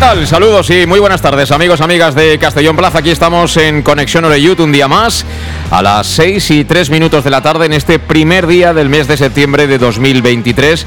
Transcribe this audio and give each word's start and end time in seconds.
Tal? 0.00 0.26
Saludos 0.26 0.70
y 0.70 0.86
muy 0.86 0.98
buenas 0.98 1.20
tardes, 1.20 1.50
amigos, 1.52 1.82
amigas 1.82 2.14
de 2.14 2.38
Castellón 2.38 2.74
Plaza. 2.74 3.00
Aquí 3.00 3.10
estamos 3.10 3.54
en 3.58 3.82
Conexión 3.82 4.24
Oreyut 4.24 4.58
un 4.60 4.72
día 4.72 4.88
más, 4.88 5.26
a 5.70 5.82
las 5.82 6.06
6 6.06 6.50
y 6.52 6.64
3 6.64 6.88
minutos 6.88 7.22
de 7.22 7.28
la 7.28 7.42
tarde, 7.42 7.66
en 7.66 7.74
este 7.74 7.98
primer 7.98 8.46
día 8.46 8.72
del 8.72 8.88
mes 8.88 9.08
de 9.08 9.18
septiembre 9.18 9.66
de 9.66 9.76
2023. 9.76 10.86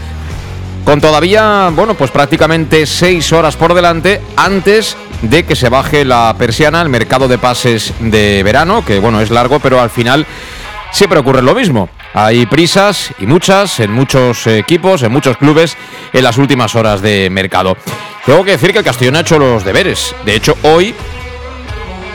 Con 0.84 1.00
todavía, 1.00 1.70
bueno, 1.76 1.94
pues 1.94 2.10
prácticamente 2.10 2.88
6 2.88 3.34
horas 3.34 3.56
por 3.56 3.76
delante 3.76 4.20
antes 4.36 4.98
de 5.22 5.44
que 5.44 5.56
se 5.56 5.70
baje 5.70 6.06
la 6.06 6.34
persiana 6.36 6.82
al 6.82 6.90
mercado 6.90 7.28
de 7.28 7.38
pases 7.38 7.94
de 8.00 8.42
verano, 8.42 8.84
que 8.84 8.98
bueno, 8.98 9.22
es 9.22 9.30
largo, 9.30 9.60
pero 9.60 9.80
al 9.80 9.92
final 9.92 10.26
siempre 10.92 11.20
ocurre 11.20 11.44
lo 11.44 11.54
mismo. 11.54 11.88
Hay 12.16 12.48
prisas 12.48 13.14
y 13.20 13.28
muchas 13.28 13.80
en 13.80 13.92
muchos 13.92 14.48
equipos, 14.48 15.04
en 15.04 15.12
muchos 15.12 15.38
clubes 15.38 15.78
en 16.14 16.24
las 16.24 16.40
últimas 16.40 16.74
horas 16.74 17.02
de 17.04 17.30
mercado. 17.30 17.78
Tengo 18.26 18.46
que 18.46 18.52
decir 18.52 18.72
que 18.72 18.80
el 18.80 18.86
Castellón 18.86 19.18
ha 19.18 19.22
hecho 19.22 19.38
los 19.38 19.66
deberes. 19.66 20.16
De 20.26 20.36
hecho, 20.36 20.56
hoy 20.64 20.96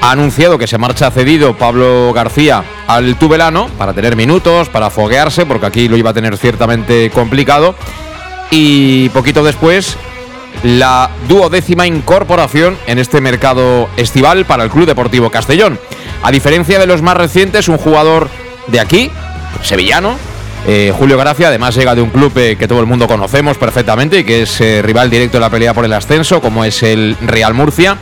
ha 0.01 0.11
anunciado 0.11 0.57
que 0.57 0.67
se 0.67 0.79
marcha 0.79 1.11
cedido 1.11 1.57
Pablo 1.57 2.13
García 2.15 2.65
al 2.87 3.17
Tubelano 3.19 3.69
para 3.77 3.93
tener 3.93 4.17
minutos, 4.17 4.71
para 4.71 4.89
foguearse, 4.89 5.45
porque 5.45 5.67
aquí 5.67 5.89
lo 5.89 5.97
iba 5.99 6.11
a 6.11 6.15
tener 6.15 6.39
ciertamente 6.39 7.11
complicado. 7.11 7.75
Y 8.51 9.11
poquito 9.11 9.45
después, 9.45 9.99
la 10.63 11.11
duodécima 11.29 11.87
incorporación 11.87 12.79
en 12.87 12.99
este 12.99 13.21
mercado 13.21 13.91
estival 13.99 14.47
para 14.47 14.65
el 14.65 14.71
Club 14.71 14.87
Deportivo 14.87 15.31
Castellón. 15.31 15.79
A 16.23 16.31
diferencia 16.31 16.79
de 16.79 16.87
los 16.87 17.03
más 17.03 17.19
recientes, 17.19 17.69
un 17.69 17.77
jugador 17.77 18.31
de 18.69 18.81
aquí, 18.81 19.11
sevillano. 19.63 20.17
Eh, 20.67 20.93
Julio 20.97 21.17
Gracia 21.17 21.49
además 21.49 21.75
llega 21.75 21.95
de 21.95 22.03
un 22.03 22.11
club 22.11 22.33
eh, 22.37 22.57
que 22.59 22.69
todo 22.69 22.81
el 22.81 22.87
mundo 22.87 23.07
conocemos 23.07 23.57
perfectamente 23.57 24.21
y 24.21 24.25
que 24.25 24.43
es 24.43 24.61
eh, 24.61 24.83
rival 24.83 25.09
directo 25.09 25.39
en 25.39 25.43
la 25.43 25.51
pelea 25.51 25.73
por 25.73 25.85
el 25.85 25.93
ascenso, 25.93 26.41
como 26.41 26.65
es 26.65 26.83
el 26.83 27.17
Real 27.23 27.55
Murcia. 27.55 27.97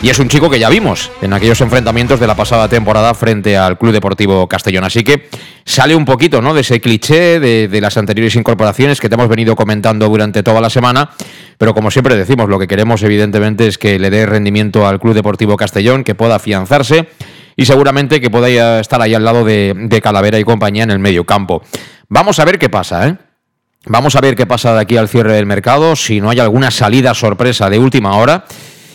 Y 0.00 0.10
es 0.10 0.18
un 0.20 0.28
chico 0.28 0.48
que 0.48 0.60
ya 0.60 0.68
vimos 0.68 1.10
en 1.22 1.32
aquellos 1.32 1.60
enfrentamientos 1.60 2.20
de 2.20 2.28
la 2.28 2.36
pasada 2.36 2.68
temporada 2.68 3.14
frente 3.14 3.56
al 3.56 3.76
Club 3.78 3.92
Deportivo 3.92 4.46
Castellón. 4.46 4.84
Así 4.84 5.02
que 5.02 5.28
sale 5.64 5.96
un 5.96 6.04
poquito 6.04 6.40
¿no? 6.40 6.54
de 6.54 6.60
ese 6.60 6.80
cliché 6.80 7.40
de, 7.40 7.66
de, 7.66 7.80
las 7.80 7.96
anteriores 7.96 8.36
incorporaciones 8.36 9.00
que 9.00 9.08
te 9.08 9.16
hemos 9.16 9.28
venido 9.28 9.56
comentando 9.56 10.08
durante 10.08 10.44
toda 10.44 10.60
la 10.60 10.70
semana. 10.70 11.10
Pero 11.58 11.74
como 11.74 11.90
siempre 11.90 12.16
decimos, 12.16 12.48
lo 12.48 12.60
que 12.60 12.68
queremos 12.68 13.02
evidentemente 13.02 13.66
es 13.66 13.76
que 13.76 13.98
le 13.98 14.10
dé 14.10 14.24
rendimiento 14.24 14.86
al 14.86 15.00
Club 15.00 15.14
Deportivo 15.14 15.56
Castellón, 15.56 16.04
que 16.04 16.14
pueda 16.14 16.36
afianzarse 16.36 17.08
y 17.58 17.66
seguramente 17.66 18.20
que 18.20 18.30
pueda 18.30 18.78
estar 18.78 19.02
ahí 19.02 19.14
al 19.14 19.24
lado 19.24 19.44
de, 19.44 20.00
Calavera 20.00 20.38
y 20.38 20.44
compañía 20.44 20.84
en 20.84 20.92
el 20.92 21.00
medio 21.00 21.24
campo. 21.24 21.64
Vamos 22.08 22.38
a 22.38 22.44
ver 22.44 22.58
qué 22.58 22.70
pasa, 22.70 23.06
¿eh? 23.06 23.16
Vamos 23.84 24.16
a 24.16 24.20
ver 24.20 24.34
qué 24.34 24.46
pasa 24.46 24.74
de 24.74 24.80
aquí 24.80 24.96
al 24.96 25.08
cierre 25.08 25.34
del 25.34 25.46
mercado, 25.46 25.94
si 25.94 26.20
no 26.20 26.30
hay 26.30 26.40
alguna 26.40 26.70
salida 26.70 27.14
sorpresa 27.14 27.68
de 27.68 27.78
última 27.78 28.16
hora 28.16 28.44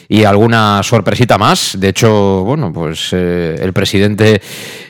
y 0.09 0.23
alguna 0.23 0.81
sorpresita 0.83 1.37
más. 1.37 1.77
De 1.79 1.89
hecho, 1.89 2.43
bueno, 2.43 2.73
pues 2.73 3.09
eh, 3.11 3.55
el 3.59 3.71
presidente 3.71 4.41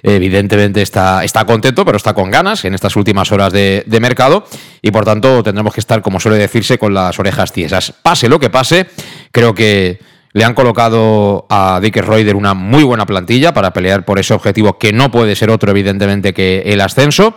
evidentemente 0.02 0.82
está, 0.82 1.24
está 1.24 1.46
contento, 1.46 1.86
pero 1.86 1.98
está 1.98 2.14
con 2.14 2.32
ganas 2.32 2.64
en 2.66 2.74
estas 2.74 2.96
últimas 2.96 3.32
horas 3.32 3.52
de, 3.52 3.84
de, 3.86 4.00
mercado 4.00 4.46
y 4.82 4.92
por 4.92 5.06
tanto 5.06 5.44
tendremos 5.44 5.74
que 5.74 5.82
estar, 5.82 6.02
como 6.02 6.20
suele 6.20 6.38
decirse, 6.38 6.78
con 6.78 6.94
las 6.94 7.20
orejas 7.20 7.52
tiesas. 7.52 7.94
Pase 8.02 8.30
lo 8.30 8.40
que 8.40 8.50
pase, 8.50 8.88
creo 9.32 9.54
que 9.54 10.00
le 10.32 10.44
han 10.44 10.56
colocado 10.56 11.46
a 11.50 11.80
Dick 11.82 11.98
Reuter 11.98 12.36
una 12.36 12.54
muy 12.54 12.84
buena 12.84 13.06
plantilla 13.06 13.54
para 13.54 13.72
pelear 13.72 14.04
por 14.06 14.18
ese 14.18 14.34
objetivo 14.34 14.78
que 14.80 14.92
no 14.92 15.12
puede 15.12 15.36
ser 15.36 15.50
otro, 15.52 15.72
evidentemente, 15.72 16.34
que 16.34 16.64
el 16.66 16.82
ascenso. 16.82 17.36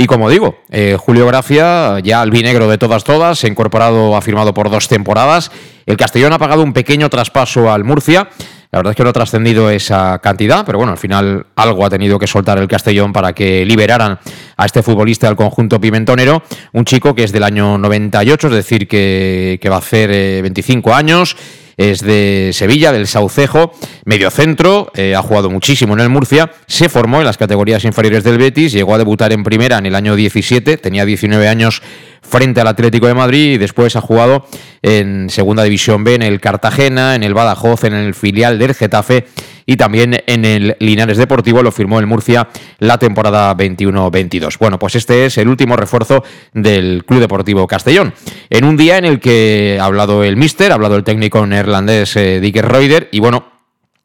Y 0.00 0.06
como 0.06 0.30
digo, 0.30 0.60
eh, 0.70 0.96
Julio 0.96 1.26
Gracia, 1.26 1.98
ya 1.98 2.20
albinegro 2.20 2.68
de 2.68 2.78
todas, 2.78 3.02
todas, 3.02 3.40
se 3.40 3.48
incorporado, 3.48 4.14
ha 4.14 4.22
firmado 4.22 4.54
por 4.54 4.70
dos 4.70 4.86
temporadas. 4.86 5.50
El 5.86 5.96
Castellón 5.96 6.32
ha 6.32 6.38
pagado 6.38 6.62
un 6.62 6.72
pequeño 6.72 7.08
traspaso 7.08 7.72
al 7.72 7.82
Murcia. 7.82 8.28
La 8.70 8.78
verdad 8.78 8.92
es 8.92 8.96
que 8.96 9.02
no 9.02 9.10
ha 9.10 9.12
trascendido 9.12 9.70
esa 9.70 10.20
cantidad, 10.20 10.64
pero 10.64 10.78
bueno, 10.78 10.92
al 10.92 10.98
final 10.98 11.46
algo 11.56 11.84
ha 11.84 11.90
tenido 11.90 12.16
que 12.16 12.28
soltar 12.28 12.58
el 12.58 12.68
Castellón 12.68 13.12
para 13.12 13.32
que 13.32 13.64
liberaran 13.64 14.20
a 14.56 14.66
este 14.66 14.84
futbolista 14.84 15.26
del 15.26 15.34
conjunto 15.34 15.80
pimentonero, 15.80 16.44
un 16.74 16.84
chico 16.84 17.12
que 17.16 17.24
es 17.24 17.32
del 17.32 17.42
año 17.42 17.76
98, 17.76 18.46
es 18.46 18.54
decir, 18.54 18.86
que, 18.86 19.58
va 19.68 19.74
a 19.74 19.78
hacer 19.78 20.10
25 20.10 20.90
eh, 20.90 20.94
años 20.94 21.36
es 21.78 22.00
de 22.00 22.50
Sevilla, 22.52 22.92
del 22.92 23.06
Saucejo, 23.06 23.72
medio 24.04 24.30
centro, 24.30 24.90
eh, 24.94 25.14
ha 25.14 25.22
jugado 25.22 25.48
muchísimo 25.48 25.94
en 25.94 26.00
el 26.00 26.08
Murcia, 26.08 26.50
se 26.66 26.88
formó 26.88 27.20
en 27.20 27.24
las 27.24 27.38
categorías 27.38 27.84
inferiores 27.84 28.24
del 28.24 28.36
Betis, 28.36 28.72
llegó 28.72 28.94
a 28.94 28.98
debutar 28.98 29.32
en 29.32 29.44
primera 29.44 29.78
en 29.78 29.86
el 29.86 29.94
año 29.94 30.16
17, 30.16 30.76
tenía 30.76 31.04
19 31.04 31.48
años 31.48 31.80
frente 32.20 32.60
al 32.60 32.66
Atlético 32.66 33.06
de 33.06 33.14
Madrid 33.14 33.54
y 33.54 33.58
después 33.58 33.94
ha 33.94 34.00
jugado 34.00 34.46
en 34.82 35.30
Segunda 35.30 35.62
División 35.62 36.02
B 36.02 36.16
en 36.16 36.22
el 36.22 36.40
Cartagena, 36.40 37.14
en 37.14 37.22
el 37.22 37.32
Badajoz, 37.32 37.84
en 37.84 37.94
el 37.94 38.14
filial 38.14 38.58
del 38.58 38.74
Getafe 38.74 39.26
y 39.68 39.76
también 39.76 40.24
en 40.26 40.46
el 40.46 40.76
Linares 40.80 41.18
Deportivo, 41.18 41.62
lo 41.62 41.70
firmó 41.70 42.00
el 42.00 42.06
Murcia 42.06 42.48
la 42.78 42.96
temporada 42.96 43.54
21-22. 43.54 44.56
Bueno, 44.58 44.78
pues 44.78 44.94
este 44.94 45.26
es 45.26 45.36
el 45.36 45.46
último 45.46 45.76
refuerzo 45.76 46.24
del 46.54 47.04
Club 47.04 47.20
Deportivo 47.20 47.66
Castellón. 47.66 48.14
En 48.48 48.64
un 48.64 48.78
día 48.78 48.96
en 48.96 49.04
el 49.04 49.20
que 49.20 49.76
ha 49.78 49.84
hablado 49.84 50.24
el 50.24 50.38
míster, 50.38 50.72
ha 50.72 50.76
hablado 50.76 50.96
el 50.96 51.04
técnico 51.04 51.46
neerlandés 51.46 52.16
eh, 52.16 52.40
Dicker 52.40 52.66
Reuter 52.66 53.10
y 53.12 53.20
bueno, 53.20 53.44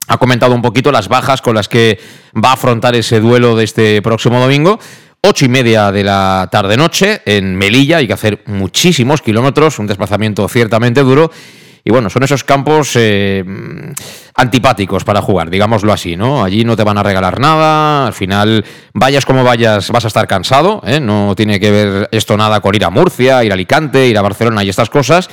ha 0.10 0.18
comentado 0.18 0.54
un 0.54 0.62
poquito 0.62 0.92
las 0.92 1.08
bajas 1.08 1.42
con 1.42 1.56
las 1.56 1.70
que 1.70 1.98
va 2.36 2.50
a 2.50 2.54
afrontar 2.54 2.94
ese 2.96 3.22
duelo 3.22 3.56
de 3.56 3.64
este 3.64 4.02
próximo 4.02 4.42
domingo. 4.42 4.80
Ocho 5.22 5.46
y 5.46 5.48
media 5.48 5.94
de 5.94 6.04
la 6.04 6.50
tarde-noche 6.52 7.22
en 7.24 7.56
Melilla, 7.56 8.00
hay 8.00 8.08
que 8.08 8.12
hacer 8.12 8.44
muchísimos 8.48 9.22
kilómetros, 9.22 9.80
un 9.80 9.88
desplazamiento 9.88 10.46
ciertamente 10.50 11.04
duro 11.04 11.32
y 11.86 11.92
bueno, 11.92 12.10
son 12.10 12.24
esos 12.24 12.44
campos 12.44 12.92
eh, 12.96 13.44
antipáticos 14.36 15.04
para 15.04 15.22
jugar, 15.22 15.50
digámoslo 15.50 15.92
así, 15.92 16.16
¿no? 16.16 16.44
Allí 16.44 16.64
no 16.64 16.78
te 16.78 16.84
van 16.84 16.98
a 16.98 17.04
regalar 17.04 17.40
nada, 17.40 18.08
al 18.08 18.14
final, 18.14 18.64
vayas 18.94 19.26
como 19.26 19.44
vayas, 19.44 19.90
vas 19.92 20.06
a 20.06 20.08
estar 20.08 20.28
cansado, 20.28 20.82
¿eh? 20.86 21.02
No 21.02 21.36
tiene 21.36 21.60
que 21.60 21.72
ver 21.72 22.10
esto 22.12 22.38
nada 22.38 22.62
con 22.62 22.74
ir 22.74 22.86
a 22.86 22.90
Murcia, 22.90 23.44
ir 23.44 23.52
a 23.52 23.56
Alicante, 23.56 24.08
ir 24.08 24.18
a 24.18 24.22
Barcelona 24.22 24.64
y 24.64 24.70
estas 24.70 24.90
cosas. 24.90 25.30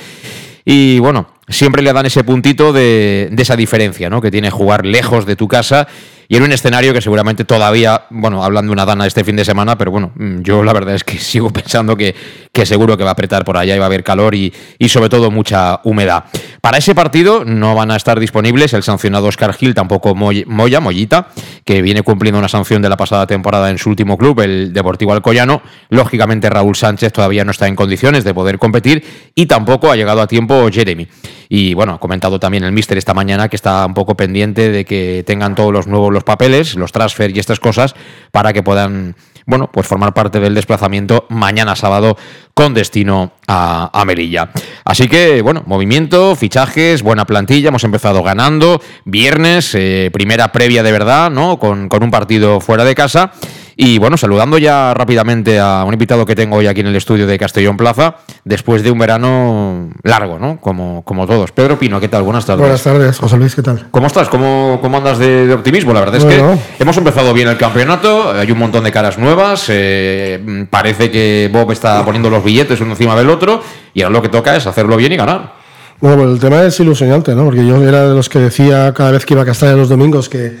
Y 0.65 0.99
bueno, 0.99 1.27
siempre 1.47 1.81
le 1.81 1.93
dan 1.93 2.05
ese 2.05 2.23
puntito 2.23 2.73
de, 2.73 3.29
de 3.31 3.41
esa 3.41 3.55
diferencia, 3.55 4.09
¿no? 4.09 4.21
Que 4.21 4.29
tiene 4.29 4.51
jugar 4.51 4.85
lejos 4.85 5.25
de 5.25 5.37
tu 5.37 5.47
casa 5.47 5.87
y 6.31 6.37
en 6.37 6.43
un 6.43 6.53
escenario 6.53 6.93
que 6.93 7.01
seguramente 7.01 7.43
todavía, 7.43 8.03
bueno, 8.09 8.41
hablan 8.41 8.65
de 8.65 8.71
una 8.71 8.85
dana 8.85 9.05
este 9.05 9.25
fin 9.25 9.35
de 9.35 9.43
semana, 9.43 9.77
pero 9.77 9.91
bueno, 9.91 10.13
mm, 10.15 10.43
yo 10.43 10.63
la 10.63 10.71
verdad 10.71 10.95
es 10.95 11.03
que 11.03 11.17
sigo 11.19 11.49
pensando 11.49 11.97
que, 11.97 12.15
que 12.53 12.65
seguro 12.65 12.95
que 12.95 13.03
va 13.03 13.09
a 13.09 13.11
apretar 13.11 13.43
por 13.43 13.57
allá 13.57 13.75
y 13.75 13.79
va 13.79 13.83
a 13.83 13.87
haber 13.87 14.01
calor 14.01 14.33
y, 14.33 14.53
y 14.79 14.87
sobre 14.87 15.09
todo 15.09 15.29
mucha 15.29 15.81
humedad. 15.83 16.23
Para 16.61 16.77
ese 16.77 16.95
partido 16.95 17.43
no 17.43 17.75
van 17.75 17.91
a 17.91 17.97
estar 17.97 18.17
disponibles 18.17 18.71
el 18.71 18.81
sancionado 18.81 19.27
Oscar 19.27 19.53
Gil, 19.53 19.73
tampoco 19.73 20.15
Moya, 20.15 20.79
Mollita, 20.79 21.27
que 21.65 21.81
viene 21.81 22.01
cumpliendo 22.01 22.39
una 22.39 22.47
sanción 22.47 22.81
de 22.81 22.87
la 22.87 22.95
pasada 22.95 23.27
temporada 23.27 23.69
en 23.69 23.77
su 23.77 23.89
último 23.89 24.17
club, 24.17 24.39
el 24.39 24.71
Deportivo 24.71 25.11
Alcoyano. 25.11 25.61
Lógicamente 25.89 26.49
Raúl 26.49 26.77
Sánchez 26.77 27.11
todavía 27.11 27.43
no 27.43 27.51
está 27.51 27.67
en 27.67 27.75
condiciones 27.75 28.23
de 28.23 28.33
poder 28.33 28.57
competir 28.57 29.03
y 29.35 29.47
tampoco 29.47 29.91
ha 29.91 29.97
llegado 29.97 30.21
a 30.21 30.27
tiempo 30.27 30.69
Jeremy. 30.71 31.09
Y 31.49 31.73
bueno, 31.73 31.95
ha 31.95 31.99
comentado 31.99 32.39
también 32.39 32.63
el 32.63 32.71
míster 32.71 32.97
esta 32.97 33.13
mañana 33.13 33.49
que 33.49 33.57
está 33.57 33.85
un 33.85 33.93
poco 33.93 34.15
pendiente 34.15 34.71
de 34.71 34.85
que 34.85 35.23
tengan 35.27 35.53
todos 35.53 35.73
los 35.73 35.87
nuevos 35.87 36.13
los 36.13 36.20
papeles, 36.23 36.75
los 36.75 36.91
transfer 36.91 37.35
y 37.35 37.39
estas 37.39 37.59
cosas 37.59 37.95
para 38.31 38.53
que 38.53 38.63
puedan 38.63 39.15
bueno, 39.45 39.69
pues 39.71 39.87
formar 39.87 40.13
parte 40.13 40.39
del 40.39 40.53
desplazamiento 40.53 41.25
mañana 41.29 41.75
sábado 41.75 42.17
con 42.53 42.73
destino 42.73 43.33
a, 43.47 44.03
Melilla. 44.05 44.51
Así 44.85 45.07
que, 45.07 45.41
bueno, 45.41 45.63
movimiento, 45.65 46.35
fichajes, 46.35 47.01
buena 47.01 47.25
plantilla, 47.25 47.69
hemos 47.69 47.83
empezado 47.83 48.23
ganando, 48.23 48.81
viernes, 49.05 49.73
eh, 49.75 50.09
primera 50.13 50.51
previa 50.51 50.83
de 50.83 50.91
verdad, 50.91 51.29
¿no? 51.31 51.59
Con, 51.59 51.89
con 51.89 52.03
un 52.03 52.11
partido 52.11 52.61
fuera 52.61 52.85
de 52.85 52.95
casa. 52.95 53.31
Y 53.75 53.97
bueno, 53.97 54.17
saludando 54.17 54.57
ya 54.57 54.93
rápidamente 54.93 55.59
a 55.59 55.83
un 55.85 55.93
invitado 55.93 56.25
que 56.25 56.35
tengo 56.35 56.57
hoy 56.57 56.67
aquí 56.67 56.81
en 56.81 56.87
el 56.87 56.95
estudio 56.95 57.27
de 57.27 57.37
Castellón 57.37 57.77
Plaza, 57.77 58.15
después 58.43 58.83
de 58.83 58.91
un 58.91 58.99
verano 58.99 59.89
largo, 60.03 60.39
¿no? 60.39 60.59
Como, 60.59 61.03
como 61.03 61.25
todos. 61.27 61.51
Pedro 61.51 61.79
Pino, 61.79 61.99
¿qué 61.99 62.07
tal? 62.07 62.23
Buenas 62.23 62.45
tardes. 62.45 62.61
Buenas 62.61 62.83
tardes, 62.83 63.17
José 63.17 63.37
Luis, 63.37 63.55
¿qué 63.55 63.61
tal? 63.61 63.87
¿Cómo 63.91 64.07
estás? 64.07 64.29
¿Cómo, 64.29 64.79
cómo 64.81 64.97
andas 64.97 65.17
de, 65.17 65.51
optimismo? 65.53 65.93
La 65.93 66.01
verdad 66.01 66.15
es 66.17 66.25
que 66.25 66.43
hemos 66.79 66.97
empezado 66.97 67.33
bien 67.33 67.47
el 67.47 67.57
campeonato, 67.57 68.31
hay 68.31 68.51
un 68.51 68.59
montón 68.59 68.83
de 68.83 68.91
caras 68.91 69.17
nuevas, 69.17 69.65
eh, 69.69 70.67
parece 70.69 71.11
que 71.11 71.49
Bob 71.51 71.71
está 71.71 72.03
poniendo 72.03 72.29
los 72.29 72.43
billetes 72.43 72.81
uno 72.81 72.91
encima 72.91 73.15
del 73.15 73.29
otro 73.29 73.61
y 73.93 74.01
ahora 74.01 74.13
lo 74.13 74.21
que 74.21 74.29
toca 74.29 74.55
es 74.55 74.67
hacerlo 74.67 74.97
bien 74.97 75.11
y 75.13 75.17
ganar. 75.17 75.53
Bueno, 75.99 76.17
pues 76.17 76.29
el 76.31 76.39
tema 76.39 76.63
es 76.63 76.79
ilusionante, 76.79 77.35
¿no? 77.35 77.45
Porque 77.45 77.65
yo 77.65 77.81
era 77.83 78.07
de 78.07 78.15
los 78.15 78.27
que 78.27 78.39
decía 78.39 78.91
cada 78.93 79.11
vez 79.11 79.25
que 79.25 79.35
iba 79.35 79.43
a 79.43 79.45
Castilla 79.45 79.73
los 79.73 79.87
domingos 79.87 80.29
que 80.29 80.57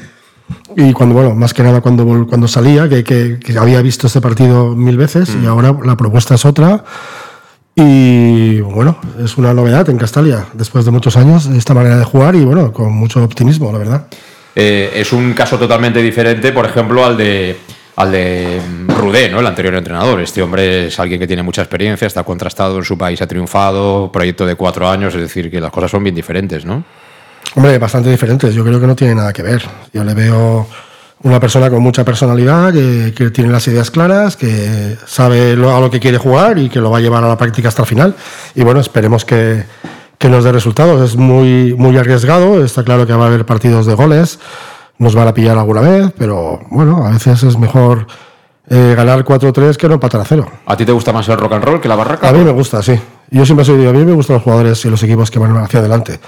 y 0.75 0.93
cuando, 0.93 1.15
bueno, 1.15 1.35
más 1.35 1.53
que 1.53 1.63
nada 1.63 1.81
cuando, 1.81 2.27
cuando 2.27 2.47
salía, 2.47 2.87
que, 2.89 3.03
que, 3.03 3.57
había 3.57 3.81
visto 3.81 4.07
este 4.07 4.21
partido 4.21 4.75
mil 4.75 4.97
veces 4.97 5.29
y 5.29 5.45
mm. 5.45 5.47
ahora 5.47 5.75
la 5.83 5.95
propuesta 5.95 6.35
es 6.35 6.45
otra. 6.45 6.83
Y 7.75 8.59
bueno, 8.61 8.97
es 9.23 9.37
una 9.37 9.53
novedad 9.53 9.89
en 9.89 9.97
Castalia, 9.97 10.45
después 10.53 10.83
de 10.83 10.91
muchos 10.91 11.15
años, 11.15 11.45
esta 11.47 11.73
manera 11.73 11.97
de 11.97 12.03
jugar 12.03 12.35
y 12.35 12.43
bueno, 12.43 12.73
con 12.73 12.91
mucho 12.91 13.23
optimismo, 13.23 13.71
la 13.71 13.77
verdad. 13.77 14.07
Eh, 14.55 14.91
es 14.95 15.13
un 15.13 15.33
caso 15.33 15.57
totalmente 15.57 16.01
diferente, 16.01 16.51
por 16.51 16.65
ejemplo, 16.65 17.05
al 17.05 17.15
de 17.15 17.57
al 17.95 18.11
de 18.11 18.61
Rudé, 18.87 19.29
¿no? 19.29 19.39
el 19.39 19.47
anterior 19.47 19.75
entrenador. 19.75 20.21
Este 20.21 20.41
hombre 20.41 20.87
es 20.87 20.99
alguien 20.99 21.19
que 21.19 21.27
tiene 21.27 21.43
mucha 21.43 21.61
experiencia, 21.61 22.07
está 22.07 22.23
contrastado 22.23 22.77
en 22.77 22.83
su 22.83 22.97
país, 22.97 23.21
ha 23.21 23.27
triunfado, 23.27 24.11
proyecto 24.11 24.45
de 24.45 24.55
cuatro 24.55 24.89
años, 24.89 25.13
es 25.13 25.21
decir, 25.21 25.51
que 25.51 25.61
las 25.61 25.71
cosas 25.71 25.91
son 25.91 26.03
bien 26.03 26.15
diferentes, 26.15 26.65
¿no? 26.65 26.83
Hombre, 27.55 27.77
bastante 27.77 28.09
diferentes. 28.09 28.53
Yo 28.53 28.63
creo 28.63 28.79
que 28.79 28.87
no 28.87 28.95
tiene 28.95 29.15
nada 29.15 29.33
que 29.33 29.43
ver. 29.43 29.63
Yo 29.93 30.03
le 30.03 30.13
veo 30.13 30.67
una 31.23 31.39
persona 31.39 31.69
con 31.69 31.83
mucha 31.83 32.03
personalidad, 32.03 32.73
que, 32.73 33.31
tiene 33.31 33.51
las 33.51 33.67
ideas 33.67 33.91
claras, 33.91 34.37
que 34.37 34.97
sabe 35.05 35.55
lo, 35.55 35.75
a 35.75 35.79
lo 35.79 35.91
que 35.91 35.99
quiere 35.99 36.17
jugar 36.17 36.57
y 36.57 36.69
que 36.69 36.79
lo 36.79 36.89
va 36.89 36.97
a 36.97 37.01
llevar 37.01 37.23
a 37.23 37.27
la 37.27 37.37
práctica 37.37 37.67
hasta 37.67 37.81
el 37.83 37.87
final. 37.87 38.15
Y 38.55 38.63
bueno, 38.63 38.79
esperemos 38.79 39.25
que, 39.25 39.65
nos 40.23 40.43
dé 40.43 40.51
resultados. 40.51 41.01
Es 41.01 41.17
muy, 41.17 41.73
muy 41.73 41.97
arriesgado. 41.97 42.63
Está 42.63 42.83
claro 42.83 43.05
que 43.05 43.13
va 43.13 43.25
a 43.25 43.27
haber 43.27 43.45
partidos 43.45 43.85
de 43.85 43.95
goles. 43.95 44.39
Nos 44.97 45.13
van 45.13 45.27
a 45.27 45.33
pillar 45.33 45.57
alguna 45.57 45.81
vez, 45.81 46.11
pero 46.17 46.61
bueno, 46.69 47.05
a 47.05 47.11
veces 47.11 47.43
es 47.43 47.57
mejor 47.57 48.07
eh, 48.69 48.93
ganar 48.95 49.25
4-3 49.25 49.75
que 49.75 49.87
no 49.87 49.95
empatar 49.95 50.21
a 50.21 50.25
cero. 50.25 50.47
¿A 50.67 50.77
ti 50.77 50.85
te 50.85 50.91
gusta 50.91 51.11
más 51.11 51.27
el 51.27 51.37
rock 51.37 51.53
and 51.53 51.63
roll 51.65 51.81
que 51.81 51.89
la 51.89 51.95
barraca? 51.95 52.29
A 52.29 52.31
mí 52.31 52.43
me 52.43 52.51
gusta, 52.51 52.81
sí. 52.81 52.93
Yo 53.31 53.45
siempre 53.45 53.65
soy, 53.65 53.85
a 53.85 53.91
mí 53.91 54.05
me 54.05 54.13
gustan 54.13 54.35
los 54.35 54.43
jugadores 54.43 54.85
y 54.85 54.89
los 54.89 55.01
equipos 55.03 55.31
que 55.31 55.39
van 55.39 55.57
hacia 55.57 55.79
adelante 55.79 56.19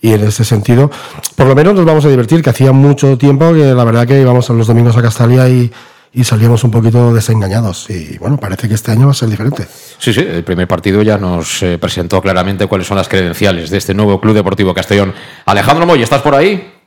y 0.00 0.12
en 0.12 0.24
ese 0.24 0.44
sentido, 0.44 0.90
por 1.36 1.46
lo 1.46 1.54
menos 1.54 1.74
nos 1.74 1.84
vamos 1.84 2.04
a 2.04 2.08
divertir, 2.08 2.42
que 2.42 2.50
hacía 2.50 2.72
mucho 2.72 3.18
tiempo 3.18 3.52
que 3.52 3.74
la 3.74 3.84
verdad 3.84 4.06
que 4.06 4.20
íbamos 4.20 4.48
los 4.50 4.66
domingos 4.66 4.96
a 4.96 5.02
Castalia 5.02 5.48
y, 5.48 5.70
y 6.12 6.24
salíamos 6.24 6.64
un 6.64 6.70
poquito 6.70 7.12
desengañados. 7.12 7.88
Y 7.90 8.18
bueno, 8.18 8.36
parece 8.36 8.68
que 8.68 8.74
este 8.74 8.92
año 8.92 9.06
va 9.06 9.12
a 9.12 9.14
ser 9.14 9.28
diferente. 9.28 9.66
Sí, 9.98 10.12
sí, 10.12 10.20
el 10.20 10.44
primer 10.44 10.66
partido 10.66 11.02
ya 11.02 11.18
nos 11.18 11.62
eh, 11.62 11.78
presentó 11.78 12.20
claramente 12.20 12.66
cuáles 12.66 12.86
son 12.86 12.96
las 12.96 13.08
credenciales 13.08 13.70
de 13.70 13.78
este 13.78 13.94
nuevo 13.94 14.20
Club 14.20 14.34
Deportivo 14.34 14.74
Castellón. 14.74 15.14
Alejandro 15.44 15.86
Moy, 15.86 16.02
¿estás 16.02 16.22
por 16.22 16.34
ahí? 16.34 16.79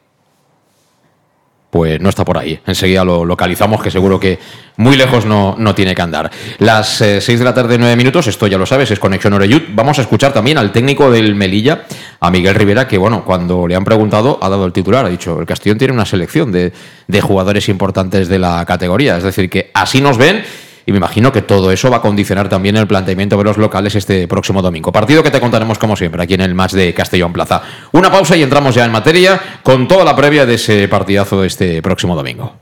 Pues 1.74 2.00
no 2.00 2.10
está 2.10 2.24
por 2.24 2.38
ahí. 2.38 2.60
Enseguida 2.68 3.04
lo 3.04 3.26
localizamos, 3.26 3.82
que 3.82 3.90
seguro 3.90 4.20
que 4.20 4.38
muy 4.78 4.96
lejos 4.96 5.26
no, 5.26 5.56
no 5.58 5.74
tiene 5.74 5.96
que 5.96 6.04
andar. 6.04 6.30
Las 6.60 7.02
eh, 7.02 7.20
seis 7.20 7.40
de 7.40 7.46
la 7.46 7.56
tarde, 7.56 7.80
nueve 7.80 7.96
minutos, 7.96 8.28
esto 8.28 8.46
ya 8.46 8.60
lo 8.60 8.68
sabes, 8.68 8.92
es 8.92 9.00
Conexión 9.00 9.34
Oreyud. 9.34 9.64
Vamos 9.74 9.98
a 9.98 10.04
escuchar 10.04 10.32
también 10.32 10.60
al 10.60 10.72
técnico 10.72 11.10
del 11.10 11.34
Melilla, 11.34 11.86
a 12.20 12.30
Miguel 12.30 12.54
Rivera, 12.54 12.88
que 12.88 13.00
bueno, 13.00 13.26
cuando 13.26 13.68
le 13.68 13.76
han 13.76 13.84
preguntado, 13.84 14.38
ha 14.40 14.50
dado 14.50 14.68
el 14.68 14.72
titular, 14.72 15.04
ha 15.04 15.10
dicho, 15.10 15.40
el 15.40 15.48
Castellón 15.48 15.80
tiene 15.80 15.96
una 15.96 16.06
selección 16.06 16.52
de, 16.52 16.74
de 17.08 17.22
jugadores 17.22 17.68
importantes 17.68 18.28
de 18.28 18.38
la 18.38 18.64
categoría. 18.66 19.18
Es 19.18 19.24
decir, 19.24 19.50
que 19.50 19.72
así 19.74 20.00
nos 20.00 20.20
ven 20.20 20.44
y 20.86 20.92
me 20.92 20.98
imagino 20.98 21.32
que 21.32 21.42
todo 21.42 21.72
eso 21.72 21.90
va 21.90 21.98
a 21.98 22.02
condicionar 22.02 22.50
también 22.50 22.78
el 22.78 22.88
planteamiento 22.88 23.38
de 23.38 23.44
los 23.44 23.58
locales 23.58 23.96
este 23.96 24.28
próximo 24.28 24.62
domingo. 24.62 24.92
Partido 24.92 25.24
que 25.24 25.32
te 25.32 25.40
contaremos 25.40 25.78
como 25.78 25.96
siempre 25.96 26.24
aquí 26.24 26.34
en 26.34 26.42
el 26.42 26.56
match 26.56 26.74
de 26.74 26.94
Castellón 26.94 27.34
Plaza. 27.34 27.62
Una 27.92 28.12
pausa 28.12 28.36
y 28.36 28.44
entramos 28.44 28.76
ya 28.76 28.86
en 28.86 28.92
materia 28.92 29.40
con 29.64 29.88
toda 29.88 30.04
la 30.04 30.16
previa 30.16 30.46
de 30.46 30.56
ese 30.56 30.88
partidazo 30.88 31.42
de 31.42 31.48
este 31.48 31.82
próximo 31.82 32.16
domingo. 32.16 32.54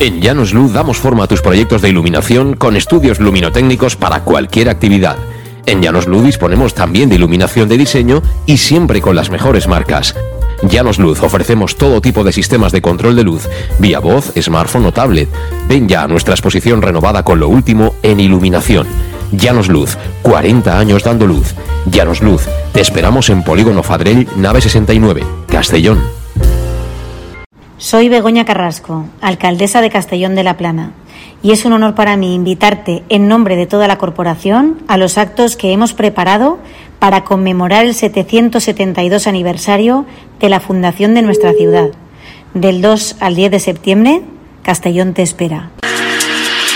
En 0.00 0.20
Llanos 0.20 0.52
Luz 0.52 0.72
damos 0.72 0.98
forma 0.98 1.24
a 1.24 1.28
tus 1.28 1.40
proyectos 1.40 1.80
de 1.80 1.88
iluminación 1.88 2.54
con 2.54 2.76
estudios 2.76 3.20
luminotécnicos 3.20 3.94
para 3.96 4.20
cualquier 4.20 4.68
actividad. 4.68 5.16
En 5.66 5.80
Llanos 5.80 6.06
Luz 6.06 6.24
disponemos 6.24 6.74
también 6.74 7.08
de 7.08 7.14
iluminación 7.14 7.68
de 7.68 7.78
diseño 7.78 8.22
y 8.44 8.58
siempre 8.58 9.00
con 9.00 9.14
las 9.14 9.30
mejores 9.30 9.68
marcas. 9.68 10.14
Llanos 10.62 10.98
Luz 10.98 11.22
ofrecemos 11.22 11.76
todo 11.76 12.00
tipo 12.00 12.24
de 12.24 12.32
sistemas 12.32 12.72
de 12.72 12.80
control 12.80 13.16
de 13.16 13.24
luz, 13.24 13.48
vía 13.78 13.98
voz, 13.98 14.32
smartphone 14.40 14.86
o 14.86 14.92
tablet. 14.92 15.28
Ven 15.68 15.88
ya 15.88 16.02
a 16.02 16.08
nuestra 16.08 16.34
exposición 16.34 16.82
renovada 16.82 17.22
con 17.22 17.40
lo 17.40 17.48
último 17.48 17.94
en 18.02 18.20
iluminación. 18.20 18.86
Llanos 19.32 19.68
Luz, 19.68 19.98
40 20.22 20.78
años 20.78 21.02
dando 21.02 21.26
luz. 21.26 21.54
Llanos 21.90 22.22
Luz, 22.22 22.46
te 22.72 22.80
esperamos 22.80 23.30
en 23.30 23.42
Polígono 23.42 23.82
Fadrell, 23.82 24.28
nave 24.36 24.60
69, 24.60 25.22
Castellón. 25.48 26.00
Soy 27.76 28.08
Begoña 28.08 28.44
Carrasco, 28.44 29.04
alcaldesa 29.20 29.82
de 29.82 29.90
Castellón 29.90 30.34
de 30.34 30.44
la 30.44 30.56
Plana, 30.56 30.92
y 31.42 31.50
es 31.50 31.64
un 31.66 31.72
honor 31.74 31.94
para 31.94 32.16
mí 32.16 32.34
invitarte 32.34 33.02
en 33.08 33.28
nombre 33.28 33.56
de 33.56 33.66
toda 33.66 33.88
la 33.88 33.98
corporación 33.98 34.78
a 34.88 34.96
los 34.96 35.18
actos 35.18 35.56
que 35.56 35.72
hemos 35.72 35.92
preparado 35.92 36.58
para 37.04 37.22
conmemorar 37.22 37.84
el 37.84 37.92
772 37.92 39.26
aniversario 39.26 40.06
de 40.40 40.48
la 40.48 40.58
fundación 40.58 41.12
de 41.12 41.20
nuestra 41.20 41.52
ciudad. 41.52 41.90
Del 42.54 42.80
2 42.80 43.16
al 43.20 43.34
10 43.34 43.50
de 43.50 43.60
septiembre, 43.60 44.22
Castellón 44.62 45.12
te 45.12 45.20
espera. 45.20 45.73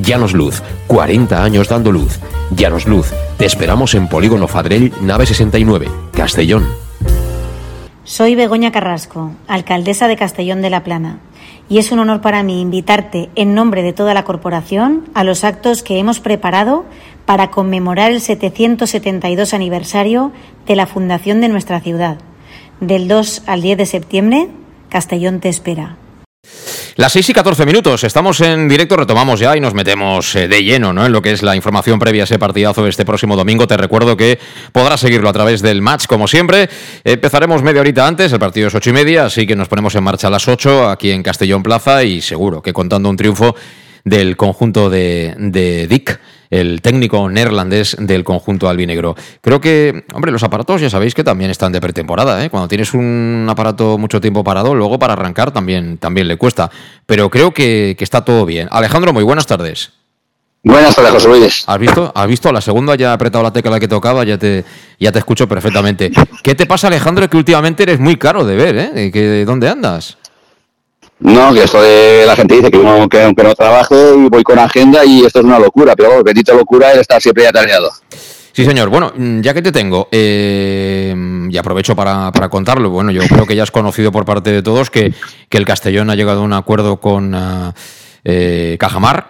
Llanos 0.00 0.32
Luz, 0.32 0.62
40 0.86 1.42
años 1.42 1.68
dando 1.68 1.90
luz. 1.90 2.20
Llanos 2.54 2.86
Luz, 2.86 3.12
te 3.36 3.46
esperamos 3.46 3.94
en 3.94 4.08
Polígono 4.08 4.46
Fadrell, 4.46 4.92
nave 5.02 5.26
69, 5.26 5.88
Castellón. 6.12 6.66
Soy 8.04 8.36
Begoña 8.36 8.70
Carrasco, 8.70 9.32
alcaldesa 9.48 10.06
de 10.06 10.16
Castellón 10.16 10.62
de 10.62 10.70
la 10.70 10.84
Plana, 10.84 11.18
y 11.68 11.78
es 11.78 11.90
un 11.90 11.98
honor 11.98 12.20
para 12.20 12.44
mí 12.44 12.60
invitarte 12.60 13.28
en 13.34 13.54
nombre 13.54 13.82
de 13.82 13.92
toda 13.92 14.14
la 14.14 14.24
corporación 14.24 15.04
a 15.14 15.24
los 15.24 15.42
actos 15.42 15.82
que 15.82 15.98
hemos 15.98 16.20
preparado 16.20 16.84
para 17.26 17.50
conmemorar 17.50 18.12
el 18.12 18.20
772 18.20 19.52
aniversario 19.52 20.30
de 20.66 20.76
la 20.76 20.86
fundación 20.86 21.40
de 21.40 21.48
nuestra 21.48 21.80
ciudad. 21.80 22.18
Del 22.80 23.08
2 23.08 23.42
al 23.46 23.62
10 23.62 23.78
de 23.78 23.86
septiembre, 23.86 24.48
Castellón 24.90 25.40
te 25.40 25.48
espera. 25.48 25.96
Las 26.98 27.12
6 27.12 27.28
y 27.28 27.32
14 27.32 27.64
minutos, 27.64 28.02
estamos 28.02 28.40
en 28.40 28.68
directo, 28.68 28.96
retomamos 28.96 29.38
ya 29.38 29.56
y 29.56 29.60
nos 29.60 29.72
metemos 29.72 30.34
eh, 30.34 30.48
de 30.48 30.64
lleno 30.64 30.92
¿no? 30.92 31.06
en 31.06 31.12
lo 31.12 31.22
que 31.22 31.30
es 31.30 31.44
la 31.44 31.54
información 31.54 32.00
previa 32.00 32.22
a 32.22 32.24
ese 32.24 32.40
partidazo 32.40 32.82
de 32.82 32.90
este 32.90 33.04
próximo 33.04 33.36
domingo. 33.36 33.68
Te 33.68 33.76
recuerdo 33.76 34.16
que 34.16 34.40
podrás 34.72 34.98
seguirlo 34.98 35.28
a 35.28 35.32
través 35.32 35.62
del 35.62 35.80
match, 35.80 36.06
como 36.08 36.26
siempre. 36.26 36.68
Empezaremos 37.04 37.62
media 37.62 37.82
horita 37.82 38.04
antes, 38.04 38.32
el 38.32 38.40
partido 38.40 38.66
es 38.66 38.74
ocho 38.74 38.90
y 38.90 38.94
media, 38.94 39.26
así 39.26 39.46
que 39.46 39.54
nos 39.54 39.68
ponemos 39.68 39.94
en 39.94 40.02
marcha 40.02 40.26
a 40.26 40.30
las 40.32 40.48
8 40.48 40.90
aquí 40.90 41.12
en 41.12 41.22
Castellón 41.22 41.62
Plaza 41.62 42.02
y 42.02 42.20
seguro 42.20 42.62
que 42.62 42.72
contando 42.72 43.08
un 43.08 43.16
triunfo 43.16 43.54
del 44.02 44.36
conjunto 44.36 44.90
de, 44.90 45.36
de 45.38 45.86
Dick 45.86 46.18
el 46.50 46.80
técnico 46.82 47.28
neerlandés 47.28 47.96
del 47.98 48.24
conjunto 48.24 48.68
albinegro. 48.68 49.14
Creo 49.40 49.60
que, 49.60 50.04
hombre, 50.14 50.32
los 50.32 50.42
aparatos 50.42 50.80
ya 50.80 50.90
sabéis 50.90 51.14
que 51.14 51.24
también 51.24 51.50
están 51.50 51.72
de 51.72 51.80
pretemporada, 51.80 52.44
¿eh? 52.44 52.50
Cuando 52.50 52.68
tienes 52.68 52.94
un 52.94 53.46
aparato 53.48 53.98
mucho 53.98 54.20
tiempo 54.20 54.44
parado, 54.44 54.74
luego 54.74 54.98
para 54.98 55.12
arrancar 55.14 55.50
también, 55.50 55.98
también 55.98 56.28
le 56.28 56.36
cuesta. 56.36 56.70
Pero 57.06 57.30
creo 57.30 57.52
que, 57.52 57.94
que 57.98 58.04
está 58.04 58.24
todo 58.24 58.44
bien. 58.46 58.68
Alejandro, 58.70 59.12
muy 59.12 59.24
buenas 59.24 59.46
tardes. 59.46 59.92
Buenas 60.64 60.96
tardes, 60.96 61.12
José 61.12 61.28
Luis. 61.28 61.64
¿Has 61.66 61.78
visto? 61.78 62.12
¿Has 62.14 62.26
visto? 62.26 62.48
A 62.48 62.52
la 62.52 62.60
segunda 62.60 62.94
ya 62.96 63.10
he 63.10 63.12
apretado 63.12 63.44
la 63.44 63.52
tecla 63.52 63.78
que 63.78 63.86
tocaba, 63.86 64.24
ya 64.24 64.36
te, 64.36 64.64
ya 64.98 65.12
te 65.12 65.20
escucho 65.20 65.48
perfectamente. 65.48 66.10
¿Qué 66.42 66.54
te 66.54 66.66
pasa, 66.66 66.88
Alejandro? 66.88 67.30
Que 67.30 67.36
últimamente 67.36 67.84
eres 67.84 68.00
muy 68.00 68.16
caro 68.16 68.44
de 68.44 68.56
ver, 68.56 68.76
¿eh? 68.76 69.10
¿Que, 69.12 69.44
¿Dónde 69.46 69.68
andas? 69.68 70.17
No, 71.20 71.52
que 71.52 71.64
esto 71.64 71.82
de 71.82 72.24
la 72.26 72.36
gente 72.36 72.54
dice 72.54 72.70
que 72.70 72.78
uno 72.78 73.08
que, 73.08 73.22
aunque 73.22 73.42
no 73.42 73.54
trabaje 73.54 73.96
y 74.16 74.28
voy 74.28 74.42
con 74.42 74.58
agenda 74.58 75.04
y 75.04 75.24
esto 75.24 75.40
es 75.40 75.44
una 75.44 75.58
locura, 75.58 75.96
pero 75.96 76.10
bueno, 76.10 76.24
bendita 76.24 76.54
locura 76.54 76.92
es 76.92 76.98
estar 76.98 77.20
siempre 77.20 77.46
atareado. 77.46 77.90
Sí, 78.52 78.64
señor. 78.64 78.88
Bueno, 78.88 79.12
ya 79.40 79.54
que 79.54 79.62
te 79.62 79.70
tengo, 79.70 80.08
eh, 80.10 81.14
y 81.48 81.56
aprovecho 81.56 81.94
para, 81.94 82.32
para, 82.32 82.48
contarlo, 82.48 82.90
bueno, 82.90 83.10
yo 83.12 83.22
creo 83.28 83.46
que 83.46 83.54
ya 83.54 83.62
has 83.62 83.70
conocido 83.70 84.10
por 84.10 84.24
parte 84.24 84.50
de 84.50 84.62
todos 84.62 84.90
que, 84.90 85.14
que 85.48 85.58
el 85.58 85.64
Castellón 85.64 86.10
ha 86.10 86.16
llegado 86.16 86.40
a 86.40 86.44
un 86.44 86.52
acuerdo 86.52 87.00
con... 87.00 87.34
Uh, 87.34 87.72
eh, 88.24 88.76
Cajamar 88.78 89.26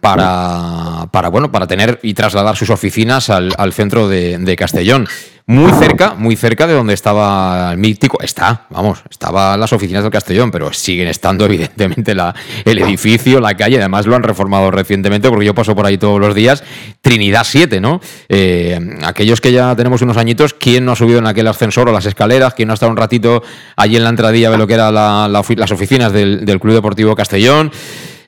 para, 0.00 1.08
para, 1.10 1.28
bueno, 1.28 1.52
para 1.52 1.66
tener 1.66 1.98
y 2.02 2.14
trasladar 2.14 2.56
sus 2.56 2.70
oficinas 2.70 3.28
al, 3.28 3.52
al 3.58 3.72
centro 3.72 4.08
de, 4.08 4.56
Castellón. 4.56 5.06
Muy 5.50 5.72
cerca, 5.72 6.12
muy 6.12 6.36
cerca 6.36 6.66
de 6.66 6.74
donde 6.74 6.92
estaba 6.92 7.72
el 7.72 7.78
mítico, 7.78 8.20
está, 8.20 8.66
vamos, 8.68 9.02
estaban 9.08 9.58
las 9.58 9.72
oficinas 9.72 10.02
del 10.02 10.12
Castellón, 10.12 10.50
pero 10.50 10.74
siguen 10.74 11.08
estando 11.08 11.44
evidentemente 11.46 12.14
la, 12.14 12.34
el 12.66 12.78
edificio, 12.80 13.40
la 13.40 13.56
calle, 13.56 13.78
además 13.78 14.04
lo 14.04 14.14
han 14.14 14.22
reformado 14.22 14.70
recientemente 14.70 15.30
porque 15.30 15.46
yo 15.46 15.54
paso 15.54 15.74
por 15.74 15.86
ahí 15.86 15.96
todos 15.96 16.20
los 16.20 16.34
días, 16.34 16.62
Trinidad 17.00 17.46
7, 17.46 17.80
¿no? 17.80 17.98
Eh, 18.28 18.78
aquellos 19.02 19.40
que 19.40 19.50
ya 19.50 19.74
tenemos 19.74 20.02
unos 20.02 20.18
añitos, 20.18 20.52
¿quién 20.52 20.84
no 20.84 20.92
ha 20.92 20.96
subido 20.96 21.18
en 21.18 21.26
aquel 21.26 21.46
ascensor 21.46 21.88
o 21.88 21.92
las 21.92 22.04
escaleras? 22.04 22.52
¿Quién 22.52 22.66
no 22.66 22.74
ha 22.74 22.74
estado 22.74 22.92
un 22.92 22.98
ratito 22.98 23.42
allí 23.74 23.96
en 23.96 24.04
la 24.04 24.10
entradilla 24.10 24.50
de 24.50 24.58
lo 24.58 24.66
que 24.66 24.74
eran 24.74 24.92
la, 24.92 25.28
la, 25.30 25.42
las 25.56 25.72
oficinas 25.72 26.12
del 26.12 26.60
Club 26.60 26.74
Deportivo 26.74 27.16
Castellón? 27.16 27.72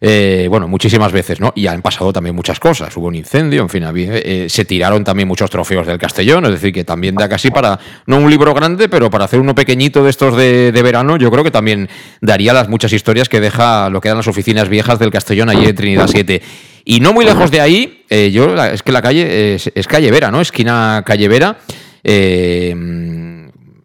Eh, 0.02 0.46
bueno, 0.48 0.66
muchísimas 0.66 1.12
veces, 1.12 1.40
¿no? 1.40 1.52
Y 1.54 1.66
han 1.66 1.82
pasado 1.82 2.10
también 2.10 2.34
muchas 2.34 2.58
cosas. 2.58 2.96
Hubo 2.96 3.08
un 3.08 3.14
incendio, 3.14 3.60
en 3.60 3.68
fin, 3.68 3.84
había, 3.84 4.16
eh, 4.16 4.46
se 4.48 4.64
tiraron 4.64 5.04
también 5.04 5.28
muchos 5.28 5.50
trofeos 5.50 5.86
del 5.86 5.98
Castellón, 5.98 6.46
es 6.46 6.52
decir, 6.52 6.72
que 6.72 6.84
también 6.84 7.14
da 7.14 7.28
casi 7.28 7.50
para, 7.50 7.78
no 8.06 8.16
un 8.16 8.30
libro 8.30 8.54
grande, 8.54 8.88
pero 8.88 9.10
para 9.10 9.26
hacer 9.26 9.40
uno 9.40 9.54
pequeñito 9.54 10.02
de 10.02 10.08
estos 10.08 10.36
de, 10.36 10.72
verano, 10.82 11.18
yo 11.18 11.30
creo 11.30 11.44
que 11.44 11.50
también 11.50 11.90
daría 12.22 12.54
las 12.54 12.70
muchas 12.70 12.94
historias 12.94 13.28
que 13.28 13.40
deja 13.40 13.90
lo 13.90 14.00
que 14.00 14.08
eran 14.08 14.16
las 14.16 14.28
oficinas 14.28 14.70
viejas 14.70 14.98
del 14.98 15.10
Castellón 15.10 15.50
allí 15.50 15.66
en 15.66 15.74
Trinidad 15.74 16.08
7. 16.10 16.40
Y 16.86 17.00
no 17.00 17.12
muy 17.12 17.26
lejos 17.26 17.50
de 17.50 17.60
ahí, 17.60 18.04
eh, 18.08 18.30
yo 18.32 18.54
es 18.64 18.82
que 18.82 18.92
la 18.92 19.02
calle 19.02 19.54
es, 19.54 19.86
calle 19.86 20.10
Vera, 20.10 20.30
¿no? 20.30 20.40
Esquina 20.40 21.02
calle 21.04 21.28
Vera, 21.28 21.58
eh, 22.02 22.74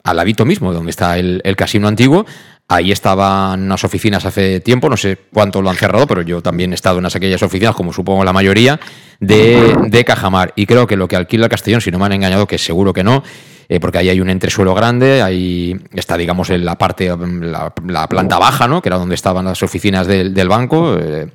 al 0.03 0.15
ladito 0.15 0.45
mismo, 0.45 0.71
donde 0.71 0.91
está 0.91 1.17
el 1.17 1.55
casino 1.57 1.89
antiguo. 1.89 2.25
Ahí 2.67 2.91
estaban 2.91 3.61
unas 3.61 3.83
oficinas 3.83 4.25
hace 4.25 4.59
tiempo, 4.59 4.89
no 4.89 4.97
sé 4.97 5.19
cuánto 5.31 5.61
lo 5.61 5.69
han 5.69 5.75
cerrado, 5.75 6.07
pero 6.07 6.23
yo 6.23 6.41
también 6.41 6.71
he 6.71 6.75
estado 6.75 6.97
en 6.97 7.05
aquellas 7.05 7.43
oficinas, 7.43 7.75
como 7.75 7.93
supongo 7.93 8.23
la 8.23 8.33
mayoría, 8.33 8.79
de, 9.19 9.75
de 9.87 10.03
Cajamar. 10.03 10.51
Y 10.55 10.65
creo 10.65 10.87
que 10.87 10.97
lo 10.97 11.07
que 11.07 11.15
alquila 11.15 11.45
el 11.45 11.49
Castellón, 11.51 11.81
si 11.81 11.91
no 11.91 11.99
me 11.99 12.05
han 12.05 12.13
engañado, 12.13 12.47
que 12.47 12.57
seguro 12.57 12.91
que 12.91 13.03
no, 13.03 13.21
eh, 13.69 13.79
porque 13.79 13.99
ahí 13.99 14.09
hay 14.09 14.19
un 14.19 14.29
entresuelo 14.29 14.73
grande, 14.73 15.21
ahí 15.21 15.79
está, 15.93 16.17
digamos, 16.17 16.49
en 16.49 16.65
la 16.65 16.75
parte, 16.75 17.07
la, 17.07 17.71
la 17.87 18.07
planta 18.07 18.39
baja, 18.39 18.67
¿no? 18.67 18.81
que 18.81 18.89
era 18.89 18.97
donde 18.97 19.15
estaban 19.15 19.45
las 19.45 19.61
oficinas 19.61 20.07
del, 20.07 20.33
del 20.33 20.47
banco. 20.47 20.97
Eh, 20.99 21.27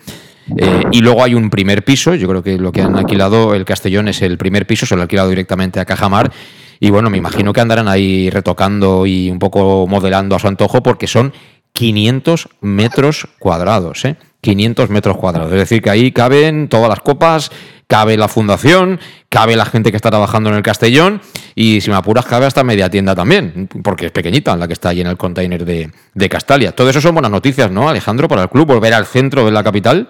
eh, 0.56 0.82
y 0.90 1.00
luego 1.00 1.22
hay 1.22 1.34
un 1.34 1.48
primer 1.48 1.84
piso, 1.84 2.14
yo 2.14 2.26
creo 2.28 2.42
que 2.42 2.58
lo 2.58 2.72
que 2.72 2.82
han 2.82 2.96
alquilado 2.96 3.54
el 3.54 3.64
Castellón 3.64 4.08
es 4.08 4.20
el 4.22 4.36
primer 4.36 4.66
piso, 4.66 4.84
se 4.84 4.96
lo 4.96 5.02
ha 5.02 5.04
alquilado 5.04 5.28
directamente 5.28 5.78
a 5.78 5.84
Cajamar 5.84 6.32
Y 6.80 6.90
bueno, 6.90 7.10
me 7.10 7.18
imagino 7.18 7.52
que 7.52 7.60
andarán 7.60 7.88
ahí 7.88 8.30
retocando 8.30 9.06
y 9.06 9.30
un 9.30 9.38
poco 9.38 9.86
modelando 9.86 10.34
a 10.34 10.38
su 10.38 10.48
antojo 10.48 10.82
porque 10.82 11.06
son 11.06 11.34
500 11.74 12.48
metros 12.62 13.28
cuadrados, 13.38 14.06
¿eh? 14.06 14.16
500 14.40 14.88
metros 14.88 15.18
cuadrados. 15.18 15.52
Es 15.52 15.58
decir, 15.58 15.82
que 15.82 15.90
ahí 15.90 16.10
caben 16.10 16.70
todas 16.70 16.88
las 16.88 17.00
copas, 17.00 17.50
cabe 17.86 18.16
la 18.16 18.28
fundación, 18.28 18.98
cabe 19.28 19.56
la 19.56 19.66
gente 19.66 19.90
que 19.90 19.96
está 19.96 20.08
trabajando 20.08 20.48
en 20.48 20.56
el 20.56 20.62
Castellón 20.62 21.20
y 21.54 21.82
si 21.82 21.90
me 21.90 21.96
apuras 21.96 22.24
cabe 22.24 22.46
hasta 22.46 22.64
media 22.64 22.88
tienda 22.88 23.14
también, 23.14 23.68
porque 23.82 24.06
es 24.06 24.12
pequeñita 24.12 24.56
la 24.56 24.66
que 24.66 24.72
está 24.72 24.88
ahí 24.88 25.02
en 25.02 25.08
el 25.08 25.18
container 25.18 25.66
de, 25.66 25.90
de 26.14 26.28
Castalia. 26.30 26.72
Todo 26.72 26.88
eso 26.88 27.02
son 27.02 27.14
buenas 27.14 27.30
noticias, 27.30 27.70
¿no, 27.70 27.90
Alejandro, 27.90 28.26
para 28.26 28.44
el 28.44 28.48
club? 28.48 28.68
Volver 28.68 28.94
al 28.94 29.04
centro 29.04 29.44
de 29.44 29.50
la 29.50 29.62
capital. 29.62 30.08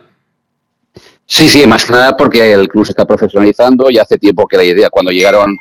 Sí, 1.26 1.48
sí, 1.48 1.66
más 1.66 1.84
que 1.84 1.92
nada 1.92 2.16
porque 2.16 2.52
el 2.52 2.68
club 2.68 2.84
se 2.84 2.92
está 2.92 3.04
profesionalizando 3.04 3.90
y 3.90 3.98
hace 3.98 4.18
tiempo 4.18 4.46
que 4.46 4.56
la 4.56 4.64
idea, 4.64 4.90
cuando 4.90 5.10
llegaron 5.10 5.56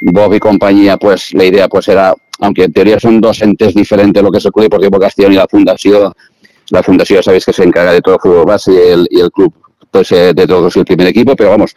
Bob 0.00 0.34
y 0.34 0.38
compañía, 0.38 0.96
pues 0.96 1.32
la 1.34 1.44
idea 1.44 1.68
pues 1.68 1.88
era, 1.88 2.14
aunque 2.40 2.64
en 2.64 2.72
teoría 2.72 3.00
son 3.00 3.20
dos 3.20 3.40
entes 3.42 3.74
diferentes 3.74 4.22
lo 4.22 4.30
que 4.30 4.38
es 4.38 4.44
el 4.44 4.52
Deportivo 4.54 4.98
Castellón 4.98 5.32
y 5.32 5.36
la 5.36 5.46
Fundación, 5.48 6.12
la 6.70 6.82
Fundación 6.82 7.22
sabéis 7.22 7.44
que 7.44 7.52
se 7.52 7.64
encarga 7.64 7.92
de 7.92 8.00
todo 8.00 8.14
el 8.16 8.20
fútbol 8.20 8.46
base 8.46 8.72
y 8.72 8.76
el, 8.76 9.08
y 9.10 9.20
el 9.20 9.30
club 9.30 9.52
pues 9.90 10.12
eh, 10.12 10.32
de 10.34 10.46
todos 10.46 10.76
el 10.76 10.84
primer 10.84 11.06
equipo, 11.06 11.34
pero 11.34 11.50
vamos, 11.50 11.74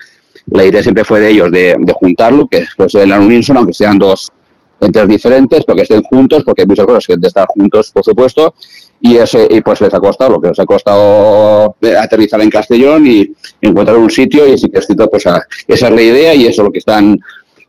la 0.47 0.65
idea 0.65 0.81
siempre 0.81 1.03
fue 1.03 1.19
de 1.19 1.29
ellos 1.29 1.51
de, 1.51 1.75
de 1.79 1.93
juntarlo, 1.93 2.47
que 2.47 2.65
pues 2.75 2.93
el 2.95 3.11
Uninson, 3.11 3.57
aunque 3.57 3.73
sean 3.73 3.97
dos 3.97 4.31
entes 4.81 5.07
diferentes, 5.07 5.63
pero 5.65 5.75
que 5.75 5.83
estén 5.83 6.01
juntos, 6.03 6.43
porque 6.43 6.61
hay 6.61 6.67
muchas 6.67 6.85
cosas 6.85 7.05
que 7.05 7.17
de 7.17 7.27
estar 7.27 7.47
juntos, 7.47 7.91
por 7.91 8.03
supuesto, 8.03 8.53
y 9.01 9.17
ese 9.17 9.47
y 9.49 9.61
pues 9.61 9.79
les 9.81 9.93
ha 9.93 9.99
costado 9.99 10.31
lo 10.31 10.41
que 10.41 10.49
les 10.49 10.59
ha 10.59 10.65
costado 10.65 11.75
eh, 11.81 11.95
aterrizar 11.95 12.41
en 12.41 12.49
Castellón 12.49 13.07
y 13.07 13.33
encontrar 13.61 13.97
un 13.97 14.09
sitio 14.09 14.47
y 14.47 14.57
sí 14.57 14.69
que 14.69 14.79
es 14.79 14.85
cierto, 14.85 15.09
pues 15.09 15.25
esa 15.25 15.87
es 15.87 15.93
la 15.93 16.01
idea 16.01 16.33
y 16.33 16.47
eso 16.47 16.61
es 16.61 16.65
lo 16.65 16.71
que 16.71 16.79
están 16.79 17.19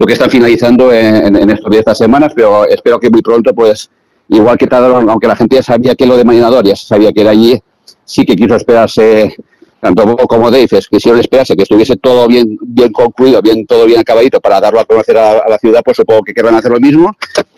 lo 0.00 0.06
que 0.06 0.14
están 0.14 0.30
finalizando 0.30 0.90
en, 0.94 1.50
estos 1.50 1.70
días, 1.70 1.80
estas 1.80 1.98
semanas, 1.98 2.32
pero 2.34 2.66
espero 2.66 2.98
que 2.98 3.10
muy 3.10 3.20
pronto, 3.20 3.54
pues, 3.54 3.90
igual 4.30 4.56
que 4.56 4.66
tal, 4.66 4.84
aunque 5.10 5.28
la 5.28 5.36
gente 5.36 5.56
ya 5.56 5.62
sabía 5.62 5.94
que 5.94 6.06
lo 6.06 6.16
de 6.16 6.24
Marinador, 6.24 6.64
ya 6.64 6.74
sabía 6.74 7.12
que 7.12 7.20
era 7.20 7.32
allí, 7.32 7.62
sí 8.06 8.24
que 8.24 8.34
quiso 8.34 8.56
esperarse, 8.56 9.36
tanto 9.78 10.06
Bobo 10.06 10.26
como 10.26 10.50
Dave, 10.50 10.68
quisieron 10.90 11.20
esperarse 11.20 11.54
que 11.54 11.64
estuviese 11.64 11.96
todo 11.96 12.26
bien, 12.28 12.56
bien 12.62 12.92
concluido, 12.92 13.42
bien 13.42 13.66
todo 13.66 13.84
bien 13.84 14.00
acabadito 14.00 14.40
para 14.40 14.58
darlo 14.58 14.80
a 14.80 14.86
conocer 14.86 15.18
a, 15.18 15.46
la 15.46 15.58
ciudad, 15.58 15.82
pues 15.84 15.98
supongo 15.98 16.22
que 16.22 16.32
querrán 16.32 16.54
hacer 16.54 16.70
lo 16.70 16.80
mismo. 16.80 17.14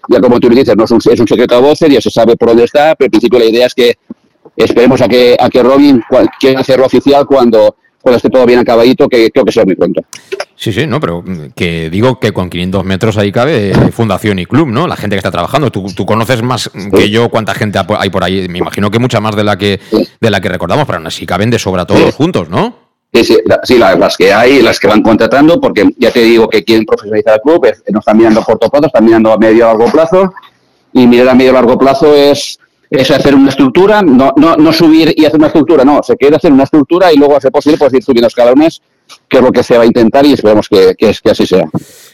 Ya 0.08 0.20
como 0.20 0.40
tú 0.40 0.48
dices, 0.48 0.76
no 0.76 0.82
es 0.82 0.90
un, 0.90 0.98
es 0.98 1.20
un 1.20 1.28
secreto 1.28 1.54
a 1.54 1.60
voces, 1.60 1.88
ya 1.90 2.00
se 2.00 2.10
sabe 2.10 2.34
por 2.36 2.48
dónde 2.48 2.64
está, 2.64 2.96
pero 2.96 3.06
en 3.06 3.10
principio 3.12 3.38
la 3.38 3.44
idea 3.44 3.66
es 3.66 3.74
que 3.74 3.98
esperemos 4.56 5.00
a 5.00 5.06
que, 5.06 5.36
a 5.38 5.48
que 5.48 5.62
Robin 5.62 6.02
quiera 6.40 6.60
hacerlo 6.60 6.86
oficial 6.86 7.24
cuando, 7.24 7.76
cuando 8.02 8.16
esté 8.16 8.28
todo 8.28 8.44
bien 8.44 8.58
acabadito, 8.58 9.08
que 9.08 9.30
creo 9.30 9.44
que 9.44 9.52
será 9.52 9.64
muy 9.64 9.76
pronto. 9.76 10.02
Sí, 10.56 10.72
sí, 10.72 10.86
no, 10.86 11.00
pero 11.00 11.24
que 11.56 11.90
digo 11.90 12.20
que 12.20 12.32
con 12.32 12.50
500 12.50 12.84
metros 12.84 13.18
ahí 13.18 13.32
cabe 13.32 13.72
fundación 13.92 14.38
y 14.38 14.46
club, 14.46 14.68
¿no? 14.68 14.86
La 14.86 14.96
gente 14.96 15.14
que 15.14 15.18
está 15.18 15.30
trabajando. 15.30 15.70
Tú, 15.70 15.86
tú 15.94 16.04
conoces 16.06 16.42
más 16.42 16.70
que 16.94 17.10
yo 17.10 17.28
cuánta 17.30 17.54
gente 17.54 17.80
hay 17.98 18.10
por 18.10 18.22
ahí. 18.22 18.48
Me 18.48 18.58
imagino 18.58 18.90
que 18.90 18.98
mucha 18.98 19.20
más 19.20 19.34
de 19.34 19.44
la 19.44 19.56
que 19.56 19.80
de 20.20 20.30
la 20.30 20.40
que 20.40 20.48
recordamos, 20.48 20.86
pero 20.86 20.98
aún 20.98 21.06
así 21.06 21.26
caben 21.26 21.50
de 21.50 21.58
sobra 21.58 21.86
todos 21.86 22.00
sí. 22.00 22.12
juntos, 22.12 22.48
¿no? 22.48 22.82
Sí, 23.12 23.24
sí, 23.24 23.38
sí 23.64 23.76
las, 23.78 23.98
las, 23.98 24.16
que 24.16 24.32
hay, 24.32 24.62
las 24.62 24.80
que 24.80 24.88
van 24.88 25.02
contratando, 25.02 25.60
porque 25.60 25.90
ya 25.98 26.10
te 26.10 26.20
digo 26.20 26.48
que 26.48 26.64
quieren 26.64 26.86
profesionalizar 26.86 27.34
el 27.34 27.40
club, 27.40 27.66
es, 27.66 27.82
no 27.90 27.98
están 27.98 28.16
mirando 28.16 28.40
a 28.40 28.44
corto 28.44 28.70
plazo, 28.70 28.86
están 28.86 29.04
mirando 29.04 29.32
a 29.32 29.36
medio 29.36 29.64
a 29.64 29.68
largo 29.68 29.92
plazo, 29.92 30.32
y 30.94 31.06
mirar 31.06 31.28
a 31.28 31.34
medio 31.34 31.50
a 31.50 31.54
largo 31.54 31.78
plazo 31.78 32.14
es 32.14 32.58
es 32.92 33.10
hacer 33.10 33.34
una 33.34 33.48
estructura, 33.48 34.02
no, 34.02 34.32
no, 34.36 34.54
no 34.56 34.72
subir 34.72 35.14
y 35.16 35.24
hacer 35.24 35.38
una 35.38 35.46
estructura, 35.46 35.84
no, 35.84 36.02
se 36.02 36.16
quiere 36.16 36.36
hacer 36.36 36.52
una 36.52 36.64
estructura 36.64 37.12
y 37.12 37.16
luego, 37.16 37.36
a 37.36 37.40
ser 37.40 37.50
posible, 37.50 37.78
pues 37.78 37.94
ir 37.94 38.02
subiendo 38.02 38.28
escalones, 38.28 38.82
que 39.28 39.38
es 39.38 39.42
lo 39.42 39.50
que 39.50 39.62
se 39.62 39.76
va 39.76 39.84
a 39.84 39.86
intentar 39.86 40.26
y 40.26 40.34
esperemos 40.34 40.68
que, 40.68 40.94
que 40.94 41.30
así 41.30 41.46
sea. 41.46 41.68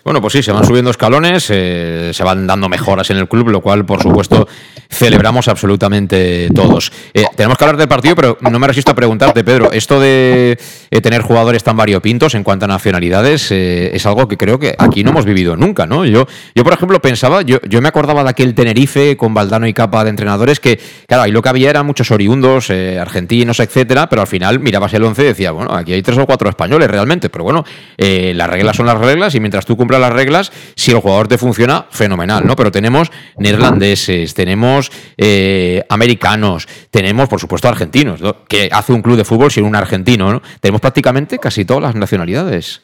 Bueno, 0.09 0.23
pues 0.23 0.33
sí, 0.33 0.43
se 0.43 0.53
van 0.53 0.65
subiendo 0.65 0.91
escalones, 0.91 1.49
eh, 1.51 2.13
se 2.15 2.25
van 2.25 2.47
dando 2.47 2.67
mejoras 2.71 3.11
en 3.11 3.19
el 3.19 3.29
club, 3.29 3.51
lo 3.51 3.61
cual, 3.61 3.85
por 3.85 4.03
supuesto, 4.03 4.49
celebramos 4.89 5.49
absolutamente 5.49 6.49
todos. 6.55 6.91
Eh, 7.13 7.27
tenemos 7.37 7.59
que 7.59 7.65
hablar 7.65 7.77
del 7.77 7.89
partido, 7.89 8.17
pero 8.17 8.39
no 8.41 8.59
me 8.59 8.67
resisto 8.67 8.93
a 8.93 8.95
preguntarte, 8.95 9.45
Pedro, 9.45 9.71
esto 9.71 10.01
de 10.01 10.59
eh, 10.91 11.01
tener 11.03 11.21
jugadores 11.21 11.63
tan 11.63 11.77
variopintos 11.77 12.35
en 12.35 12.43
cuanto 12.43 12.65
a 12.65 12.69
nacionalidades 12.69 13.51
es 13.51 14.07
algo 14.07 14.27
que 14.29 14.39
creo 14.39 14.59
que 14.59 14.75
aquí 14.79 15.05
no 15.05 15.11
hemos 15.11 15.27
vivido 15.27 15.57
nunca, 15.59 15.85
¿no? 15.85 16.07
Yo, 16.07 16.27
yo 16.55 16.65
por 16.65 16.73
ejemplo, 16.73 17.03
pensaba, 17.03 17.43
yo, 17.43 17.59
yo 17.69 17.83
me 17.83 17.89
acordaba 17.89 18.25
de 18.25 18.31
aquel 18.31 18.55
Tenerife 18.55 19.15
con 19.19 19.35
Valdano 19.35 19.67
y 19.67 19.75
Capa 19.75 20.05
de 20.05 20.11
entrenadores 20.11 20.59
que, 20.59 20.81
claro, 21.07 21.25
ahí 21.25 21.33
lo 21.33 21.43
que 21.43 21.51
había 21.51 21.69
eran 21.69 21.85
muchos 21.85 22.11
oriundos, 22.11 22.71
argentinos, 22.71 23.61
etcétera, 23.61 24.09
pero 24.09 24.23
al 24.23 24.29
final 24.29 24.59
mirabas 24.59 24.95
el 24.95 25.03
once 25.03 25.21
y 25.21 25.27
decía, 25.27 25.51
bueno, 25.51 25.75
aquí 25.75 25.93
hay 25.93 26.01
tres 26.01 26.17
o 26.17 26.25
cuatro 26.25 26.49
españoles 26.49 26.91
realmente, 26.91 27.29
pero 27.29 27.45
bueno, 27.45 27.63
las 27.99 28.49
reglas 28.49 28.75
son 28.75 28.87
las 28.87 28.97
reglas 28.97 29.35
y 29.35 29.41
mientras 29.41 29.67
tú 29.67 29.77
cumplas 29.77 29.98
las 30.01 30.13
reglas, 30.13 30.53
si 30.75 30.91
el 30.91 30.99
jugador 30.99 31.29
te 31.29 31.39
funciona, 31.39 31.87
fenomenal, 31.91 32.47
¿no? 32.47 32.57
Pero 32.57 32.71
tenemos 32.71 33.11
neerlandeses, 33.37 34.35
tenemos 34.35 34.91
eh, 35.17 35.85
americanos, 35.89 36.69
tenemos, 36.91 37.29
por 37.29 37.41
supuesto, 37.41 37.69
argentinos, 37.69 38.21
¿no? 38.21 38.45
que 38.45 38.69
hace 38.73 38.93
un 38.93 39.03
club 39.03 39.17
de 39.17 39.25
fútbol 39.25 39.51
sin 39.51 39.65
un 39.65 39.77
argentino, 39.77 40.33
¿no? 40.33 40.43
Tenemos 40.61 40.81
prácticamente 40.81 41.39
casi 41.39 41.65
todas 41.65 41.83
las 41.83 41.95
nacionalidades. 41.95 42.83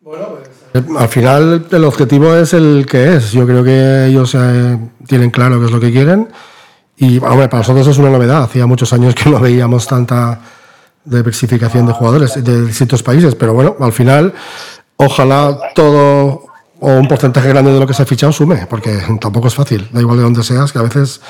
Bueno, 0.00 0.38
pues, 0.72 0.84
al 0.96 1.08
final 1.08 1.66
el 1.70 1.84
objetivo 1.84 2.34
es 2.36 2.52
el 2.52 2.86
que 2.88 3.16
es. 3.16 3.32
Yo 3.32 3.46
creo 3.46 3.64
que 3.64 4.06
ellos 4.06 4.34
eh, 4.34 4.78
tienen 5.06 5.30
claro 5.30 5.58
qué 5.58 5.66
es 5.66 5.72
lo 5.72 5.80
que 5.80 5.90
quieren. 5.90 6.28
Y 6.96 7.18
hombre, 7.18 7.48
para 7.48 7.62
nosotros 7.62 7.86
es 7.88 7.98
una 7.98 8.10
novedad. 8.10 8.42
Hacía 8.42 8.66
muchos 8.66 8.92
años 8.92 9.14
que 9.14 9.28
no 9.30 9.40
veíamos 9.40 9.86
tanta 9.86 10.40
diversificación 11.04 11.86
de 11.86 11.92
jugadores 11.92 12.42
de 12.42 12.66
distintos 12.66 13.02
países. 13.02 13.34
Pero 13.34 13.54
bueno, 13.54 13.76
al 13.80 13.92
final, 13.92 14.32
ojalá 14.96 15.58
todo 15.74 16.46
o 16.88 16.98
un 17.00 17.08
porcentaje 17.08 17.48
grande 17.48 17.72
de 17.72 17.80
lo 17.80 17.86
que 17.86 17.94
se 17.94 18.02
ha 18.02 18.06
fichado 18.06 18.32
sume, 18.32 18.66
porque 18.70 18.96
tampoco 19.20 19.48
es 19.48 19.54
fácil. 19.54 19.88
Da 19.92 20.00
igual 20.00 20.18
de 20.18 20.22
dónde 20.24 20.42
seas, 20.44 20.72
que 20.72 20.78
a 20.78 20.82
veces 20.82 21.20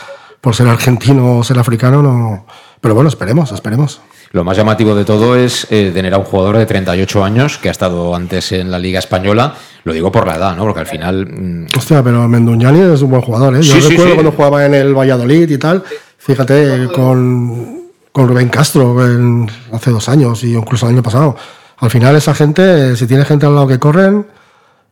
por 0.40 0.55
ser 0.55 0.69
argentino 0.69 1.38
o 1.38 1.45
ser 1.45 1.59
africano 1.59 2.03
no. 2.03 2.47
Pero 2.81 2.95
bueno, 2.95 3.09
esperemos, 3.09 3.51
esperemos. 3.53 4.01
Lo 4.33 4.45
más 4.45 4.57
llamativo 4.57 4.95
de 4.95 5.05
todo 5.05 5.35
es 5.37 5.66
eh, 5.71 5.92
tener 5.95 6.12
a 6.12 6.19
un 6.19 6.25
jugador 6.25 6.59
de 6.59 6.66
38 6.66 7.25
años 7.25 7.59
que 7.59 7.69
ha 7.69 7.71
estado 7.73 8.14
antes 8.14 8.53
en 8.53 8.71
la 8.71 8.79
Liga 8.79 8.99
Española. 8.99 9.55
Lo 9.85 9.92
digo 9.95 10.12
por 10.12 10.27
la 10.27 10.37
edad, 10.37 10.57
¿no? 10.57 10.64
Porque 10.64 10.81
al 10.81 10.87
final. 10.87 11.27
Mmm... 11.27 11.66
Hostia, 11.77 12.03
pero 12.03 12.29
Menduñani 12.29 12.81
es 12.92 13.01
un 13.03 13.11
buen 13.11 13.23
jugador, 13.23 13.55
¿eh? 13.57 13.62
Yo 13.62 13.75
Sí, 13.77 13.81
sí, 13.81 13.88
recuerdo 13.90 14.11
sí. 14.11 14.14
cuando 14.16 14.33
jugaba 14.33 14.66
en 14.66 14.75
el 14.75 14.95
Valladolid 14.95 15.49
y 15.51 15.59
tal. 15.59 15.83
Fíjate, 16.19 16.88
con, 16.95 17.83
con 18.12 18.29
Rubén 18.29 18.49
Castro 18.49 19.05
en- 19.07 19.49
hace 19.73 19.90
dos 19.90 20.09
años 20.09 20.42
y 20.45 20.55
incluso 20.55 20.87
el 20.87 20.95
año 20.95 21.03
pasado. 21.03 21.37
Al 21.79 21.90
final, 21.90 22.14
esa 22.16 22.35
gente, 22.35 22.97
si 22.97 23.07
tiene 23.07 23.25
gente 23.25 23.47
al 23.47 23.55
lado 23.55 23.66
que 23.69 23.79
corren, 23.79 24.27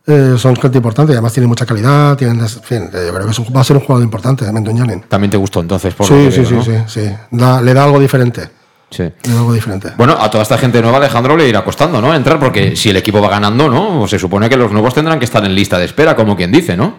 eh, 0.07 0.35
son 0.37 0.55
gente 0.55 0.77
importante 0.77 1.11
y 1.13 1.15
además 1.15 1.33
tienen 1.33 1.49
mucha 1.49 1.65
calidad. 1.65 2.15
Tienen, 2.17 2.39
en 2.39 2.47
fin, 2.47 2.83
eh, 2.93 3.05
yo 3.07 3.13
creo 3.13 3.25
que 3.25 3.31
es 3.31 3.39
un- 3.39 3.47
va 3.55 3.61
a 3.61 3.63
ser 3.63 3.77
un 3.77 3.83
jugador 3.83 4.03
importante, 4.03 4.51
Menduñani. 4.51 5.01
También 5.07 5.31
te 5.31 5.37
gustó 5.37 5.59
entonces, 5.61 5.93
por 5.93 6.09
lo 6.09 6.15
Sí, 6.17 6.25
que 6.25 6.31
sí, 6.31 6.39
veo, 6.53 6.63
sí, 6.63 6.71
¿no? 6.71 6.87
sí, 6.87 7.01
sí. 7.01 7.11
Da- 7.31 7.61
le 7.61 7.73
da 7.73 7.83
algo 7.85 7.99
diferente. 7.99 8.49
Sí. 8.91 9.03
Le 9.03 9.33
da 9.33 9.39
algo 9.39 9.53
diferente. 9.53 9.89
Bueno, 9.97 10.15
a 10.19 10.29
toda 10.29 10.43
esta 10.43 10.57
gente 10.57 10.81
nueva, 10.81 10.97
Alejandro, 10.97 11.35
le 11.35 11.47
irá 11.49 11.63
costando, 11.63 11.99
¿no? 12.01 12.13
Entrar, 12.13 12.39
porque 12.39 12.75
si 12.75 12.91
el 12.91 12.97
equipo 12.97 13.19
va 13.21 13.29
ganando, 13.29 13.67
¿no? 13.69 14.07
Se 14.07 14.19
supone 14.19 14.47
que 14.47 14.57
los 14.57 14.71
nuevos 14.71 14.93
tendrán 14.93 15.17
que 15.19 15.25
estar 15.25 15.43
en 15.43 15.55
lista 15.55 15.77
de 15.79 15.85
espera, 15.85 16.15
como 16.15 16.35
quien 16.35 16.51
dice, 16.51 16.77
¿no? 16.77 16.93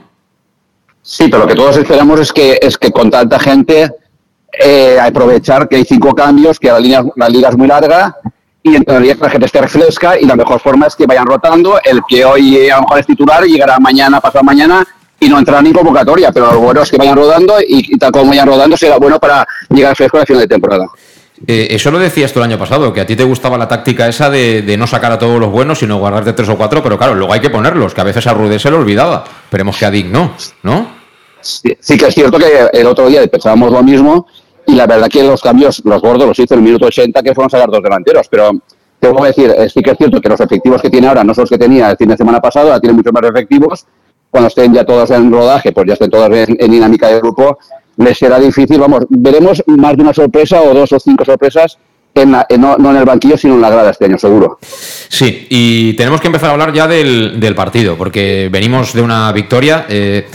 Sí, 1.00 1.28
pero 1.28 1.44
lo 1.44 1.46
que 1.46 1.54
todos 1.54 1.76
esperamos 1.76 2.18
es 2.18 2.32
que, 2.32 2.58
es 2.60 2.76
que 2.76 2.90
con 2.90 3.10
tanta 3.10 3.38
gente 3.38 3.92
eh, 4.64 4.98
aprovechar 5.00 5.68
que 5.68 5.76
hay 5.76 5.84
cinco 5.84 6.12
cambios, 6.14 6.58
que 6.58 6.68
la, 6.68 6.80
línea, 6.80 7.04
la 7.14 7.28
liga 7.28 7.50
es 7.50 7.56
muy 7.56 7.68
larga 7.68 8.16
y 8.66 8.74
en 8.74 8.84
teoría 8.84 9.14
que 9.14 9.20
la 9.22 9.30
gente 9.30 9.46
esté 9.46 9.66
fresca 9.68 10.18
y 10.18 10.26
la 10.26 10.34
mejor 10.34 10.60
forma 10.60 10.88
es 10.88 10.96
que 10.96 11.06
vayan 11.06 11.24
rotando. 11.24 11.78
El 11.84 12.00
que 12.08 12.24
hoy 12.24 12.56
eh, 12.56 12.72
a 12.72 12.76
lo 12.76 12.82
mejor 12.82 12.98
es 12.98 13.06
titular 13.06 13.44
llegará 13.44 13.78
mañana, 13.78 14.20
pasado 14.20 14.42
mañana 14.42 14.84
y 15.20 15.28
no 15.28 15.38
entrará 15.38 15.62
ni 15.62 15.68
en 15.68 15.74
convocatoria, 15.74 16.32
pero 16.32 16.52
lo 16.52 16.58
bueno 16.58 16.82
es 16.82 16.90
que 16.90 16.96
vayan 16.96 17.16
rodando 17.16 17.60
y, 17.60 17.94
y 17.94 17.96
tal 17.96 18.10
como 18.10 18.30
vayan 18.30 18.48
rodando 18.48 18.76
será 18.76 18.98
bueno 18.98 19.20
para 19.20 19.46
llegar 19.70 19.94
fresco 19.94 20.18
al 20.18 20.26
final 20.26 20.42
de 20.42 20.48
temporada. 20.48 20.86
Eh, 21.46 21.68
eso 21.70 21.92
lo 21.92 22.00
decías 22.00 22.32
tú 22.32 22.40
el 22.40 22.46
año 22.46 22.58
pasado, 22.58 22.92
que 22.92 23.02
a 23.02 23.06
ti 23.06 23.14
te 23.14 23.22
gustaba 23.22 23.56
la 23.56 23.68
táctica 23.68 24.08
esa 24.08 24.30
de, 24.30 24.62
de 24.62 24.76
no 24.76 24.88
sacar 24.88 25.12
a 25.12 25.18
todos 25.18 25.38
los 25.38 25.50
buenos, 25.50 25.78
sino 25.78 25.98
guardarte 25.98 26.32
tres 26.32 26.48
o 26.48 26.56
cuatro, 26.56 26.82
pero 26.82 26.98
claro, 26.98 27.14
luego 27.14 27.32
hay 27.32 27.40
que 27.40 27.50
ponerlos, 27.50 27.94
que 27.94 28.00
a 28.00 28.04
veces 28.04 28.26
a 28.26 28.34
Rudé 28.34 28.58
se 28.58 28.70
lo 28.70 28.78
olvidaba. 28.78 29.22
Esperemos 29.44 29.76
que 29.76 29.84
a 29.84 29.90
Dick 29.92 30.06
no, 30.06 30.34
¿no? 30.64 30.88
Sí, 31.40 31.76
sí 31.78 31.96
que 31.96 32.06
es 32.06 32.14
cierto 32.14 32.38
que 32.38 32.68
el 32.72 32.86
otro 32.86 33.06
día 33.06 33.24
pensábamos 33.28 33.70
lo 33.70 33.82
mismo 33.82 34.26
y 34.66 34.74
la 34.74 34.86
verdad 34.86 35.08
que 35.08 35.22
los 35.22 35.40
cambios, 35.42 35.82
los 35.84 36.00
gordos 36.02 36.26
los 36.26 36.38
hizo 36.38 36.54
en 36.54 36.60
el 36.60 36.64
minuto 36.66 36.86
80 36.86 37.22
que 37.22 37.34
fueron 37.34 37.50
sacar 37.50 37.70
dos 37.70 37.82
delanteros, 37.82 38.26
pero 38.28 38.50
te 38.98 39.08
voy 39.08 39.22
a 39.24 39.26
decir, 39.26 39.54
eh, 39.56 39.68
sí 39.68 39.82
que 39.82 39.90
es 39.92 39.98
cierto 39.98 40.20
que 40.20 40.28
los 40.28 40.40
efectivos 40.40 40.80
que 40.82 40.90
tiene 40.90 41.06
ahora 41.08 41.22
no 41.24 41.34
son 41.34 41.42
los 41.42 41.50
que 41.50 41.58
tenía 41.58 41.90
el 41.90 41.96
fin 41.96 42.08
de 42.08 42.16
semana 42.16 42.40
pasado, 42.40 42.68
ahora 42.68 42.80
tiene 42.80 42.94
muchos 42.94 43.12
más 43.12 43.22
efectivos, 43.24 43.86
cuando 44.30 44.48
estén 44.48 44.72
ya 44.74 44.84
todos 44.84 45.10
en 45.10 45.30
rodaje, 45.32 45.72
pues 45.72 45.86
ya 45.86 45.92
estén 45.94 46.10
todos 46.10 46.30
en, 46.30 46.56
dinámica 46.70 47.08
de 47.08 47.18
grupo, 47.20 47.58
les 47.98 48.18
será 48.18 48.38
difícil, 48.38 48.78
vamos, 48.78 49.04
veremos 49.08 49.62
más 49.66 49.96
de 49.96 50.02
una 50.02 50.12
sorpresa 50.12 50.60
o 50.62 50.74
dos 50.74 50.92
o 50.92 50.98
cinco 51.00 51.24
sorpresas 51.24 51.78
en 52.14 52.32
la- 52.32 52.46
en- 52.48 52.60
no, 52.62 52.76
en 52.78 52.96
el 52.96 53.04
banquillo, 53.04 53.36
sino 53.36 53.54
en 53.54 53.60
la 53.60 53.70
grada 53.70 53.90
este 53.90 54.06
año, 54.06 54.18
seguro. 54.18 54.58
Sí, 54.62 55.46
y 55.50 55.92
tenemos 55.94 56.20
que 56.20 56.26
empezar 56.28 56.48
a 56.48 56.52
hablar 56.52 56.72
ya 56.72 56.86
del, 56.86 57.38
del 57.38 57.54
partido, 57.54 57.96
porque 57.96 58.48
venimos 58.50 58.92
de 58.94 59.02
una 59.02 59.30
victoria. 59.32 59.86
eh, 59.88 60.26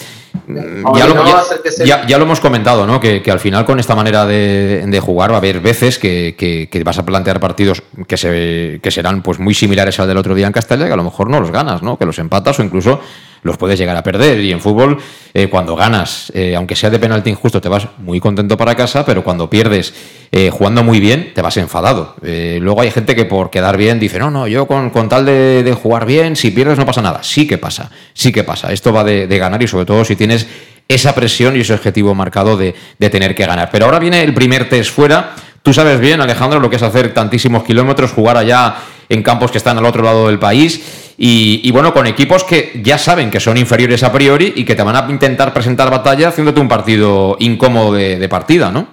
ya, 1.86 2.18
lo, 2.18 2.24
hemos 2.24 2.40
comentado, 2.40 2.86
¿no? 2.88 3.00
Que, 3.00 3.24
al 3.32 3.40
final 3.40 3.66
con 3.66 3.80
esta 3.80 3.96
manera 3.96 4.26
de, 4.26 5.00
jugar 5.02 5.32
va 5.32 5.36
a 5.36 5.38
haber 5.38 5.60
veces 5.60 6.00
que, 6.00 6.82
vas 6.86 6.98
a 6.98 7.06
plantear 7.06 7.40
partidos 7.40 7.84
que, 8.08 8.18
se, 8.18 8.80
que 8.82 8.92
serán 8.92 9.22
pues 9.22 9.40
muy 9.40 9.54
similares 9.54 10.00
al 10.00 10.08
del 10.08 10.18
otro 10.18 10.36
día 10.36 10.48
en 10.48 10.54
Castella, 10.54 10.88
que 10.88 10.94
a 10.94 10.98
lo 10.98 11.04
mejor 11.04 11.30
no 11.30 11.40
los 11.40 11.52
ganas, 11.52 11.82
¿no? 11.82 11.98
Que 11.98 12.06
los 12.06 12.20
empatas 12.20 12.60
o 12.60 12.64
incluso 12.64 13.00
los 13.44 13.58
puedes 13.58 13.80
llegar 13.80 13.96
a 13.98 14.04
perder. 14.04 14.40
Y 14.40 14.52
en 14.52 14.60
fútbol, 14.60 14.98
eh, 15.34 15.48
cuando 15.48 15.76
ganas, 15.76 16.32
eh, 16.36 16.56
aunque 16.56 16.76
sea 16.76 16.90
de 16.90 17.00
penalti 17.00 17.30
injusto, 17.30 17.62
te 17.62 17.70
vas 17.70 17.88
muy 17.98 18.20
contento 18.20 18.58
para 18.58 18.76
casa, 18.76 19.06
pero 19.06 19.24
cuando 19.24 19.50
pierdes 19.50 19.94
eh, 20.32 20.50
jugando 20.50 20.84
muy 20.84 21.00
bien, 21.00 21.32
te 21.34 21.42
vas 21.42 21.58
enfadado. 21.58 22.16
luego 22.22 22.82
hay 22.82 22.92
gente 22.92 23.16
que 23.16 23.26
por 23.26 23.50
quedar 23.50 23.78
bien 23.78 24.00
dice, 24.00 24.20
no, 24.20 24.32
no, 24.32 24.48
yo 24.48 24.68
con, 24.68 24.90
con 24.90 25.10
tal 25.10 25.26
de, 25.26 25.78
jugar 25.82 26.06
bien, 26.06 26.36
si 26.36 26.52
pierdes 26.52 26.78
no 26.78 26.86
pasa 26.86 27.02
nada. 27.02 27.24
Sí 27.24 27.48
que 27.48 27.58
pasa, 27.58 27.92
sí 28.14 28.32
que 28.32 28.44
pasa. 28.44 28.72
Esto 28.72 28.94
va 28.94 29.04
de, 29.04 29.28
ganar 29.42 29.62
y 29.62 29.68
sobre 29.68 29.86
todo 29.86 30.06
si 30.06 30.16
tienes 30.22 30.46
esa 30.88 31.16
presión 31.16 31.58
y 31.58 31.62
ese 31.62 31.74
objetivo 31.74 32.14
marcado 32.14 32.58
de, 32.58 32.76
de 33.00 33.10
tener 33.10 33.34
que 33.34 33.46
ganar. 33.48 33.70
Pero 33.72 33.86
ahora 33.86 33.98
viene 33.98 34.22
el 34.22 34.36
primer 34.36 34.70
test 34.70 34.92
fuera. 34.92 35.34
Tú 35.64 35.74
sabes 35.74 36.00
bien, 36.00 36.22
Alejandro, 36.22 36.60
lo 36.60 36.70
que 36.70 36.76
es 36.76 36.84
hacer 36.84 37.12
tantísimos 37.12 37.64
kilómetros, 37.64 38.12
jugar 38.12 38.38
allá 38.38 38.76
en 39.10 39.24
campos 39.24 39.52
que 39.52 39.58
están 39.58 39.78
al 39.78 39.86
otro 39.86 40.04
lado 40.04 40.28
del 40.28 40.38
país 40.38 41.14
y, 41.18 41.70
bueno, 41.72 41.94
con 41.94 42.08
equipos 42.08 42.44
que 42.44 42.82
ya 42.84 42.98
saben 42.98 43.30
que 43.30 43.40
son 43.40 43.58
inferiores 43.58 44.02
a 44.04 44.12
priori 44.12 44.54
y 44.56 44.66
que 44.66 44.74
te 44.74 44.84
van 44.84 44.96
a 44.96 45.06
intentar 45.10 45.54
presentar 45.54 45.92
batalla 45.92 46.30
haciéndote 46.30 46.60
un 46.60 46.68
partido 46.68 47.36
incómodo 47.40 47.94
de, 47.94 48.28
partida, 48.30 48.72
¿no? 48.72 48.88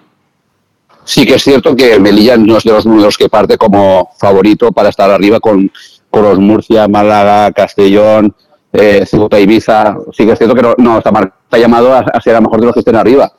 Sí 1.04 1.24
que 1.24 1.36
es 1.36 1.44
cierto 1.44 1.74
que 1.74 1.98
Melilla 1.98 2.36
no 2.36 2.58
es 2.58 2.64
de 2.64 2.72
los 2.72 2.84
números 2.84 3.16
que 3.16 3.30
parte 3.30 3.56
como 3.56 4.10
favorito 4.18 4.72
para 4.72 4.90
estar 4.90 5.10
arriba 5.10 5.40
con, 5.40 5.72
con 6.10 6.22
los 6.22 6.38
Murcia, 6.38 6.86
Málaga, 6.86 7.50
Castellón, 7.52 8.34
eh, 8.72 9.04
Ceuta, 9.07 9.38
Ibiza. 9.38 9.96
Sí 10.12 10.26
que 10.26 10.33
es 10.33 10.38
cierto 10.38 10.54
que 10.54 10.62
no, 10.62 10.74
no 10.78 10.98
está, 10.98 11.12
llamado 11.59 11.94
a, 11.94 12.20
ser 12.20 12.35
a 12.35 12.40
lo 12.40 12.42
mejor 12.42 12.61
de 12.61 12.66
los 12.66 12.74
que 12.74 12.81
estén 12.81 12.96
arriba. 12.96 13.33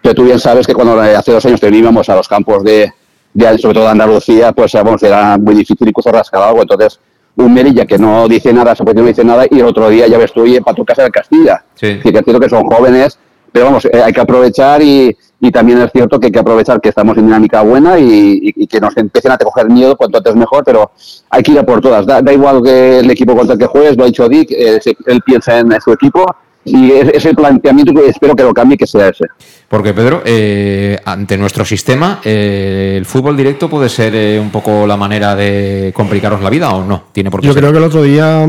Pero 0.00 0.14
tú 0.14 0.24
bien 0.24 0.40
sabes 0.40 0.66
que 0.66 0.74
cuando 0.74 1.00
hace 1.00 1.32
dos 1.32 1.44
años 1.46 1.60
teníamos 1.60 2.08
a 2.08 2.16
los 2.16 2.26
campos 2.26 2.64
de, 2.64 2.92
de 3.32 3.58
sobre 3.58 3.74
todo 3.74 3.84
de 3.84 3.90
Andalucía, 3.90 4.52
pues 4.52 4.74
era 4.74 5.38
muy 5.38 5.54
difícil 5.54 5.88
incluso 5.88 6.10
rascar 6.10 6.42
algo. 6.42 6.62
Entonces, 6.62 6.98
un 7.36 7.54
Merilla 7.54 7.86
que 7.86 7.98
no 7.98 8.28
dice 8.28 8.52
nada, 8.52 8.74
se 8.74 8.84
no 8.84 9.04
dice 9.04 9.24
nada, 9.24 9.46
y 9.50 9.60
el 9.60 9.66
otro 9.66 9.88
día 9.88 10.06
ya 10.06 10.18
ves 10.18 10.32
tú, 10.32 10.46
y 10.46 10.60
para 10.60 10.74
tu 10.74 10.84
casa 10.84 11.04
de 11.04 11.10
Castilla. 11.10 11.64
Sí. 11.74 11.98
que 12.02 12.08
es 12.08 12.24
cierto 12.24 12.40
que 12.40 12.48
son 12.48 12.64
jóvenes, 12.66 13.18
pero 13.50 13.66
vamos, 13.66 13.84
eh, 13.86 14.02
hay 14.02 14.12
que 14.12 14.20
aprovechar 14.20 14.82
y, 14.82 15.16
y, 15.42 15.50
también 15.50 15.82
es 15.82 15.90
cierto 15.92 16.18
que 16.18 16.26
hay 16.26 16.32
que 16.32 16.38
aprovechar 16.38 16.80
que 16.80 16.88
estamos 16.88 17.18
en 17.18 17.26
dinámica 17.26 17.60
buena 17.62 17.98
y, 17.98 18.52
que 18.66 18.80
nos 18.80 18.96
empiecen 18.96 19.32
a 19.32 19.36
coger 19.36 19.68
miedo 19.68 19.96
cuanto 19.96 20.18
antes 20.18 20.34
mejor, 20.34 20.64
pero 20.64 20.92
hay 21.28 21.42
que 21.42 21.52
ir 21.52 21.58
a 21.58 21.66
por 21.66 21.80
todas. 21.80 22.06
Da, 22.06 22.32
igual 22.32 22.62
que 22.62 23.00
el 23.00 23.10
equipo 23.10 23.36
contra 23.36 23.54
el 23.54 23.58
que 23.58 23.66
juegues, 23.66 23.96
lo 23.96 24.04
ha 24.04 24.06
dicho 24.06 24.28
Dick, 24.28 24.50
eh, 24.50 24.80
él 25.06 25.20
piensa 25.26 25.58
en 25.58 25.78
su 25.80 25.92
equipo 25.92 26.24
y 26.64 26.92
es, 26.92 27.24
el 27.24 27.34
planteamiento 27.34 27.92
que 27.92 28.08
espero 28.08 28.36
que 28.36 28.42
lo 28.44 28.54
cambie, 28.54 28.76
que 28.76 28.86
sea 28.86 29.08
ese. 29.08 29.26
Porque, 29.68 29.92
Pedro, 29.92 30.22
eh, 30.24 30.98
ante 31.04 31.36
nuestro 31.36 31.64
sistema, 31.64 32.20
eh, 32.24 32.94
¿el 32.96 33.04
fútbol 33.04 33.36
directo 33.36 33.68
puede 33.68 33.88
ser 33.88 34.14
eh, 34.14 34.38
un 34.38 34.50
poco 34.50 34.86
la 34.86 34.96
manera 34.96 35.34
de 35.34 35.92
complicaros 35.94 36.40
la 36.40 36.50
vida 36.50 36.72
o 36.72 36.84
no? 36.84 37.04
¿Tiene 37.12 37.30
por 37.30 37.40
qué 37.40 37.48
yo 37.48 37.54
creo 37.54 37.72
que 37.72 37.78
el 37.78 37.84
otro 37.84 38.02
día, 38.02 38.46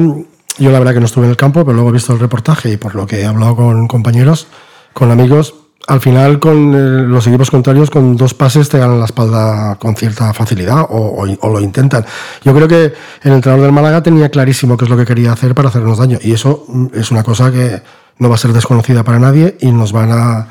yo 0.60 0.71
la 0.71 0.79
verdad 0.79 0.93
que 0.93 0.99
no 0.99 1.08
estuve 1.08 1.25
en 1.25 1.32
el 1.32 1.38
campo, 1.38 1.62
pero 1.65 1.73
luego 1.73 1.89
he 1.89 1.93
visto 1.93 2.13
el 2.13 2.19
reportaje 2.19 2.71
y 2.71 2.77
por 2.77 2.93
lo 2.93 3.08
que 3.08 3.21
he 3.21 3.25
hablado 3.25 3.56
con 3.56 3.88
compañeros, 3.88 4.47
con 4.93 5.10
amigos, 5.10 5.56
al 5.88 6.00
final 6.00 6.39
con 6.39 7.12
los 7.12 7.28
equipos 7.28 7.52
contrarios 7.52 7.89
con 7.89 8.15
dos 8.15 8.34
pases 8.34 8.69
te 8.69 8.80
ganan 8.80 9.00
la 9.00 9.06
espalda 9.06 9.76
con 9.80 9.96
cierta 9.96 10.34
facilidad 10.34 10.86
o, 10.89 11.26
lo 11.26 11.60
intentan. 11.60 12.06
Yo 12.43 12.54
creo 12.54 12.67
que 12.67 12.93
el 13.24 13.32
entrenador 13.32 13.65
del 13.65 13.74
Málaga 13.74 14.02
tenía 14.02 14.30
clarísimo 14.30 14.78
qué 14.78 14.86
es 14.86 14.89
lo 14.89 14.98
que 14.98 15.06
quería 15.06 15.34
hacer 15.34 15.54
para 15.54 15.69
hacernos 15.69 15.98
daño 15.98 16.19
y 16.22 16.32
eso 16.32 16.65
mm, 16.67 16.88
es 16.93 17.12
una 17.12 17.24
cosa 17.24 17.52
que 17.52 17.82
no 18.19 18.30
va 18.30 18.36
a 18.36 18.38
ser 18.38 18.54
desconocida 18.54 19.04
para 19.04 19.19
nadie 19.19 19.58
y 19.60 19.72
nos 19.72 19.91
van 19.91 20.12
a, 20.12 20.48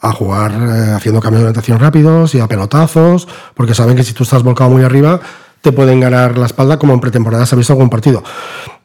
a 0.00 0.12
jugar 0.12 0.52
eh, 0.52 0.92
haciendo 0.94 1.20
cambios 1.20 1.40
de 1.42 1.48
orientación 1.48 1.78
rápidos 1.78 2.34
y 2.34 2.40
a 2.40 2.46
pelotazos, 2.46 3.28
porque 3.54 3.74
saben 3.74 3.96
que 3.96 4.04
si 4.04 4.12
tú 4.12 4.24
estás 4.24 4.42
volcado 4.42 4.70
muy 4.70 4.82
arriba, 4.82 5.20
te 5.60 5.72
pueden 5.72 6.00
ganar 6.00 6.36
la 6.36 6.46
espalda 6.46 6.78
como 6.78 6.92
en 6.94 7.00
pretemporada 7.00 7.46
se 7.46 7.54
ha 7.54 7.58
visto 7.58 7.72
algún 7.72 7.90
partido. 7.90 8.22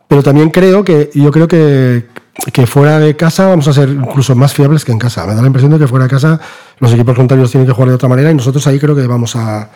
Pero 0.07 0.23
también 0.23 0.49
creo 0.49 0.83
que, 0.83 1.09
yo 1.13 1.31
creo 1.31 1.47
que, 1.47 2.07
que 2.53 2.65
fuera 2.65 2.99
de 2.99 3.15
casa 3.15 3.47
vamos 3.47 3.67
a 3.67 3.73
ser 3.73 3.89
incluso 3.89 4.35
más 4.35 4.53
fiables 4.53 4.85
que 4.85 4.91
en 4.91 4.99
casa. 4.99 5.25
Me 5.25 5.35
da 5.35 5.41
la 5.41 5.47
impresión 5.47 5.71
de 5.71 5.79
que 5.79 5.87
fuera 5.87 6.05
de 6.05 6.09
casa 6.09 6.39
los 6.79 6.91
equipos 6.93 7.15
contrarios 7.15 7.51
tienen 7.51 7.67
que 7.67 7.73
jugar 7.73 7.89
de 7.89 7.95
otra 7.95 8.09
manera 8.09 8.31
y 8.31 8.33
nosotros 8.33 8.65
ahí 8.67 8.79
creo 8.79 8.95
que 8.95 9.05
vamos 9.05 9.35
a... 9.35 9.69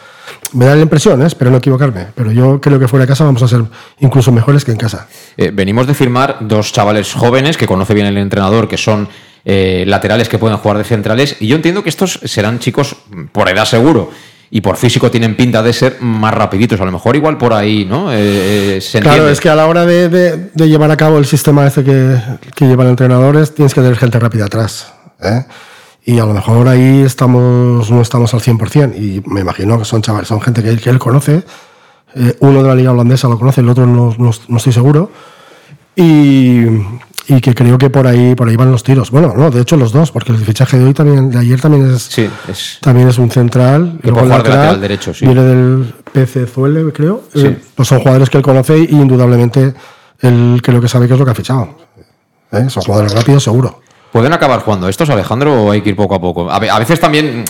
Me 0.54 0.66
da 0.66 0.76
la 0.76 0.82
impresión, 0.82 1.22
¿eh? 1.22 1.28
espero 1.28 1.52
no 1.52 1.58
equivocarme, 1.58 2.08
pero 2.16 2.32
yo 2.32 2.60
creo 2.62 2.80
que 2.80 2.88
fuera 2.88 3.04
de 3.04 3.10
casa 3.10 3.24
vamos 3.24 3.44
a 3.44 3.48
ser 3.48 3.64
incluso 4.00 4.32
mejores 4.32 4.64
que 4.64 4.72
en 4.72 4.78
casa. 4.78 5.08
Eh, 5.38 5.52
venimos 5.54 5.86
de 5.86 5.94
firmar 5.94 6.38
dos 6.42 6.72
chavales 6.72 7.14
jóvenes 7.14 7.58
que 7.58 7.68
conoce 7.68 7.94
bien 7.94 8.08
el 8.08 8.18
entrenador, 8.18 8.68
que 8.68 8.78
son 8.78 9.08
eh, 9.44 9.84
laterales 9.86 10.30
que 10.30 10.40
pueden 10.40 10.58
jugar 10.58 10.78
de 10.78 10.84
centrales, 10.86 11.38
y 11.40 11.48
yo 11.48 11.56
entiendo 11.56 11.84
que 11.84 11.90
estos 11.90 12.20
serán 12.24 12.60
chicos 12.60 12.96
por 13.32 13.50
edad 13.50 13.66
seguro 13.66 14.10
y 14.52 14.62
por 14.62 14.78
físico 14.78 15.10
tienen 15.12 15.36
pinta 15.36 15.62
de 15.62 15.74
ser 15.74 15.98
más 16.02 16.34
rapiditos. 16.34 16.80
A 16.80 16.86
lo 16.86 16.92
mejor 16.92 17.16
igual 17.16 17.38
por 17.38 17.54
ahí, 17.54 17.86
¿no? 17.86 18.10
Eh, 18.12 18.80
claro, 19.02 19.30
es 19.30 19.40
que 19.40 19.50
a 19.50 19.56
la 19.56 19.68
hora 19.68 19.86
de, 19.86 20.52
llevar 20.56 20.92
a 20.92 20.98
cabo 20.98 21.18
el 21.18 21.26
sistema 21.26 21.66
este 21.66 21.84
que, 21.84 22.18
que 22.56 22.66
llevan 22.66 22.88
entrenadores, 22.88 23.54
tienes 23.54 23.74
que 23.74 23.82
tener 23.82 23.98
gente 23.98 24.20
rápida 24.20 24.46
atrás. 24.46 24.94
¿eh? 25.22 25.46
Y 26.06 26.20
a 26.20 26.26
lo 26.26 26.34
mejor 26.34 26.68
ahí 26.68 27.02
estamos, 27.02 27.90
no 27.90 28.02
estamos 28.02 28.34
al 28.34 28.42
100%. 28.42 28.96
Y 28.96 29.24
me 29.28 29.42
imagino 29.42 29.80
que 29.80 29.86
son 29.86 30.02
chavales, 30.02 30.28
son 30.28 30.40
gente 30.40 30.62
que, 30.62 30.78
que 30.78 30.90
él 30.90 31.00
conoce. 31.00 31.44
Eh, 32.16 32.38
uno 32.40 32.62
de 32.62 32.70
la 32.70 32.76
liga 32.76 32.92
holandesa 32.92 33.28
lo 33.28 33.38
conoce, 33.38 33.62
el 33.62 33.70
otro 33.70 33.86
no, 33.86 34.16
no, 34.18 34.58
estoy 34.58 34.72
seguro. 34.72 35.12
Y, 35.96 36.66
y, 37.28 37.42
que 37.42 37.54
creo 37.54 37.78
que 37.78 37.90
por 37.90 38.08
ahí 38.08 38.36
por 38.36 38.48
ahí 38.48 38.56
van 38.56 38.72
los 38.72 38.84
tiros. 38.84 39.12
Bueno, 39.12 39.34
no, 39.36 39.50
de 39.52 39.62
hecho 39.62 39.78
los 39.78 39.92
dos, 39.92 40.12
porque 40.12 40.32
el 40.32 40.38
fichaje 40.38 40.78
de 40.78 40.86
hoy 40.86 40.94
también, 40.94 41.30
de 41.30 41.40
ayer 41.40 41.60
también 41.60 41.94
es, 41.94 42.04
sí, 42.04 42.30
es 42.48 42.78
también 42.82 43.08
es 43.08 43.18
un 43.18 43.30
central. 43.32 44.00
Que 44.04 44.12
puede 44.12 44.28
lateral, 44.28 44.80
derecho, 44.82 45.14
sí. 45.14 45.26
Viene 45.26 45.44
del 45.44 45.94
PC 46.12 46.48
Zuele, 46.48 46.92
creo. 46.92 47.24
Sí. 47.34 47.48
Eh, 47.48 47.60
pues 47.76 47.88
son 47.88 48.00
jugadores 48.00 48.30
que 48.30 48.38
él 48.38 48.44
conoce 48.44 48.78
y 48.78 48.92
indudablemente 48.92 49.74
él 50.20 50.60
creo 50.64 50.82
que 50.82 50.88
sabe 50.88 51.08
qué 51.08 51.14
es 51.14 51.20
lo 51.20 51.26
que 51.26 51.32
ha 51.32 51.36
fichado. 51.36 51.76
¿Eh? 52.52 52.70
Son 52.70 52.84
jugadores 52.84 53.14
rápidos, 53.14 53.44
seguro. 53.44 53.82
¿Pueden 54.12 54.32
acabar 54.32 54.62
jugando 54.62 54.88
estos, 54.88 55.10
Alejandro, 55.10 55.64
o 55.64 55.72
hay 55.72 55.82
que 55.82 55.90
ir 55.90 55.96
poco 55.96 56.16
a 56.16 56.22
poco? 56.22 56.50
A, 56.50 56.80
veces 56.80 57.00
también, 57.02 57.44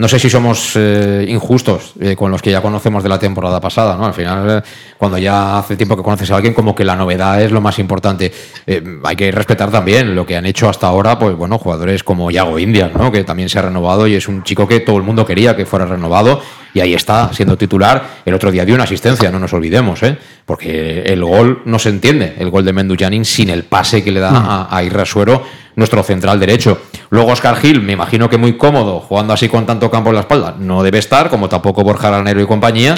no 0.00 0.08
sé 0.08 0.18
si 0.18 0.30
somos 0.30 0.72
eh, 0.76 1.26
injustos 1.28 1.92
eh, 2.00 2.16
con 2.16 2.30
los 2.30 2.40
que 2.40 2.50
ya 2.50 2.62
conocemos 2.62 3.02
de 3.02 3.10
la 3.10 3.18
temporada 3.18 3.60
pasada, 3.60 3.98
¿no? 3.98 4.06
Al 4.06 4.14
final, 4.14 4.48
eh, 4.48 4.62
cuando 4.96 5.18
ya 5.18 5.58
hace 5.58 5.76
tiempo 5.76 5.94
que 5.94 6.02
conoces 6.02 6.30
a 6.30 6.36
alguien, 6.36 6.54
como 6.54 6.74
que 6.74 6.86
la 6.86 6.96
novedad 6.96 7.42
es 7.42 7.52
lo 7.52 7.60
más 7.60 7.78
importante. 7.78 8.32
hay 8.66 9.16
que 9.16 9.30
respetar 9.30 9.70
también 9.70 10.14
lo 10.14 10.24
que 10.24 10.38
han 10.38 10.46
hecho 10.46 10.70
hasta 10.70 10.86
ahora, 10.86 11.18
pues 11.18 11.36
bueno, 11.36 11.58
jugadores 11.58 12.02
como 12.02 12.30
Yago 12.30 12.58
Indias, 12.58 12.94
¿no? 12.94 13.12
Que 13.12 13.24
también 13.24 13.50
se 13.50 13.58
ha 13.58 13.62
renovado 13.62 14.06
y 14.06 14.14
es 14.14 14.26
un 14.26 14.42
chico 14.42 14.66
que 14.66 14.80
todo 14.80 14.96
el 14.96 15.02
mundo 15.02 15.26
quería 15.26 15.54
que 15.54 15.66
fuera 15.66 15.84
renovado 15.84 16.40
y 16.72 16.80
ahí 16.80 16.94
está, 16.94 17.30
siendo 17.34 17.58
titular. 17.58 18.02
El 18.24 18.32
otro 18.32 18.50
día 18.50 18.64
dio 18.64 18.74
una 18.76 18.84
asistencia, 18.84 19.30
no 19.30 19.38
nos 19.38 19.52
olvidemos, 19.52 20.02
¿eh? 20.02 20.16
porque 20.46 21.02
el 21.02 21.22
gol 21.22 21.60
no 21.66 21.78
se 21.78 21.90
entiende, 21.90 22.36
el 22.38 22.48
gol 22.48 22.64
de 22.64 22.72
Mendu 22.72 22.96
sin 23.24 23.50
el 23.50 23.64
pase 23.64 24.02
que 24.02 24.12
le 24.12 24.20
da 24.20 24.30
a, 24.30 24.74
a 24.74 24.82
Irrasuero 24.82 25.42
nuestro 25.76 26.02
central 26.02 26.38
derecho. 26.40 26.78
Luego 27.10 27.32
Oscar 27.32 27.56
Gil, 27.56 27.80
me 27.82 27.92
imagino 27.92 28.28
que 28.28 28.36
muy 28.36 28.56
cómodo, 28.56 29.00
jugando 29.00 29.32
así 29.32 29.48
con 29.48 29.66
tanto 29.66 29.90
campo 29.90 30.10
en 30.10 30.16
la 30.16 30.20
espalda. 30.22 30.54
No 30.58 30.82
debe 30.82 30.98
estar, 30.98 31.28
como 31.30 31.48
tampoco 31.48 31.82
Borja 31.82 32.08
Granero 32.08 32.40
y 32.40 32.46
compañía. 32.46 32.96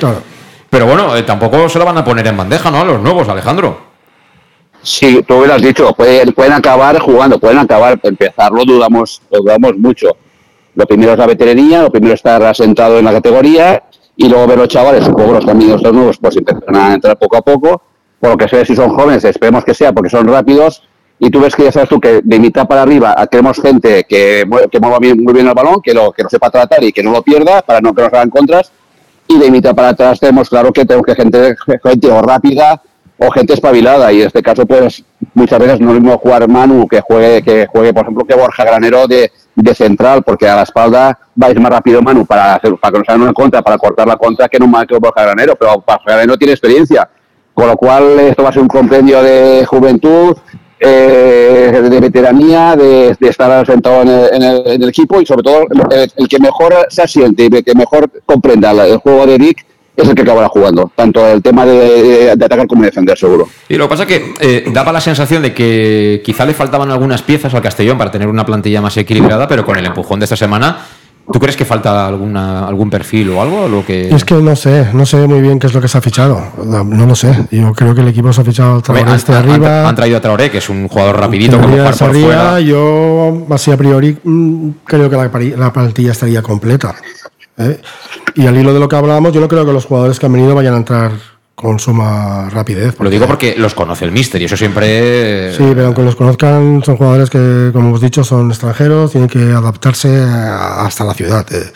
Pero 0.70 0.86
bueno, 0.86 1.16
eh, 1.16 1.22
tampoco 1.22 1.68
se 1.68 1.78
lo 1.78 1.84
van 1.84 1.98
a 1.98 2.04
poner 2.04 2.26
en 2.26 2.36
bandeja, 2.36 2.70
¿no? 2.70 2.80
A 2.80 2.84
los 2.84 3.00
nuevos, 3.00 3.28
Alejandro. 3.28 3.92
Sí, 4.82 5.22
tú 5.28 5.44
lo 5.46 5.54
has 5.54 5.62
dicho, 5.62 5.92
pueden, 5.92 6.32
pueden 6.32 6.52
acabar 6.52 6.98
jugando, 6.98 7.38
pueden 7.38 7.58
acabar, 7.58 8.00
empezar 8.02 8.50
lo 8.50 8.64
dudamos, 8.64 9.22
lo 9.30 9.40
dudamos 9.40 9.76
mucho. 9.76 10.16
Lo 10.74 10.86
primero 10.86 11.12
es 11.12 11.18
la 11.18 11.26
veteranía, 11.26 11.82
lo 11.82 11.90
primero 11.90 12.14
es 12.14 12.18
estar 12.18 12.42
asentado 12.42 12.98
en 12.98 13.04
la 13.04 13.12
categoría 13.12 13.84
y 14.16 14.28
luego 14.28 14.46
ver 14.46 14.58
los 14.58 14.68
chavales, 14.68 15.06
un 15.06 15.14
poco 15.14 15.32
los 15.32 15.44
caminos 15.44 15.82
los 15.82 15.92
nuevos, 15.92 16.18
pues 16.18 16.36
empiezan 16.36 16.74
a 16.74 16.94
entrar 16.94 17.16
poco 17.16 17.36
a 17.36 17.42
poco. 17.42 17.82
Por 18.18 18.30
lo 18.30 18.36
que 18.36 18.48
sé, 18.48 18.64
si 18.64 18.74
son 18.74 18.90
jóvenes, 18.94 19.24
esperemos 19.24 19.64
que 19.64 19.74
sea 19.74 19.92
porque 19.92 20.10
son 20.10 20.26
rápidos 20.26 20.82
y 21.24 21.30
tú 21.30 21.38
ves 21.38 21.54
que 21.54 21.62
ya 21.62 21.70
sabes 21.70 21.88
tú 21.88 22.00
que 22.00 22.20
de 22.20 22.38
mitad 22.40 22.66
para 22.66 22.82
arriba 22.82 23.14
queremos 23.30 23.60
gente 23.62 24.02
que, 24.08 24.44
que 24.68 24.80
mueva 24.80 24.98
muy 24.98 25.32
bien 25.32 25.46
el 25.46 25.54
balón, 25.54 25.80
que 25.80 25.94
lo, 25.94 26.10
que 26.10 26.24
lo 26.24 26.28
sepa 26.28 26.50
tratar 26.50 26.82
y 26.82 26.92
que 26.92 27.00
no 27.00 27.12
lo 27.12 27.22
pierda 27.22 27.62
para 27.62 27.80
no 27.80 27.94
que 27.94 28.02
nos 28.02 28.12
hagan 28.12 28.28
contras. 28.28 28.72
Y 29.28 29.38
de 29.38 29.48
mitad 29.48 29.72
para 29.72 29.90
atrás 29.90 30.18
tenemos 30.18 30.50
claro 30.50 30.72
que 30.72 30.84
tenemos 30.84 31.06
gente, 31.14 31.54
gente 31.84 32.10
o 32.10 32.20
rápida 32.22 32.82
o 33.18 33.30
gente 33.30 33.52
espabilada. 33.52 34.12
Y 34.12 34.22
en 34.22 34.26
este 34.26 34.42
caso, 34.42 34.66
pues 34.66 35.04
muchas 35.32 35.60
veces 35.60 35.78
no 35.78 35.94
es 35.94 36.00
mismo 36.00 36.18
jugar 36.18 36.48
Manu 36.48 36.88
que 36.88 37.00
juegue, 37.00 37.40
que 37.40 37.68
juegue 37.68 37.94
por 37.94 38.02
ejemplo, 38.02 38.24
que 38.24 38.34
Borja 38.34 38.64
Granero 38.64 39.06
de, 39.06 39.30
de 39.54 39.74
central, 39.76 40.24
porque 40.24 40.48
a 40.48 40.56
la 40.56 40.62
espalda 40.62 41.16
vais 41.36 41.56
más 41.60 41.70
rápido 41.70 42.02
Manu 42.02 42.26
para, 42.26 42.56
hacer, 42.56 42.74
para 42.80 42.94
que 42.94 42.98
nos 42.98 43.08
hagan 43.08 43.22
una 43.22 43.32
contra, 43.32 43.62
para 43.62 43.78
cortar 43.78 44.08
la 44.08 44.16
contra, 44.16 44.48
que 44.48 44.58
no 44.58 44.66
más 44.66 44.86
que 44.86 44.98
Borja 44.98 45.22
Granero. 45.22 45.54
Pero 45.54 45.84
Borja 45.86 46.02
Granero 46.04 46.36
tiene 46.36 46.54
experiencia. 46.54 47.08
Con 47.54 47.68
lo 47.68 47.76
cual, 47.76 48.18
esto 48.18 48.42
va 48.42 48.48
a 48.48 48.52
ser 48.52 48.62
un 48.62 48.68
compendio 48.68 49.22
de 49.22 49.64
juventud, 49.66 50.36
eh, 50.84 51.88
de 51.90 52.00
veteranía, 52.00 52.74
de, 52.74 53.16
estar 53.20 53.64
sentado 53.64 54.02
en 54.02 54.42
el, 54.42 54.88
equipo 54.88 55.20
y 55.20 55.26
sobre 55.26 55.42
todo 55.42 55.66
el, 55.90 56.28
que 56.28 56.38
mejor 56.40 56.74
se 56.88 57.02
asiente 57.02 57.44
y 57.44 57.62
que 57.62 57.74
mejor 57.74 58.10
comprenda 58.26 58.72
el 58.86 58.98
juego 58.98 59.26
de 59.26 59.38
Rick 59.38 59.64
es 59.96 60.08
el 60.08 60.14
que 60.14 60.22
acabará 60.22 60.48
jugando, 60.48 60.90
tanto 60.96 61.26
el 61.28 61.42
tema 61.42 61.64
de, 61.66 62.30
atacar 62.30 62.66
como 62.66 62.82
de 62.82 62.88
defender, 62.88 63.16
seguro. 63.16 63.48
Y 63.68 63.76
lo 63.76 63.84
que 63.84 63.90
pasa 63.90 64.02
es 64.04 64.08
que 64.08 64.34
eh, 64.40 64.64
daba 64.72 64.90
la 64.90 65.00
sensación 65.00 65.42
de 65.42 65.54
que 65.54 66.22
quizá 66.24 66.44
le 66.46 66.54
faltaban 66.54 66.90
algunas 66.90 67.22
piezas 67.22 67.54
al 67.54 67.62
Castellón 67.62 67.98
para 67.98 68.10
tener 68.10 68.26
una 68.26 68.44
plantilla 68.44 68.80
más 68.80 68.96
equilibrada, 68.96 69.46
pero 69.46 69.64
con 69.64 69.78
el 69.78 69.84
empujón 69.84 70.18
de 70.18 70.24
esta 70.24 70.36
semana 70.36 70.78
¿Tú 71.30 71.38
crees 71.38 71.56
que 71.56 71.64
falta 71.64 72.06
alguna, 72.06 72.66
algún 72.66 72.90
perfil 72.90 73.30
o 73.30 73.40
algo? 73.40 73.68
Lo 73.68 73.86
que... 73.86 74.12
Es 74.14 74.24
que 74.24 74.34
no 74.34 74.56
sé, 74.56 74.88
no 74.92 75.06
sé 75.06 75.26
muy 75.28 75.40
bien 75.40 75.58
qué 75.58 75.68
es 75.68 75.74
lo 75.74 75.80
que 75.80 75.86
se 75.86 75.96
ha 75.96 76.00
fichado. 76.00 76.42
No, 76.64 77.06
lo 77.06 77.14
sé. 77.14 77.46
Yo 77.50 77.72
creo 77.72 77.94
que 77.94 78.00
el 78.00 78.08
equipo 78.08 78.32
se 78.32 78.40
ha 78.40 78.44
fichado 78.44 78.76
a 78.76 78.82
Traoré 78.82 79.14
este 79.14 79.32
arriba. 79.32 79.88
Han, 79.88 79.94
traído 79.94 80.18
a 80.18 80.20
Traoré, 80.20 80.50
que 80.50 80.58
es 80.58 80.68
un 80.68 80.88
jugador 80.88 81.18
rapidito 81.18 81.60
con 81.60 81.70
jugar 81.70 81.96
por 81.96 82.14
fuera. 82.14 82.60
Yo, 82.60 83.46
así 83.50 83.70
a 83.70 83.76
priori, 83.76 84.18
mm, 84.22 84.70
creo 84.84 85.08
que 85.08 85.16
la, 85.56 85.72
plantilla 85.72 86.12
estaría 86.12 86.42
completa. 86.42 86.94
¿eh? 87.56 87.80
Y 88.34 88.46
al 88.46 88.56
hilo 88.58 88.74
de 88.74 88.80
lo 88.80 88.88
que 88.88 88.96
hablábamos, 88.96 89.32
yo 89.32 89.40
no 89.40 89.48
creo 89.48 89.64
que 89.64 89.72
los 89.72 89.86
jugadores 89.86 90.18
que 90.18 90.26
han 90.26 90.32
venido 90.32 90.54
vayan 90.54 90.74
a 90.74 90.78
entrar 90.78 91.12
con 91.62 91.78
suma 91.78 92.50
rapidez. 92.50 92.96
Lo 92.98 93.08
digo 93.08 93.26
porque 93.26 93.54
los 93.56 93.72
conoce 93.72 94.04
el 94.04 94.10
Mister 94.10 94.42
y 94.42 94.46
eso 94.46 94.56
siempre. 94.56 95.52
Sí, 95.52 95.62
pero 95.68 95.86
aunque 95.86 96.02
los 96.02 96.16
conozcan, 96.16 96.82
son 96.84 96.96
jugadores 96.96 97.30
que, 97.30 97.70
como 97.72 97.88
hemos 97.88 98.00
dicho, 98.00 98.24
son 98.24 98.50
extranjeros, 98.50 99.12
tienen 99.12 99.30
que 99.30 99.52
adaptarse 99.52 100.20
hasta 100.20 101.04
la 101.04 101.14
ciudad. 101.14 101.46
Eh. 101.52 101.72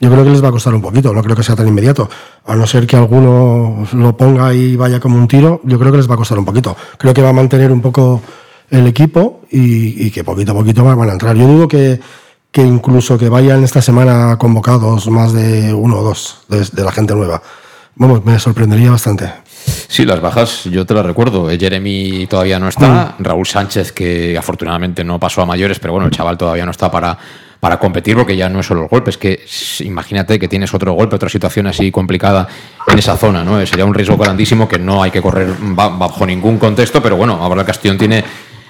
Yo 0.00 0.10
creo 0.10 0.24
que 0.24 0.30
les 0.30 0.42
va 0.42 0.48
a 0.48 0.52
costar 0.52 0.74
un 0.74 0.80
poquito, 0.80 1.12
no 1.12 1.22
creo 1.22 1.36
que 1.36 1.42
sea 1.42 1.54
tan 1.54 1.68
inmediato. 1.68 2.08
A 2.46 2.56
no 2.56 2.66
ser 2.66 2.86
que 2.86 2.96
alguno 2.96 3.86
lo 3.92 4.16
ponga 4.16 4.52
y 4.54 4.74
vaya 4.74 4.98
como 5.00 5.18
un 5.18 5.28
tiro, 5.28 5.60
yo 5.64 5.78
creo 5.78 5.92
que 5.92 5.98
les 5.98 6.10
va 6.10 6.14
a 6.14 6.18
costar 6.18 6.38
un 6.38 6.44
poquito. 6.44 6.74
Creo 6.96 7.12
que 7.12 7.22
va 7.22 7.28
a 7.28 7.34
mantener 7.34 7.70
un 7.70 7.82
poco 7.82 8.22
el 8.70 8.86
equipo 8.86 9.42
y, 9.50 10.10
que 10.10 10.24
poquito 10.24 10.52
a 10.52 10.54
poquito 10.54 10.82
van 10.82 11.08
a 11.08 11.12
entrar. 11.12 11.36
Yo 11.36 11.46
digo 11.46 11.68
que, 11.68 12.00
que 12.50 12.62
incluso 12.62 13.18
que 13.18 13.28
vayan 13.28 13.64
esta 13.64 13.82
semana 13.82 14.38
convocados 14.38 15.08
más 15.10 15.34
de 15.34 15.74
uno 15.74 15.98
o 15.98 16.02
dos 16.02 16.40
de 16.48 16.84
la 16.84 16.92
gente 16.92 17.14
nueva 17.14 17.42
Vamos, 17.98 18.22
me 18.26 18.38
sorprendería 18.38 18.90
bastante. 18.90 19.32
Sí, 19.88 20.04
las 20.04 20.20
bajas 20.20 20.64
yo 20.64 20.84
te 20.84 20.92
las 20.92 21.04
recuerdo. 21.06 21.50
Eh, 21.50 21.58
Jeremy 21.58 22.26
todavía 22.26 22.58
no 22.58 22.68
está. 22.68 23.16
Mm. 23.18 23.22
Raúl 23.22 23.46
Sánchez, 23.46 23.92
que 23.92 24.36
afortunadamente 24.36 25.02
no 25.02 25.18
pasó 25.18 25.40
a 25.40 25.46
mayores, 25.46 25.78
pero 25.78 25.94
bueno, 25.94 26.06
el 26.06 26.12
chaval 26.12 26.36
todavía 26.36 26.66
no 26.66 26.72
está 26.72 26.90
para, 26.90 27.16
para 27.58 27.78
competir 27.78 28.14
porque 28.14 28.36
ya 28.36 28.50
no 28.50 28.60
es 28.60 28.66
solo 28.66 28.82
el 28.82 28.88
golpe. 28.88 29.08
Es 29.08 29.16
que 29.16 29.46
imagínate 29.80 30.38
que 30.38 30.46
tienes 30.46 30.74
otro 30.74 30.92
golpe, 30.92 31.16
otra 31.16 31.30
situación 31.30 31.68
así 31.68 31.90
complicada 31.90 32.46
en 32.86 32.98
esa 32.98 33.16
zona. 33.16 33.42
¿no? 33.42 33.64
Sería 33.64 33.86
un 33.86 33.94
riesgo 33.94 34.18
grandísimo 34.18 34.68
que 34.68 34.78
no 34.78 35.02
hay 35.02 35.10
que 35.10 35.22
correr 35.22 35.54
bajo 35.58 36.26
ningún 36.26 36.58
contexto, 36.58 37.02
pero 37.02 37.16
bueno, 37.16 37.38
ahora 37.40 37.62
el 37.62 37.66
Castellón 37.66 37.96
tiene 37.96 38.22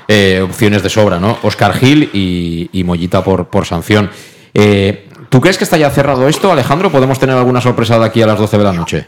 eh, 0.07 0.41
opciones 0.41 0.85
de 0.85 0.89
sobra. 0.89 1.19
¿no? 1.19 1.39
Oscar 1.43 1.75
Gil 1.75 2.11
y, 2.13 2.71
y 2.73 2.85
Mollita 2.85 3.25
por, 3.25 3.49
por 3.49 3.67
sanción. 3.67 4.09
Eh, 4.55 5.09
¿Tú 5.29 5.41
crees 5.41 5.59
que 5.59 5.65
está 5.65 5.77
ya 5.77 5.91
cerrado 5.91 6.29
esto, 6.29 6.51
Alejandro? 6.51 6.91
¿Podemos 6.91 7.19
tener 7.19 7.37
alguna 7.37 7.61
sorpresa 7.61 7.99
de 7.99 8.05
aquí 8.05 8.23
a 8.23 8.27
las 8.27 8.39
12 8.39 8.59
de 8.59 8.65
la 8.65 8.73
noche? 8.73 9.07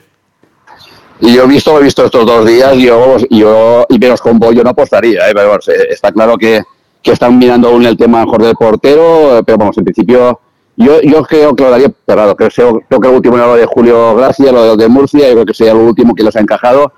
Yo 1.20 1.44
he 1.44 1.46
visto, 1.46 1.78
he 1.78 1.82
visto 1.82 2.04
estos 2.04 2.24
dos 2.24 2.46
días, 2.46 2.76
yo, 2.76 3.16
yo 3.28 3.86
y 3.88 3.98
menos 3.98 4.20
con 4.20 4.38
yo 4.54 4.62
no 4.62 4.70
apostaría, 4.70 5.28
¿eh? 5.28 5.32
pero 5.34 5.58
está 5.90 6.12
claro 6.12 6.36
que, 6.36 6.62
que, 7.02 7.10
están 7.10 7.36
mirando 7.36 7.68
aún 7.68 7.84
el 7.84 7.96
tema 7.96 8.24
mejor 8.24 8.42
del 8.42 8.54
portero, 8.54 9.42
pero 9.44 9.58
vamos, 9.58 9.76
en 9.78 9.84
principio 9.84 10.38
yo, 10.76 11.00
yo 11.02 11.24
creo 11.24 11.56
que 11.56 11.64
lo 11.64 11.70
daría 11.70 11.90
cerrado, 12.06 12.36
creo, 12.36 12.50
creo 12.88 13.00
que 13.00 13.08
el 13.08 13.14
último 13.14 13.36
era 13.36 13.48
lo 13.48 13.56
de 13.56 13.66
Julio 13.66 14.14
Gracia, 14.14 14.52
lo 14.52 14.76
de 14.76 14.86
Murcia, 14.86 15.26
yo 15.26 15.34
creo 15.34 15.46
que 15.46 15.54
sería 15.54 15.74
lo 15.74 15.80
último 15.80 16.14
que 16.14 16.22
los 16.22 16.36
ha 16.36 16.40
encajado 16.40 16.92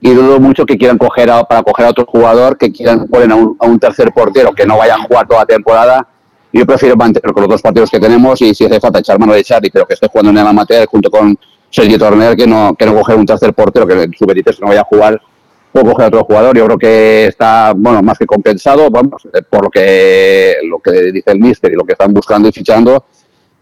y 0.00 0.10
dudo 0.14 0.40
mucho 0.40 0.66
que 0.66 0.76
quieran 0.76 0.98
coger 0.98 1.30
a, 1.30 1.44
para 1.44 1.62
coger 1.62 1.86
a 1.86 1.90
otro 1.90 2.06
jugador, 2.06 2.58
que 2.58 2.72
quieran 2.72 3.06
poner 3.06 3.30
a 3.30 3.36
un, 3.36 3.56
a 3.60 3.66
un 3.66 3.78
tercer 3.78 4.12
portero 4.12 4.52
que 4.52 4.66
no 4.66 4.78
vaya 4.78 4.96
a 4.96 5.02
jugar 5.02 5.28
toda 5.28 5.40
la 5.40 5.46
temporada. 5.46 6.08
Yo 6.52 6.66
prefiero 6.66 6.96
mantener 6.96 7.32
con 7.32 7.42
los 7.42 7.50
dos 7.50 7.62
partidos 7.62 7.90
que 7.90 8.00
tenemos 8.00 8.40
y 8.42 8.54
si 8.54 8.64
hace 8.64 8.80
falta 8.80 8.98
echar 8.98 9.18
mano 9.18 9.34
de 9.34 9.44
Charlie, 9.44 9.70
pero 9.70 9.86
que 9.86 9.94
esté 9.94 10.08
jugando 10.08 10.30
en 10.30 10.38
el 10.38 10.46
amateur 10.46 10.86
junto 10.86 11.10
con 11.10 11.38
Sergio 11.70 11.98
Torner 11.98 12.36
que 12.36 12.46
no, 12.46 12.74
que 12.76 12.84
no 12.86 12.94
coger 12.94 13.16
un 13.16 13.26
tercer 13.26 13.54
portero, 13.54 13.86
que 13.86 14.02
en 14.02 14.12
su 14.12 14.26
no 14.26 14.68
vaya 14.68 14.80
a 14.80 14.84
jugar, 14.84 15.20
o 15.72 15.84
coger 15.84 16.04
a 16.04 16.08
otro 16.08 16.24
jugador. 16.24 16.56
Yo 16.56 16.64
creo 16.66 16.78
que 16.78 17.26
está, 17.26 17.72
bueno, 17.76 18.02
más 18.02 18.18
que 18.18 18.26
compensado, 18.26 18.86
eh, 18.86 19.42
por 19.48 19.64
lo 19.64 19.70
que, 19.70 20.56
lo 20.64 20.78
que 20.78 21.12
dice 21.12 21.30
el 21.30 21.38
míster 21.38 21.72
y 21.72 21.76
lo 21.76 21.84
que 21.84 21.92
están 21.92 22.12
buscando 22.12 22.48
y 22.48 22.52
fichando. 22.52 23.04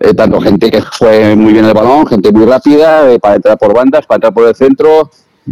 Eh, 0.01 0.15
tanto 0.15 0.41
gente 0.41 0.71
que 0.71 0.81
fue 0.81 1.35
muy 1.35 1.53
bien 1.53 1.65
el 1.65 1.75
balón, 1.75 2.07
gente 2.07 2.31
muy 2.31 2.47
rápida 2.47 3.11
eh, 3.11 3.19
para 3.19 3.35
entrar 3.35 3.59
por 3.59 3.75
bandas, 3.75 4.07
para 4.07 4.17
entrar 4.17 4.33
por 4.33 4.47
el 4.47 4.55
centro, 4.55 5.11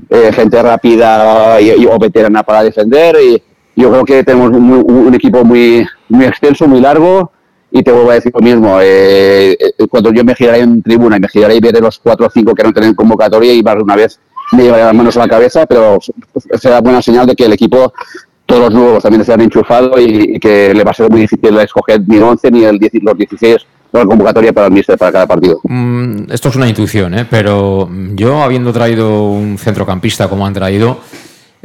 gente 0.08 0.62
rápida 0.62 1.60
y, 1.60 1.86
o 1.86 1.98
veterana 1.98 2.42
para 2.42 2.62
defender. 2.62 3.16
Y 3.20 3.42
yo 3.76 3.90
creo 3.90 4.04
que 4.04 4.24
tenemos 4.24 4.50
un, 4.50 4.72
un 4.72 5.14
equipo 5.14 5.44
muy, 5.44 5.86
muy 6.08 6.24
extenso, 6.24 6.66
muy 6.66 6.80
largo 6.80 7.30
y 7.70 7.82
te 7.82 7.92
vuelvo 7.92 8.10
a 8.10 8.14
decir 8.14 8.32
lo 8.34 8.40
mismo, 8.40 8.78
eh, 8.80 9.52
eh, 9.52 9.86
cuando 9.90 10.12
yo 10.12 10.24
me 10.24 10.34
giraré 10.34 10.60
en 10.60 10.82
tribuna 10.82 11.16
y 11.16 11.20
me 11.20 11.28
giraré 11.28 11.56
y 11.56 11.60
veré 11.60 11.80
los 11.80 11.98
cuatro 11.98 12.26
o 12.26 12.30
cinco 12.30 12.54
que 12.54 12.62
no 12.62 12.72
tienen 12.72 12.94
convocatoria 12.94 13.52
y 13.52 13.62
más 13.62 13.76
de 13.76 13.82
una 13.82 13.96
vez 13.96 14.18
me 14.52 14.62
llevaré 14.62 14.84
las 14.84 14.94
manos 14.94 15.16
a 15.16 15.20
la 15.20 15.28
cabeza, 15.28 15.66
pero 15.66 15.98
será 16.58 16.80
buena 16.80 17.02
señal 17.02 17.26
de 17.26 17.34
que 17.34 17.44
el 17.44 17.52
equipo, 17.52 17.92
todos 18.46 18.62
los 18.62 18.74
nuevos 18.74 19.02
también 19.02 19.24
se 19.24 19.32
han 19.32 19.40
enchufado 19.40 20.00
y, 20.00 20.38
que 20.38 20.72
le 20.72 20.84
va 20.84 20.92
a 20.92 20.94
ser 20.94 21.10
muy 21.10 21.22
difícil 21.22 21.58
escoger 21.58 22.00
ni 22.06 22.16
el 22.16 22.22
11 22.22 22.50
ni 22.50 22.64
el 22.64 22.78
los 23.02 23.18
16 23.18 23.66
la 23.92 24.04
convocatoria 24.04 24.52
para 24.52 24.66
el 24.66 24.72
míster 24.72 24.98
para 24.98 25.12
cada 25.12 25.26
partido. 25.26 25.60
Mm, 25.64 26.30
esto 26.30 26.48
es 26.50 26.56
una 26.56 26.68
intuición, 26.68 27.14
¿eh? 27.14 27.26
pero 27.28 27.88
yo 28.14 28.42
habiendo 28.42 28.72
traído 28.72 29.30
un 29.30 29.58
centrocampista 29.58 30.28
como 30.28 30.46
han 30.46 30.52
traído, 30.52 30.98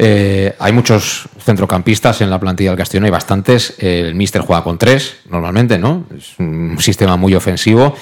eh, 0.03 0.55
hay 0.57 0.73
muchos 0.73 1.29
centrocampistas 1.37 2.21
en 2.21 2.31
la 2.31 2.39
plantilla 2.39 2.71
del 2.71 2.77
Castellón, 2.79 3.05
hay 3.05 3.11
bastantes. 3.11 3.75
El 3.77 4.15
Mister 4.15 4.41
juega 4.41 4.63
con 4.63 4.79
tres, 4.79 5.17
normalmente, 5.29 5.77
¿no? 5.77 6.05
Es 6.17 6.39
un 6.39 6.75
sistema 6.79 7.17
muy 7.17 7.35
ofensivo. 7.35 7.93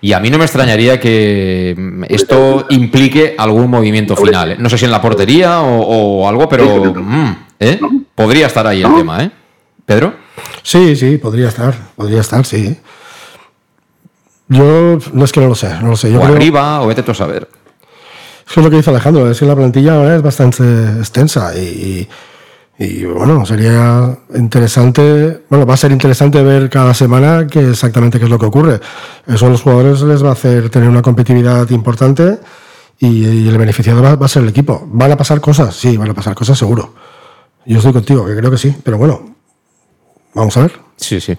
Y 0.00 0.12
a 0.12 0.20
mí 0.20 0.30
no 0.30 0.38
me 0.38 0.44
extrañaría 0.44 1.00
que 1.00 1.76
esto 2.08 2.66
implique 2.70 3.34
algún 3.36 3.68
movimiento 3.68 4.14
final. 4.14 4.52
¿eh? 4.52 4.56
No 4.60 4.70
sé 4.70 4.78
si 4.78 4.84
en 4.84 4.92
la 4.92 5.02
portería 5.02 5.60
o, 5.62 6.28
algo, 6.28 6.48
pero 6.48 6.94
mm, 6.94 7.36
¿eh? 7.58 7.80
podría 8.14 8.46
estar 8.46 8.64
ahí 8.68 8.82
el 8.82 8.94
tema, 8.94 9.24
¿eh? 9.24 9.30
¿Pedro? 9.84 10.14
Sí, 10.62 10.94
sí, 10.94 11.18
podría 11.18 11.48
estar. 11.48 11.74
Podría 11.96 12.20
estar, 12.20 12.46
sí. 12.46 12.78
Yo 14.46 15.00
no 15.12 15.24
es 15.24 15.32
que 15.32 15.40
no 15.40 15.48
lo 15.48 15.56
sé, 15.56 15.74
no 15.82 15.88
lo 15.88 15.96
sé. 15.96 16.12
Yo 16.12 16.20
o 16.20 16.24
arriba, 16.24 16.80
o 16.80 16.86
vete 16.86 17.02
tú 17.02 17.10
a 17.10 17.14
saber. 17.16 17.48
Es 18.50 18.56
lo 18.56 18.68
que 18.68 18.76
dice 18.76 18.90
Alejandro, 18.90 19.30
es 19.30 19.38
que 19.38 19.46
la 19.46 19.54
plantilla 19.54 19.94
ahora 19.94 20.16
es 20.16 20.22
bastante 20.22 20.64
extensa 20.98 21.54
y, 21.56 22.08
bueno, 23.04 23.46
sería 23.46 24.18
interesante, 24.34 25.42
bueno, 25.48 25.64
va 25.66 25.74
a 25.74 25.76
ser 25.76 25.92
interesante 25.92 26.42
ver 26.42 26.68
cada 26.68 26.92
semana 26.92 27.46
qué 27.46 27.70
exactamente 27.70 28.18
qué 28.18 28.24
es 28.24 28.30
lo 28.30 28.40
que 28.40 28.46
ocurre. 28.46 28.80
Eso 29.26 29.46
a 29.46 29.50
los 29.50 29.62
jugadores 29.62 30.00
les 30.02 30.24
va 30.24 30.30
a 30.30 30.32
hacer 30.32 30.68
tener 30.68 30.88
una 30.88 31.00
competitividad 31.00 31.70
importante 31.70 32.40
y, 32.98 33.48
el 33.48 33.56
beneficiado 33.56 34.02
va, 34.02 34.16
va, 34.16 34.26
a 34.26 34.28
ser 34.28 34.42
el 34.42 34.48
equipo. 34.48 34.82
¿Van 34.90 35.12
a 35.12 35.16
pasar 35.16 35.40
cosas? 35.40 35.76
Sí, 35.76 35.96
van 35.96 36.10
a 36.10 36.14
pasar 36.14 36.34
cosas 36.34 36.58
seguro. 36.58 36.94
Yo 37.66 37.78
estoy 37.78 37.92
contigo, 37.92 38.26
que 38.26 38.34
creo 38.34 38.50
que 38.50 38.58
sí, 38.58 38.74
pero 38.82 38.98
bueno, 38.98 39.29
vamos 40.34 40.56
a 40.56 40.62
ver. 40.62 40.72
Sí, 40.96 41.20
sí. 41.20 41.36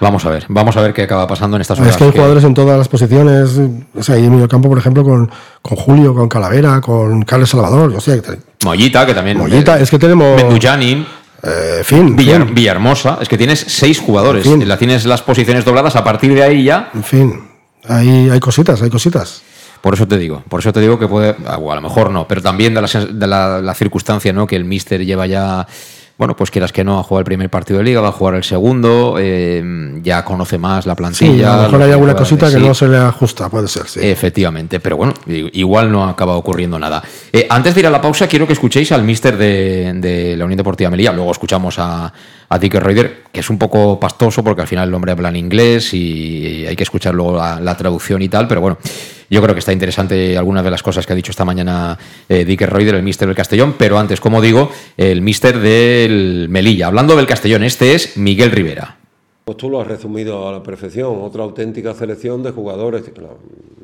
Vamos 0.00 0.24
a 0.24 0.30
ver, 0.30 0.44
vamos 0.48 0.76
a 0.76 0.80
ver 0.80 0.92
qué 0.94 1.02
acaba 1.02 1.26
pasando 1.26 1.56
en 1.56 1.60
estas 1.60 1.78
horas. 1.78 1.92
Es 1.92 1.96
que 1.96 2.04
hay 2.04 2.12
jugadores 2.12 2.44
en 2.44 2.54
todas 2.54 2.78
las 2.78 2.88
posiciones. 2.88 3.58
O 3.94 4.02
sea, 4.02 4.14
hay 4.14 4.24
en 4.24 4.32
medio 4.32 4.48
campo, 4.48 4.68
por 4.68 4.78
ejemplo, 4.78 5.02
con, 5.02 5.30
con 5.60 5.76
Julio, 5.76 6.14
con 6.14 6.28
Calavera, 6.28 6.80
con 6.80 7.22
Carlos 7.22 7.50
Salvador. 7.50 7.92
O 7.96 8.00
sea, 8.00 8.16
Mollita, 8.64 9.04
que 9.06 9.14
también. 9.14 9.38
Mollita, 9.38 9.78
es 9.80 9.90
que 9.90 9.98
tenemos. 9.98 10.36
Mendujanin. 10.36 11.06
Eh, 11.40 11.82
fin, 11.84 12.16
Villahermosa, 12.16 13.18
es 13.20 13.28
que 13.28 13.38
tienes 13.38 13.60
seis 13.60 14.00
jugadores. 14.00 14.44
La 14.66 14.76
tienes 14.76 15.04
las 15.06 15.22
posiciones 15.22 15.64
dobladas, 15.64 15.94
a 15.94 16.02
partir 16.02 16.34
de 16.34 16.42
ahí 16.42 16.64
ya. 16.64 16.90
En 16.92 17.04
fin, 17.04 17.48
hay, 17.88 18.28
hay 18.28 18.40
cositas, 18.40 18.82
hay 18.82 18.90
cositas. 18.90 19.42
Por 19.80 19.94
eso 19.94 20.08
te 20.08 20.18
digo, 20.18 20.42
por 20.48 20.58
eso 20.58 20.72
te 20.72 20.80
digo 20.80 20.98
que 20.98 21.06
puede, 21.06 21.36
a 21.46 21.56
lo 21.58 21.80
mejor 21.80 22.10
no, 22.10 22.26
pero 22.26 22.42
también 22.42 22.74
de 22.74 22.82
la, 22.82 22.88
de 22.88 23.26
la, 23.28 23.60
la 23.60 23.74
circunstancia, 23.74 24.32
¿no? 24.32 24.48
Que 24.48 24.56
el 24.56 24.64
Mister 24.64 25.04
lleva 25.06 25.28
ya 25.28 25.64
bueno, 26.18 26.34
pues 26.34 26.50
quieras 26.50 26.72
que 26.72 26.82
no, 26.82 26.98
a 26.98 27.04
jugar 27.04 27.20
el 27.20 27.26
primer 27.26 27.48
partido 27.48 27.78
de 27.78 27.84
liga, 27.84 28.00
va 28.00 28.08
a 28.08 28.12
jugar 28.12 28.34
el 28.34 28.42
segundo, 28.42 29.14
eh, 29.20 29.62
ya 30.02 30.24
conoce 30.24 30.58
más 30.58 30.84
la 30.84 30.96
plantilla. 30.96 31.32
Sí, 31.32 31.42
a 31.44 31.56
lo 31.56 31.62
mejor 31.62 31.82
hay 31.82 31.92
alguna 31.92 32.16
cosita 32.16 32.50
que 32.50 32.58
no 32.58 32.74
se 32.74 32.88
le 32.88 32.96
ajusta, 32.96 33.48
puede 33.48 33.68
ser, 33.68 33.86
sí. 33.86 34.00
Efectivamente, 34.02 34.80
pero 34.80 34.96
bueno, 34.96 35.14
igual 35.26 35.92
no 35.92 36.08
acaba 36.08 36.36
ocurriendo 36.36 36.76
nada. 36.76 37.04
Eh, 37.32 37.46
antes 37.48 37.72
de 37.72 37.80
ir 37.82 37.86
a 37.86 37.90
la 37.90 38.00
pausa, 38.00 38.26
quiero 38.26 38.48
que 38.48 38.52
escuchéis 38.54 38.90
al 38.90 39.04
mister 39.04 39.36
de, 39.36 40.34
la 40.36 40.44
Unión 40.44 40.56
Deportiva 40.56 40.90
Melilla, 40.90 41.12
luego 41.12 41.30
escuchamos 41.30 41.78
a, 41.78 42.12
a 42.48 42.58
Dick 42.58 42.74
Reuter, 42.74 43.22
que 43.30 43.38
es 43.38 43.48
un 43.48 43.56
poco 43.56 44.00
pastoso 44.00 44.42
porque 44.42 44.62
al 44.62 44.68
final 44.68 44.88
el 44.88 44.94
hombre 44.94 45.12
habla 45.12 45.28
en 45.28 45.36
inglés 45.36 45.94
y 45.94 46.66
hay 46.66 46.74
que 46.74 46.82
escuchar 46.82 47.14
luego 47.14 47.36
la 47.36 47.76
traducción 47.76 48.22
y 48.22 48.28
tal, 48.28 48.48
pero 48.48 48.60
bueno. 48.60 48.78
Yo 49.30 49.42
creo 49.42 49.54
que 49.54 49.58
está 49.58 49.72
interesante 49.72 50.38
algunas 50.38 50.64
de 50.64 50.70
las 50.70 50.82
cosas 50.82 51.06
que 51.06 51.12
ha 51.12 51.16
dicho 51.16 51.30
esta 51.30 51.44
mañana 51.44 51.98
eh, 52.28 52.44
Dick 52.44 52.62
Reuter, 52.62 52.94
el 52.94 53.02
mister 53.02 53.28
del 53.28 53.36
Castellón, 53.36 53.74
pero 53.76 53.98
antes, 53.98 54.20
como 54.20 54.40
digo, 54.40 54.70
el 54.96 55.20
mister 55.20 55.58
del 55.58 56.46
Melilla. 56.48 56.86
Hablando 56.86 57.14
del 57.14 57.26
Castellón, 57.26 57.62
este 57.62 57.94
es 57.94 58.16
Miguel 58.16 58.50
Rivera. 58.50 58.96
Pues 59.44 59.56
tú 59.56 59.70
lo 59.70 59.80
has 59.80 59.86
resumido 59.86 60.48
a 60.48 60.52
la 60.52 60.62
perfección, 60.62 61.22
otra 61.22 61.42
auténtica 61.42 61.94
selección 61.94 62.42
de 62.42 62.50
jugadores, 62.50 63.10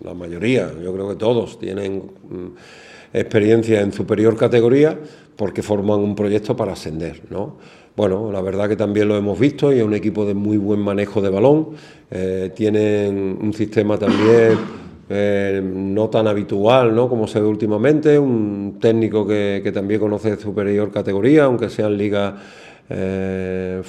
la, 0.02 0.14
mayoría, 0.14 0.70
yo 0.82 0.92
creo 0.92 1.08
que 1.08 1.16
todos 1.16 1.58
tienen 1.58 2.02
mm, 2.28 3.16
experiencia 3.18 3.80
en 3.80 3.92
superior 3.92 4.36
categoría 4.36 4.98
porque 5.36 5.62
forman 5.62 6.00
un 6.00 6.14
proyecto 6.14 6.54
para 6.54 6.74
ascender, 6.74 7.22
¿no? 7.30 7.56
Bueno, 7.96 8.30
la 8.32 8.42
verdad 8.42 8.68
que 8.68 8.76
también 8.76 9.08
lo 9.08 9.16
hemos 9.16 9.38
visto 9.38 9.72
y 9.72 9.78
es 9.78 9.84
un 9.84 9.94
equipo 9.94 10.26
de 10.26 10.34
muy 10.34 10.56
buen 10.56 10.80
manejo 10.80 11.22
de 11.22 11.30
balón, 11.30 11.70
eh, 12.10 12.52
tienen 12.54 13.38
un 13.40 13.52
sistema 13.54 13.96
también 13.96 14.58
eh, 15.08 15.62
no 15.62 16.08
tan 16.08 16.26
habitual 16.26 16.94
¿no? 16.94 17.08
como 17.08 17.26
se 17.26 17.40
ve 17.40 17.46
últimamente, 17.46 18.18
un 18.18 18.78
técnico 18.80 19.26
que, 19.26 19.70
también 19.72 20.00
conoce 20.00 20.36
superior 20.36 20.90
categoría, 20.90 21.44
aunque 21.44 21.68
sean 21.68 21.96
ligas 21.96 22.34
eh, 22.88 23.82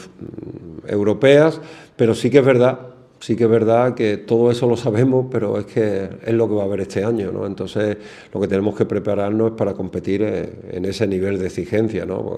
europeas, 0.87 1.61
pero 1.95 2.15
sí 2.15 2.29
que 2.29 2.39
es 2.39 2.45
verdad 2.45 2.95
sí 3.25 3.35
que 3.35 3.45
es 3.45 3.49
verdad 3.49 3.95
que 3.95 4.17
todo 4.17 4.51
eso 4.51 4.67
lo 4.67 4.77
sabemos, 4.77 5.27
pero 5.31 5.57
es 5.57 5.65
que 5.65 6.09
es 6.23 6.33
lo 6.33 6.47
que 6.47 6.53
va 6.53 6.61
a 6.61 6.65
haber 6.65 6.81
este 6.81 7.03
año, 7.03 7.31
¿no? 7.31 7.47
Entonces, 7.47 7.97
lo 8.31 8.39
que 8.39 8.47
tenemos 8.47 8.75
que 8.75 8.85
prepararnos 8.85 9.51
es 9.51 9.57
para 9.57 9.73
competir 9.73 10.21
eh, 10.21 10.53
en 10.71 10.85
ese 10.85 11.07
nivel 11.07 11.39
de 11.39 11.47
exigencia, 11.47 12.05
¿no? 12.05 12.37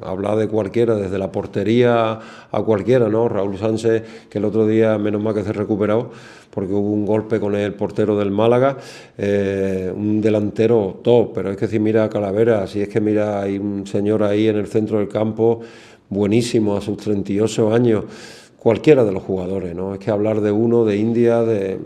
Habla 0.00 0.34
de 0.36 0.48
cualquiera, 0.48 0.96
desde 0.96 1.18
la 1.18 1.30
portería 1.30 2.18
a 2.50 2.62
cualquiera, 2.62 3.08
¿no? 3.08 3.28
Raúl 3.28 3.58
Sánchez, 3.58 4.28
que 4.30 4.38
el 4.38 4.46
otro 4.46 4.66
día, 4.66 4.96
menos 4.98 5.22
mal 5.22 5.34
que 5.34 5.44
se 5.44 5.52
recuperado, 5.52 6.10
porque 6.54 6.72
hubo 6.72 6.90
un 6.90 7.04
golpe 7.04 7.40
con 7.40 7.56
el 7.56 7.74
portero 7.74 8.16
del 8.16 8.30
Málaga, 8.30 8.78
eh, 9.18 9.92
un 9.94 10.20
delantero 10.20 11.00
top, 11.02 11.32
pero 11.34 11.50
es 11.50 11.56
que 11.56 11.66
si 11.66 11.80
mira 11.80 12.04
a 12.04 12.08
Calavera, 12.08 12.66
si 12.68 12.80
es 12.80 12.88
que 12.88 13.00
mira, 13.00 13.42
hay 13.42 13.58
un 13.58 13.84
señor 13.86 14.22
ahí 14.22 14.46
en 14.46 14.56
el 14.56 14.68
centro 14.68 14.98
del 14.98 15.08
campo, 15.08 15.60
buenísimo, 16.08 16.76
a 16.76 16.80
sus 16.80 16.96
38 16.98 17.74
años 17.74 18.04
cualquiera 18.56 19.04
de 19.04 19.12
los 19.12 19.22
jugadores, 19.22 19.74
¿no? 19.74 19.92
Es 19.94 20.00
que 20.00 20.10
hablar 20.10 20.40
de 20.40 20.50
uno, 20.50 20.86
de 20.86 20.96
India, 20.96 21.42
de 21.42 21.80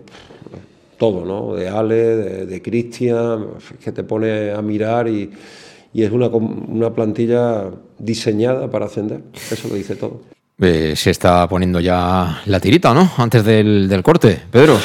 todo, 0.96 1.24
¿no? 1.24 1.54
De 1.56 1.68
Ale, 1.68 2.44
de, 2.46 2.62
Cristian, 2.62 3.46
que 3.82 3.90
te 3.90 4.04
pone 4.04 4.52
a 4.52 4.62
mirar 4.62 5.08
y, 5.08 5.30
es 5.94 6.12
una, 6.12 6.28
una, 6.28 6.94
plantilla 6.94 7.70
diseñada 7.98 8.70
para 8.70 8.86
ascender. 8.86 9.22
Eso 9.50 9.66
lo 9.66 9.74
dice 9.74 9.96
todo. 9.96 10.37
Eh, 10.60 10.94
se 10.96 11.10
está 11.10 11.48
poniendo 11.48 11.78
ya 11.78 12.40
la 12.46 12.58
tirita, 12.58 12.92
¿no? 12.92 13.10
Antes 13.16 13.44
del, 13.44 13.88
del 13.88 14.02
corte, 14.02 14.42
Pedro. 14.50 14.76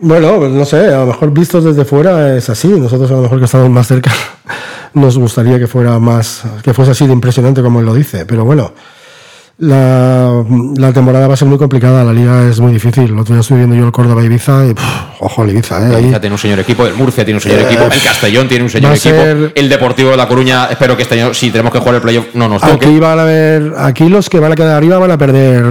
Bueno, 0.00 0.36
pues 0.36 0.52
no 0.52 0.64
sé, 0.64 0.92
a 0.92 1.00
lo 1.00 1.06
mejor 1.06 1.32
vistos 1.32 1.64
desde 1.64 1.84
fuera 1.84 2.36
es 2.36 2.48
así. 2.50 2.68
Nosotros 2.68 3.10
a 3.10 3.14
lo 3.14 3.22
mejor 3.22 3.38
que 3.38 3.46
estamos 3.46 3.70
más 3.70 3.86
cerca 3.86 4.12
nos 4.94 5.18
gustaría 5.18 5.58
que 5.58 5.66
fuera 5.66 5.98
más, 5.98 6.42
que 6.62 6.74
fuese 6.74 6.92
así 6.92 7.06
de 7.06 7.12
impresionante 7.12 7.62
como 7.62 7.80
él 7.80 7.86
lo 7.86 7.94
dice. 7.94 8.26
Pero 8.26 8.44
bueno, 8.44 8.72
la, 9.60 10.44
la, 10.76 10.92
temporada 10.92 11.26
va 11.26 11.34
a 11.34 11.36
ser 11.36 11.48
muy 11.48 11.58
complicada, 11.58 12.04
la 12.04 12.12
liga 12.12 12.48
es 12.48 12.60
muy 12.60 12.72
difícil. 12.72 13.04
El 13.06 13.18
otro 13.18 13.34
día 13.34 13.40
estoy 13.40 13.56
viendo 13.56 13.74
yo 13.74 13.86
el 13.86 13.92
Córdoba 13.92 14.22
Ibiza 14.24 14.66
y 14.66 14.74
ojo 15.18 15.42
el 15.42 15.50
Ibiza, 15.50 15.84
¿eh? 15.88 16.00
Ibiza 16.00 16.20
tiene 16.20 16.34
un 16.34 16.38
señor 16.38 16.60
equipo, 16.60 16.86
el 16.86 16.94
Murcia 16.94 17.24
tiene 17.24 17.38
un 17.38 17.40
señor 17.40 17.60
eh, 17.60 17.64
equipo, 17.64 17.82
el 17.84 18.00
Castellón 18.00 18.46
tiene 18.46 18.62
un 18.62 18.70
señor 18.70 18.94
equipo, 18.94 19.20
el 19.52 19.68
Deportivo 19.68 20.10
de 20.10 20.16
La 20.16 20.28
Coruña, 20.28 20.66
espero 20.66 20.96
que 20.96 21.02
este 21.02 21.20
año, 21.20 21.34
si 21.34 21.50
tenemos 21.50 21.72
que 21.72 21.80
jugar 21.80 21.96
el 21.96 22.00
playoff, 22.00 22.26
no 22.34 22.48
nos 22.48 22.62
toque. 22.62 22.86
Aquí 22.86 23.00
van 23.00 23.18
a 23.18 23.24
ver, 23.24 23.72
aquí 23.78 24.08
los 24.08 24.30
que 24.30 24.38
van 24.38 24.52
a 24.52 24.54
quedar 24.54 24.76
arriba 24.76 24.96
van 24.98 25.10
a 25.10 25.18
perder 25.18 25.64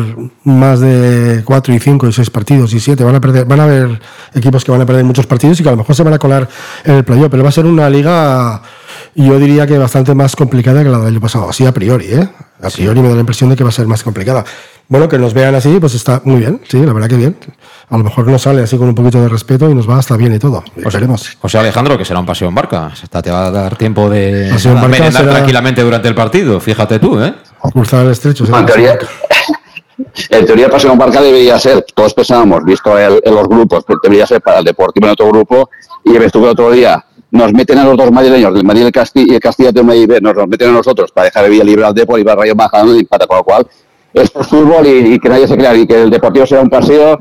más 0.44 0.82
de 0.82 1.44
4 1.46 1.74
y 1.74 1.80
5 1.80 2.08
y 2.08 2.14
6 2.14 2.30
partidos 2.30 2.74
y 2.74 2.82
7, 2.82 3.06
van 3.06 3.16
a 3.16 3.22
perder, 3.22 3.46
van 3.46 3.62
a 3.62 3.64
haber 3.64 4.02
equipos 4.34 4.66
que 4.66 4.72
van 4.72 4.82
a 4.82 4.86
perder 4.86 5.06
muchos 5.06 5.26
partidos 5.26 5.62
y 5.62 5.64
que 5.64 5.70
a 5.70 5.72
lo 5.72 5.78
mejor 5.78 5.96
se 5.96 6.04
van 6.04 6.14
a 6.14 6.20
colar 6.20 6.50
en 6.84 6.96
el 6.96 7.04
playoff, 7.06 7.30
pero 7.32 7.42
va 7.42 7.50
a 7.50 7.54
ser 7.54 7.66
una 7.66 7.90
liga 7.90 8.62
yo 9.24 9.40
diría 9.40 9.66
que 9.66 9.78
bastante 9.78 10.14
más 10.14 10.36
complicada 10.36 10.84
que 10.84 10.90
la 10.90 11.00
del 11.00 11.08
año 11.08 11.20
pasado, 11.20 11.50
así 11.50 11.66
a 11.66 11.72
priori, 11.72 12.06
¿eh? 12.06 12.30
A 12.62 12.70
priori 12.70 13.02
me 13.02 13.10
da 13.10 13.16
la 13.16 13.22
impresión 13.22 13.50
de 13.50 13.56
que 13.56 13.64
va 13.64 13.70
a 13.70 13.74
ser 13.74 13.88
más 13.88 14.04
complicada. 14.04 14.46
Bueno, 14.88 15.10
que 15.10 15.18
nos 15.18 15.34
vean 15.34 15.56
así, 15.56 15.80
pues 15.80 15.96
está 15.96 16.22
muy 16.24 16.40
bien, 16.40 16.62
sí, 16.68 16.80
la 16.86 16.94
verdad 16.94 17.10
que 17.10 17.16
bien. 17.16 17.36
A 17.90 17.98
lo 17.98 18.04
mejor 18.04 18.28
nos 18.28 18.44
sale 18.44 18.62
así 18.62 18.78
con 18.78 18.88
un 18.88 18.96
poquito 18.96 19.20
de 19.20 19.28
respeto 19.28 19.70
y 19.70 19.74
nos 19.74 19.90
va 19.90 19.98
hasta 19.98 20.16
bien 20.18 20.36
y 20.36 20.40
todo. 20.40 20.64
Pues 20.82 20.94
veremos. 20.94 21.36
O 21.42 21.50
sea, 21.50 21.62
Alejandro, 21.62 21.98
que 21.98 22.06
será 22.06 22.20
un 22.20 22.28
paseo 22.28 22.48
en 22.48 22.56
barca. 22.56 22.88
Hasta 22.88 23.22
te 23.24 23.32
va 23.32 23.48
a 23.48 23.52
dar 23.52 23.76
tiempo 23.76 24.08
de 24.08 24.54
merendar 24.88 25.28
tranquilamente 25.28 25.82
durante 25.82 26.08
el 26.08 26.16
partido. 26.16 26.60
Fíjate 26.60 27.00
tú, 27.00 27.20
¿eh? 27.20 27.34
Cruzar 27.74 28.06
el 28.06 28.12
estrecho. 28.12 28.46
en, 28.46 28.66
teoría, 28.68 29.00
en 30.30 30.46
teoría, 30.46 30.70
paseo 30.70 30.92
en 30.92 30.98
barca 31.00 31.22
debería 31.22 31.58
ser, 31.58 31.84
todos 31.96 32.14
pensábamos, 32.14 32.64
visto 32.64 32.98
en 33.00 33.34
los 33.34 33.48
grupos, 33.48 33.84
debería 34.04 34.28
ser 34.28 34.42
para 34.42 34.60
el 34.60 34.66
Deportivo 34.66 35.08
en 35.08 35.14
otro 35.14 35.28
grupo. 35.28 35.70
Y 36.06 36.16
estuve 36.18 36.50
otro 36.50 36.72
día 36.72 37.04
nos 37.32 37.54
meten 37.54 37.78
a 37.80 37.84
los 37.84 37.98
dos 37.98 38.12
madrileños, 38.12 38.54
del 38.54 38.64
Madrid 38.64 38.84
y 38.84 38.86
el 38.86 38.92
Castilla, 38.92 39.34
y 39.34 39.36
el 39.36 39.42
Castilla 39.42 39.72
de 39.72 39.84
Madrid, 39.84 40.10
nos, 40.22 40.36
nos 40.36 40.48
meten 40.48 40.70
a 40.70 40.74
nosotros 40.74 41.12
para 41.12 41.26
dejar 41.26 41.44
de 41.44 41.50
Villa 41.50 41.64
libre 41.64 41.86
al 41.86 41.94
Depor 41.94 42.20
y 42.20 42.24
va 42.24 42.36
Rayo 42.36 42.56
bajando 42.56 42.96
y 42.96 43.00
empata, 43.00 43.28
con 43.28 43.38
lo 43.38 43.44
cual 43.44 43.68
esto 44.14 44.42
es 44.42 44.48
fútbol 44.48 44.88
y, 44.88 45.20
que 45.20 45.30
nadie 45.30 45.48
se 45.48 45.58
crea 45.58 45.76
y 45.76 45.86
que 45.86 46.04
el 46.04 46.10
Deportivo 46.10 46.46
sea 46.46 46.62
un 46.62 46.70
paseo 46.70 47.20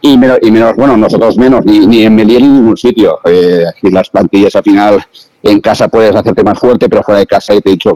y 0.00 0.16
menos, 0.16 0.38
y 0.42 0.50
menos 0.50 0.74
bueno, 0.76 0.96
nosotros 0.96 1.36
menos, 1.36 1.64
ni, 1.64 2.04
en 2.04 2.14
Melier 2.14 2.40
ni 2.40 2.46
en 2.46 2.54
ningún 2.54 2.76
sitio. 2.76 3.18
Eh, 3.24 3.64
aquí 3.68 3.90
las 3.90 4.08
plantillas 4.08 4.54
al 4.54 4.62
final 4.62 5.04
en 5.42 5.60
casa 5.60 5.88
puedes 5.88 6.14
hacerte 6.14 6.42
más 6.42 6.58
fuerte, 6.58 6.88
pero 6.88 7.02
fuera 7.02 7.20
de 7.20 7.26
casa, 7.26 7.54
y 7.54 7.60
te 7.60 7.70
he 7.70 7.72
dicho, 7.72 7.94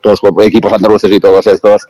todos 0.00 0.20
los 0.22 0.46
equipos 0.46 0.72
andaluces 0.72 1.10
y 1.10 1.20
todos 1.20 1.46
estos, 1.46 1.86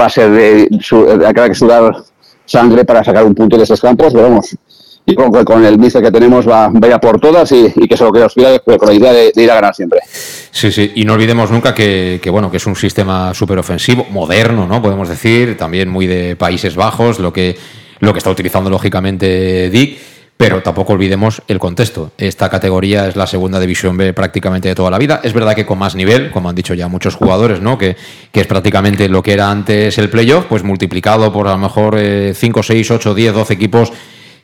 va 0.00 0.06
a 0.06 0.10
ser 0.10 0.30
de, 0.30 0.68
su, 0.80 1.06
que 1.06 1.54
sudar 1.54 1.96
sangre 2.44 2.84
para 2.84 3.04
sacar 3.04 3.24
un 3.24 3.34
punto 3.34 3.56
de 3.56 3.64
esos 3.64 3.80
campos, 3.80 4.12
pero 4.12 4.24
vamos, 4.24 4.56
y 5.04 5.14
con, 5.14 5.32
con 5.44 5.64
el 5.64 5.78
mister 5.78 6.02
que 6.02 6.12
tenemos 6.12 6.48
va, 6.48 6.68
vaya 6.72 7.00
por 7.00 7.20
todas 7.20 7.50
y, 7.52 7.70
que 7.88 7.96
se 7.96 8.04
lo 8.04 8.12
que 8.12 8.20
nos 8.20 8.34
pida 8.34 8.58
con 8.60 8.88
la 8.88 8.94
idea 8.94 9.12
de, 9.12 9.32
ir 9.34 9.50
a 9.50 9.54
ganar 9.54 9.74
siempre. 9.74 10.00
Sí, 10.06 10.70
sí, 10.70 10.92
y 10.94 11.04
no 11.04 11.14
olvidemos 11.14 11.50
nunca 11.50 11.74
que, 11.74 12.20
bueno, 12.30 12.50
que 12.50 12.58
es 12.58 12.66
un 12.66 12.76
sistema 12.76 13.34
súper 13.34 13.58
ofensivo, 13.58 14.06
moderno, 14.10 14.66
¿no? 14.66 14.80
Podemos 14.80 15.08
decir, 15.08 15.56
también 15.56 15.88
muy 15.88 16.06
de 16.06 16.36
Países 16.36 16.76
Bajos, 16.76 17.18
lo 17.18 17.32
que, 17.32 17.56
lo 17.98 18.12
que 18.12 18.18
está 18.18 18.30
utilizando 18.30 18.70
lógicamente 18.70 19.70
Dick. 19.70 19.98
Pero 20.34 20.60
tampoco 20.60 20.94
olvidemos 20.94 21.40
el 21.46 21.60
contexto. 21.60 22.10
Esta 22.18 22.48
categoría 22.48 23.06
es 23.06 23.14
la 23.14 23.28
segunda 23.28 23.60
división 23.60 23.96
B 23.96 24.12
prácticamente 24.12 24.66
de 24.66 24.74
toda 24.74 24.90
la 24.90 24.98
vida. 24.98 25.20
Es 25.22 25.34
verdad 25.34 25.54
que 25.54 25.64
con 25.64 25.78
más 25.78 25.94
nivel, 25.94 26.32
como 26.32 26.48
han 26.48 26.56
dicho 26.56 26.74
ya 26.74 26.88
muchos 26.88 27.14
jugadores, 27.14 27.60
¿no? 27.60 27.78
que, 27.78 27.96
que 28.32 28.40
es 28.40 28.46
prácticamente 28.48 29.08
lo 29.08 29.22
que 29.22 29.34
era 29.34 29.50
antes 29.50 29.98
el 29.98 30.10
playoff, 30.10 30.46
pues 30.48 30.64
multiplicado 30.64 31.32
por 31.32 31.46
a 31.46 31.52
lo 31.52 31.58
mejor 31.58 31.96
5, 32.34 32.62
6, 32.62 32.90
8, 32.90 33.14
10, 33.14 33.34
12 33.34 33.54
equipos 33.54 33.92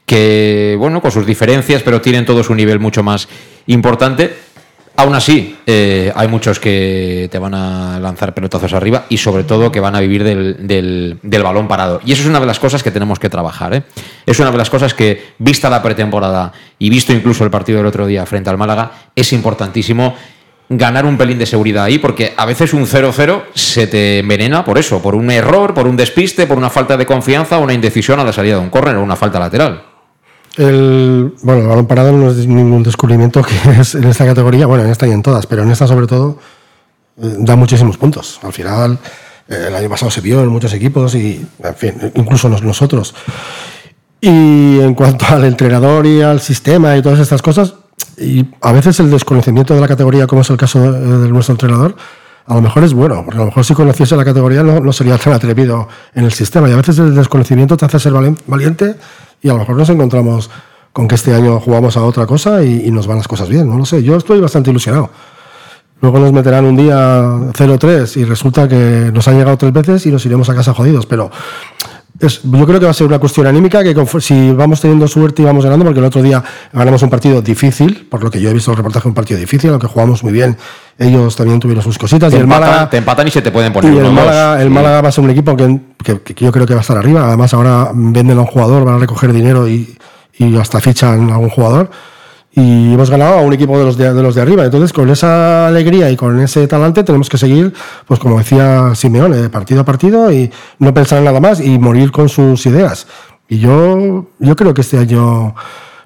que, 0.09 0.75
bueno, 0.79 1.03
con 1.03 1.13
sus 1.13 1.27
diferencias, 1.27 1.83
pero 1.83 2.01
tienen 2.01 2.25
todos 2.25 2.49
un 2.49 2.57
nivel 2.57 2.81
mucho 2.81 3.03
más 3.03 3.29
importante. 3.67 4.35
Aún 4.97 5.15
así, 5.15 5.57
eh, 5.67 6.11
hay 6.17 6.27
muchos 6.27 6.59
que 6.59 7.29
te 7.31 7.39
van 7.39 7.55
a 7.55 8.01
lanzar 8.01 8.35
pelotazos 8.35 8.73
arriba 8.73 9.05
y 9.11 9.19
sobre 9.19 9.45
todo 9.45 9.71
que 9.71 9.79
van 9.79 9.95
a 9.95 10.01
vivir 10.01 10.25
del, 10.25 10.57
del, 11.23 11.43
balón 11.43 11.69
parado. 11.69 12.01
Y 12.05 12.13
eso 12.13 12.23
es 12.23 12.29
una 12.29 12.41
de 12.41 12.47
las 12.47 12.59
cosas 12.59 12.83
que 12.83 12.91
tenemos 12.91 13.21
que 13.21 13.29
trabajar. 13.29 13.75
¿eh? 13.75 13.83
Es 14.27 14.41
una 14.41 14.51
de 14.51 14.57
las 14.57 14.71
cosas 14.71 14.95
que, 14.95 15.35
vista 15.39 15.71
la 15.71 15.83
pretemporada 15.83 16.53
y 16.79 16.89
visto 16.89 17.13
incluso 17.13 17.45
el 17.45 17.51
partido 17.51 17.79
del 17.79 17.87
otro 17.87 18.07
día 18.07 18.25
frente 18.27 18.51
al 18.51 18.59
Málaga, 18.59 18.91
es 19.15 19.33
importantísimo 19.35 20.17
ganar 20.71 21.05
un 21.05 21.17
pelín 21.17 21.39
de 21.39 21.47
seguridad 21.47 21.85
ahí, 21.85 21.99
porque 21.99 22.35
a 22.37 22.47
veces 22.47 22.73
un 22.73 22.87
0-0 22.87 23.43
se 23.55 23.87
te 23.87 24.19
envenena 24.19 24.65
por 24.65 24.79
eso, 24.79 25.01
por 25.01 25.15
un 25.15 25.31
error, 25.31 25.75
por 25.75 25.87
un 25.87 25.97
despiste, 25.97 26.47
por 26.47 26.59
una 26.59 26.71
falta 26.71 26.97
de 26.97 27.07
confianza 27.07 27.59
una 27.59 27.75
indecisión 27.75 28.21
a 28.21 28.25
la 28.25 28.33
salida 28.33 28.57
de 28.57 28.63
un 28.63 28.71
córner 28.71 28.97
o 28.97 29.03
una 29.03 29.17
falta 29.17 29.39
lateral. 29.39 29.88
El, 30.59 31.35
bueno, 31.43 31.63
el 31.63 31.69
balón 31.69 31.87
parado 31.87 32.11
no 32.11 32.31
es 32.31 32.45
ningún 32.49 32.83
descubrimiento 32.83 33.43
que 33.43 33.55
es 33.81 33.95
en 33.95 34.05
esta 34.05 34.27
categoría, 34.27 34.67
bueno, 34.67 34.85
en 34.85 34.91
esta 34.91 35.07
y 35.07 35.13
en 35.13 35.23
todas, 35.23 35.47
pero 35.47 35.63
en 35.63 35.71
esta 35.71 35.87
sobre 35.87 36.09
todo 36.09 36.39
eh, 37.23 37.37
da 37.39 37.55
muchísimos 37.55 37.97
puntos. 37.97 38.41
Al 38.43 38.53
final, 38.53 38.99
eh, 39.49 39.67
el 39.69 39.75
año 39.77 39.89
pasado 39.89 40.11
se 40.11 40.21
vio 40.21 40.43
en 40.43 40.49
muchos 40.49 40.73
equipos 40.73 41.15
y, 41.15 41.47
en 41.63 41.75
fin, 41.77 42.13
incluso 42.17 42.49
nosotros. 42.49 43.15
Y 44.21 44.81
en 44.81 44.95
cuanto 44.95 45.27
al 45.27 45.45
entrenador 45.45 46.05
y 46.07 46.23
al 46.23 46.41
sistema 46.41 46.97
y 46.97 47.03
todas 47.03 47.21
estas 47.21 47.41
cosas, 47.41 47.75
y 48.17 48.45
a 48.61 48.73
veces 48.73 48.99
el 48.99 49.13
desconocimiento 49.13 49.75
de 49.75 49.81
la 49.81 49.87
categoría, 49.87 50.27
como 50.27 50.43
es 50.43 50.51
el 50.51 50.57
caso 50.57 50.91
de, 50.91 51.29
nuestro 51.29 51.53
entrenador, 51.53 51.95
a 52.47 52.55
lo 52.55 52.63
mejor 52.63 52.83
es 52.83 52.95
bueno, 52.95 53.23
porque 53.25 53.37
a 53.37 53.43
lo 53.43 53.47
mejor 53.47 53.65
si 53.65 53.75
conociese 53.75 54.17
la 54.17 54.25
categoría 54.25 54.65
no, 54.65 54.81
no, 54.81 54.93
sería 54.93 55.19
tan 55.19 55.35
atrevido 55.35 55.87
en 56.15 56.25
el 56.25 56.33
sistema. 56.33 56.69
Y 56.69 56.73
a 56.73 56.77
veces 56.77 56.99
el 56.99 57.15
desconocimiento 57.15 57.77
te 57.77 57.85
hace 57.85 58.01
ser 58.01 58.13
valiente 58.47 58.97
y 59.43 59.49
a 59.49 59.53
lo 59.53 59.61
mejor 59.61 59.77
nos 59.77 59.89
encontramos 59.89 60.51
con 60.93 61.07
que 61.07 61.15
este 61.15 61.35
año 61.35 61.61
jugamos 61.61 61.97
a 61.97 62.03
otra 62.03 62.27
cosa 62.27 62.63
y, 62.65 62.91
nos 62.91 63.07
van 63.07 63.19
las 63.19 63.29
cosas 63.29 63.49
bien, 63.49 63.69
no 63.69 63.79
lo 63.79 63.85
sé. 63.85 64.03
Yo 64.03 64.17
estoy 64.17 64.41
bastante 64.41 64.71
ilusionado. 64.71 65.11
Luego 66.01 66.19
nos 66.19 66.33
meterán 66.33 66.65
un 66.65 66.77
día 66.77 66.97
0-3 67.53 68.17
y 68.17 68.25
resulta 68.25 68.69
que 68.69 69.11
nos 69.13 69.27
han 69.29 69.37
llegado 69.37 69.57
tres 69.57 69.73
veces 69.73 70.07
y 70.07 70.11
nos 70.11 70.25
iremos 70.27 70.49
a 70.49 70.55
casa 70.55 70.75
jodidos, 70.75 71.07
pero 71.07 71.31
yo 72.21 72.67
creo 72.67 72.81
que 72.81 72.85
va 72.85 72.91
a 72.91 72.95
ser 72.95 73.07
una 73.07 73.19
cuestión 73.19 73.47
anímica 73.47 73.83
que 73.83 73.95
si 74.21 74.51
vamos 74.51 74.81
teniendo 74.81 75.07
suerte 75.07 75.43
y 75.43 75.45
vamos 75.45 75.65
ganando, 75.65 75.85
porque 75.85 76.01
el 76.01 76.07
otro 76.07 76.21
día 76.21 76.43
ganamos 76.73 77.03
un 77.03 77.11
partido 77.11 77.41
difícil, 77.41 78.09
por 78.11 78.25
lo 78.25 78.31
que 78.31 78.41
yo 78.41 78.51
he 78.51 78.53
visto 78.53 78.73
el 78.73 78.77
reportaje, 78.77 79.07
un 79.07 79.15
partido 79.15 79.39
difícil, 79.39 79.71
aunque 79.71 79.87
jugamos 79.87 80.25
muy 80.25 80.33
bien, 80.33 80.57
ellos 80.99 81.37
también 81.37 81.61
tuvieron 81.61 81.83
sus 81.85 81.97
cositas. 81.97 82.31
Te, 82.31 82.37
y 82.37 82.39
el 82.39 82.45
empatan, 82.45 82.69
Málaga, 82.69 82.91
te 82.91 82.97
empatan 82.97 83.29
y 83.29 83.31
se 83.31 83.43
te 83.43 83.53
pueden 83.53 83.73
poner 83.73 83.95
y 83.95 83.99
el 83.99 84.13
Málaga, 84.13 84.61
el 84.61 84.71
Málaga 84.71 85.01
va 85.01 85.09
a 85.11 85.13
ser 85.13 85.23
un 85.23 85.31
equipo 85.31 85.57
que, 85.57 85.81
que, 86.03 86.45
yo 86.45 86.51
creo 86.51 86.67
que 86.67 86.75
va 86.75 86.81
a 86.81 86.83
estar 86.83 86.97
arriba. 86.97 87.27
Además, 87.27 87.55
ahora 87.55 87.91
venden 87.95 88.39
a 88.39 88.41
un 88.41 88.47
jugador, 88.47 88.85
van 88.85 88.97
a 88.97 88.99
recoger 88.99 89.33
dinero 89.33 89.69
y, 89.69 89.97
y 90.39 90.57
hasta 90.57 90.81
fichan 90.81 91.31
a 91.31 91.39
un 91.39 91.51
jugador 91.51 91.91
y 92.59 92.93
hemos 92.93 93.09
ganado 93.09 93.39
a 93.39 93.43
un 93.43 93.53
equipo 93.53 93.79
de 93.79 93.85
los 93.85 93.97
de, 93.97 94.13
los 94.15 94.35
de 94.35 94.43
arriba. 94.43 94.65
Entonces, 94.65 94.93
con 94.93 95.09
esa 95.11 95.69
alegría 95.69 96.11
y 96.11 96.17
con 96.17 96.41
ese 96.41 96.67
talante, 96.67 97.05
tenemos 97.05 97.29
que 97.29 97.39
seguir, 97.39 97.73
pues 98.07 98.19
como 98.19 98.39
decía 98.39 98.95
Simeone, 98.95 99.49
partido 99.49 99.83
a 99.83 99.85
partido 99.85 100.33
y 100.33 100.51
no 100.81 100.93
pensar 100.93 101.19
en 101.19 101.25
nada 101.25 101.41
más 101.41 101.61
y 101.61 101.79
morir 101.79 102.11
con 102.11 102.29
sus 102.29 102.67
ideas. 102.67 103.07
Y 103.49 103.59
yo, 103.59 104.27
yo 104.39 104.57
creo 104.57 104.75
que 104.75 104.81
este 104.81 104.99
año 104.99 105.55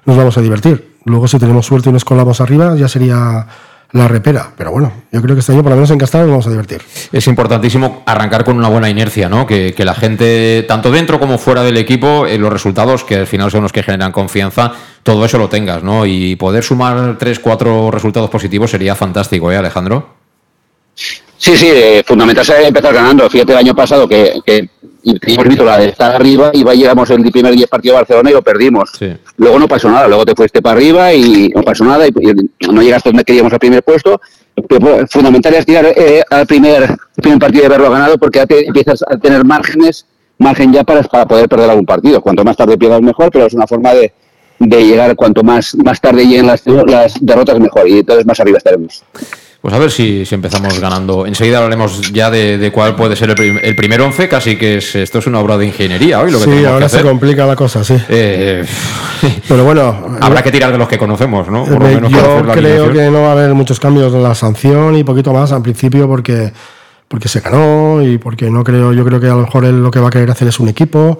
nos 0.05 0.17
vamos 0.17 0.37
a 0.37 0.41
divertir. 0.41 0.93
Luego, 1.05 1.27
si 1.27 1.39
tenemos 1.39 1.65
suerte 1.65 1.89
y 1.89 1.93
nos 1.93 2.05
colamos 2.05 2.39
arriba, 2.39 2.75
ya 2.75 2.87
sería 2.87 3.47
la 3.91 4.07
repera. 4.07 4.51
Pero 4.55 4.71
bueno, 4.71 4.91
yo 5.11 5.21
creo 5.21 5.35
que 5.35 5.39
este 5.39 5.53
año 5.53 5.63
por 5.63 5.71
lo 5.71 5.77
menos 5.77 5.91
en 5.91 5.97
Castellón 5.97 6.27
nos 6.27 6.33
vamos 6.33 6.47
a 6.47 6.49
divertir. 6.51 6.81
Es 7.11 7.27
importantísimo 7.27 8.03
arrancar 8.05 8.43
con 8.43 8.57
una 8.57 8.67
buena 8.67 8.89
inercia, 8.89 9.27
¿no? 9.27 9.45
Que, 9.47 9.73
que 9.73 9.85
la 9.85 9.95
gente, 9.95 10.65
tanto 10.67 10.91
dentro 10.91 11.19
como 11.19 11.37
fuera 11.37 11.63
del 11.63 11.77
equipo, 11.77 12.27
eh, 12.27 12.37
los 12.37 12.53
resultados, 12.53 13.03
que 13.03 13.15
al 13.15 13.27
final 13.27 13.49
son 13.51 13.63
los 13.63 13.71
que 13.71 13.83
generan 13.83 14.11
confianza, 14.11 14.73
todo 15.03 15.25
eso 15.25 15.37
lo 15.37 15.49
tengas, 15.49 15.83
¿no? 15.83 16.05
Y 16.05 16.35
poder 16.35 16.63
sumar 16.63 17.17
tres, 17.17 17.39
cuatro 17.39 17.91
resultados 17.91 18.29
positivos 18.29 18.71
sería 18.71 18.95
fantástico, 18.95 19.51
¿eh, 19.51 19.57
Alejandro? 19.57 20.07
Sí, 20.95 21.57
sí, 21.57 21.67
eh, 21.69 22.03
fundamental 22.05 22.43
es 22.43 22.67
empezar 22.67 22.93
ganando. 22.93 23.29
Fíjate 23.29 23.51
el 23.51 23.57
año 23.57 23.75
pasado 23.75 24.07
que, 24.07 24.39
que 24.45 24.69
visto 25.03 25.65
la 25.65 25.77
de 25.77 25.89
estar 25.89 26.15
arriba 26.15 26.51
y 26.53 26.63
va, 26.63 26.73
llegamos 26.73 27.09
el 27.09 27.29
primer 27.31 27.53
10 27.53 27.67
partido 27.67 27.95
a 27.95 27.99
Barcelona 27.99 28.29
y 28.29 28.33
lo 28.33 28.41
perdimos. 28.41 28.91
Luego 29.37 29.59
no 29.59 29.67
pasó 29.67 29.89
nada, 29.89 30.07
luego 30.07 30.25
te 30.25 30.35
fuiste 30.35 30.61
para 30.61 30.77
arriba 30.77 31.13
y 31.13 31.49
no 31.49 31.61
pasó 31.63 31.83
nada 31.83 32.07
y, 32.07 32.13
no 32.71 32.81
llegaste 32.81 33.09
donde 33.09 33.25
queríamos 33.25 33.51
al 33.51 33.59
primer 33.59 33.83
puesto. 33.83 34.21
Pero 34.69 35.05
fundamental 35.07 35.55
es 35.55 35.65
tirar 35.65 35.85
eh, 35.85 36.23
al 36.29 36.45
primer, 36.45 36.95
primer 37.15 37.39
partido 37.39 37.61
de 37.61 37.65
haberlo 37.65 37.89
ganado 37.89 38.17
porque 38.17 38.39
ya 38.39 38.45
te 38.45 38.65
empiezas 38.65 39.03
a 39.05 39.17
tener 39.17 39.43
márgenes, 39.43 40.05
margen 40.37 40.71
ya 40.71 40.83
para, 40.83 41.03
para 41.03 41.25
poder 41.25 41.49
perder 41.49 41.69
algún 41.71 41.85
partido. 41.85 42.21
Cuanto 42.21 42.45
más 42.45 42.55
tarde 42.55 42.77
pierdas 42.77 43.01
mejor, 43.01 43.31
pero 43.31 43.47
es 43.47 43.53
una 43.53 43.67
forma 43.67 43.93
de, 43.93 44.13
de 44.59 44.85
llegar 44.85 45.15
cuanto 45.15 45.43
más, 45.43 45.75
más 45.75 45.99
tarde 45.99 46.25
lleguen 46.25 46.47
las, 46.47 46.65
las 46.65 47.13
derrotas 47.19 47.59
mejor 47.59 47.87
y 47.87 47.99
entonces 47.99 48.25
más 48.25 48.39
arriba 48.39 48.57
estaremos. 48.57 49.03
Pues 49.63 49.73
a 49.73 49.79
ver 49.79 49.91
si, 49.91 50.25
si 50.25 50.35
empezamos 50.35 50.77
ganando. 50.77 51.25
Enseguida 51.25 51.59
hablaremos 51.59 52.11
ya 52.11 52.29
de, 52.29 52.69
cuál 52.73 52.97
puede 52.97 53.15
ser 53.15 53.29
el, 53.29 53.75
primer 53.77 54.01
once, 54.01 54.27
casi 54.27 54.57
que 54.57 54.79
es, 54.79 54.93
esto 54.93 55.19
es 55.19 55.27
una 55.27 55.39
obra 55.39 55.57
de 55.57 55.67
ingeniería 55.67 56.19
hoy 56.19 56.31
lo 56.31 56.39
que 56.39 56.43
Sí, 56.43 56.65
ahora 56.65 56.89
se 56.89 57.01
complica 57.01 57.45
la 57.45 57.55
cosa, 57.55 57.81
sí. 57.81 57.95
Eh, 58.09 58.65
Pero 59.47 59.63
bueno... 59.63 60.17
Habrá 60.19 60.43
que 60.43 60.51
tirar 60.51 60.73
de 60.73 60.77
los 60.77 60.89
que 60.89 60.97
conocemos, 60.97 61.47
¿no? 61.47 61.63
Por 61.63 61.81
lo 61.81 61.87
menos 61.87 62.11
yo 62.11 62.41
creo 62.51 62.91
que 62.91 63.09
no 63.09 63.21
va 63.21 63.29
a 63.29 63.31
haber 63.31 63.53
muchos 63.53 63.79
cambios 63.79 64.13
en 64.13 64.21
la 64.21 64.35
sanción 64.35 64.97
y 64.97 65.05
poquito 65.05 65.31
más 65.31 65.53
al 65.53 65.61
principio 65.61 66.09
porque, 66.09 66.51
porque 67.07 67.29
se 67.29 67.39
ganó 67.39 68.01
y 68.01 68.17
porque 68.17 68.49
no 68.49 68.65
creo, 68.65 68.91
yo 68.91 69.05
creo 69.05 69.21
que 69.21 69.27
a 69.27 69.35
lo 69.35 69.43
mejor 69.43 69.63
él 69.63 69.81
lo 69.81 69.91
que 69.91 70.01
va 70.01 70.09
a 70.09 70.11
querer 70.11 70.29
hacer 70.29 70.49
es 70.49 70.59
un 70.59 70.67
equipo 70.67 71.19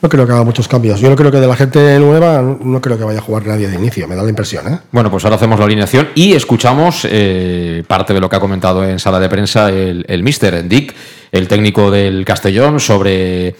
no 0.00 0.08
creo 0.08 0.26
que 0.26 0.32
haga 0.32 0.44
muchos 0.44 0.68
cambios. 0.68 1.00
Yo 1.00 1.10
no 1.10 1.16
creo 1.16 1.30
que 1.30 1.40
de 1.40 1.46
la 1.46 1.56
gente 1.56 1.98
nueva, 1.98 2.40
no 2.42 2.80
creo 2.80 2.96
que 2.96 3.04
vaya 3.04 3.18
a 3.18 3.22
jugar 3.22 3.46
nadie 3.46 3.68
de 3.68 3.76
inicio, 3.76 4.06
me 4.06 4.14
da 4.14 4.22
la 4.22 4.28
impresión. 4.28 4.72
¿eh? 4.72 4.78
Bueno, 4.92 5.10
pues 5.10 5.24
ahora 5.24 5.36
hacemos 5.36 5.58
la 5.58 5.64
alineación 5.64 6.08
y 6.14 6.34
escuchamos 6.34 7.06
eh, 7.10 7.82
parte 7.86 8.14
de 8.14 8.20
lo 8.20 8.28
que 8.28 8.36
ha 8.36 8.40
comentado 8.40 8.84
en 8.84 8.98
sala 8.98 9.18
de 9.18 9.28
prensa 9.28 9.70
el, 9.70 10.04
el 10.08 10.22
mister 10.22 10.68
Dick, 10.68 10.94
el 11.32 11.48
técnico 11.48 11.90
del 11.90 12.24
Castellón, 12.24 12.78
sobre 12.78 13.56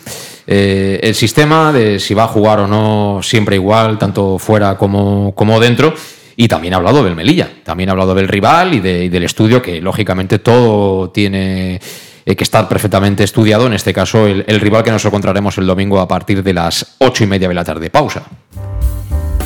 eh, 0.46 1.00
el 1.02 1.14
sistema, 1.14 1.72
de 1.72 1.98
si 1.98 2.14
va 2.14 2.24
a 2.24 2.28
jugar 2.28 2.60
o 2.60 2.66
no 2.66 3.20
siempre 3.22 3.56
igual, 3.56 3.98
tanto 3.98 4.38
fuera 4.38 4.76
como, 4.76 5.34
como 5.34 5.58
dentro. 5.58 5.94
Y 6.40 6.46
también 6.46 6.72
ha 6.72 6.76
hablado 6.76 7.02
del 7.02 7.16
Melilla, 7.16 7.50
también 7.64 7.88
ha 7.88 7.92
hablado 7.92 8.14
del 8.14 8.28
rival 8.28 8.72
y, 8.72 8.78
de, 8.78 9.06
y 9.06 9.08
del 9.08 9.24
estudio, 9.24 9.60
que 9.60 9.80
lógicamente 9.80 10.38
todo 10.38 11.10
tiene 11.10 11.80
eh, 12.28 12.36
que 12.36 12.44
estar 12.44 12.68
perfectamente 12.68 13.24
estudiado, 13.24 13.66
en 13.66 13.72
este 13.72 13.94
caso 13.94 14.26
el, 14.26 14.44
rival 14.60 14.82
que 14.82 14.90
nos 14.90 15.02
encontraremos 15.02 15.56
el 15.56 15.66
domingo 15.66 15.98
a 15.98 16.06
partir 16.06 16.42
de 16.42 16.52
las 16.52 16.96
ocho 16.98 17.24
y 17.24 17.26
media 17.26 17.48
de 17.48 17.54
la 17.54 17.64
tarde. 17.64 17.88
Pausa. 17.88 18.24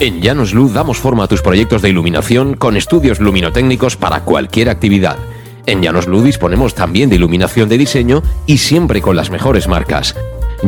En 0.01 0.21
Llanos 0.21 0.53
Luz 0.53 0.73
damos 0.73 0.99
forma 0.99 1.23
a 1.23 1.29
tus 1.29 1.43
proyectos 1.43 1.81
de 1.81 1.91
iluminación 1.91 2.55
con 2.55 2.77
estudios 2.77 3.21
luminotécnicos 3.21 3.97
para 3.97 4.23
cualquier 4.23 4.69
actividad. 4.69 5.17
En 5.65 5.81
Llanos 5.81 6.09
Luz 6.09 6.25
disponemos 6.25 6.75
también 6.75 7.09
de 7.09 7.15
iluminación 7.15 7.69
de 7.69 7.79
diseño 7.79 8.25
y 8.47 8.59
siempre 8.59 9.01
con 9.01 9.15
las 9.15 9.31
mejores 9.31 9.69
marcas. 9.69 10.17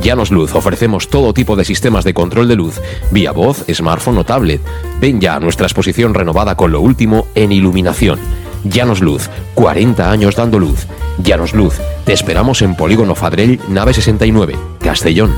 Llanos 0.01 0.31
Luz 0.31 0.55
ofrecemos 0.55 1.09
todo 1.09 1.35
tipo 1.35 1.57
de 1.57 1.65
sistemas 1.65 2.05
de 2.05 2.15
control 2.15 2.47
de 2.47 2.55
luz, 2.55 2.81
vía 3.11 3.33
voz, 3.33 3.65
smartphone 3.73 4.19
o 4.19 4.25
tablet. 4.25 4.61
Ven 5.01 5.21
ya 5.21 5.35
a 5.35 5.41
nuestra 5.41 5.67
exposición 5.67 6.15
renovada 6.15 6.55
con 6.57 6.71
lo 6.71 6.81
último 6.81 7.27
en 7.35 7.51
iluminación. 7.51 8.21
Llanos 8.65 9.01
Luz, 9.01 9.29
40 9.55 10.11
años 10.11 10.37
dando 10.37 10.59
luz. 10.59 10.87
Llanos 11.23 11.53
Luz, 11.53 11.81
te 12.05 12.15
esperamos 12.15 12.63
en 12.63 12.75
Polígono 12.75 13.15
Fadrell, 13.15 13.61
nave 13.69 13.93
69, 13.93 14.57
Castellón. 14.81 15.33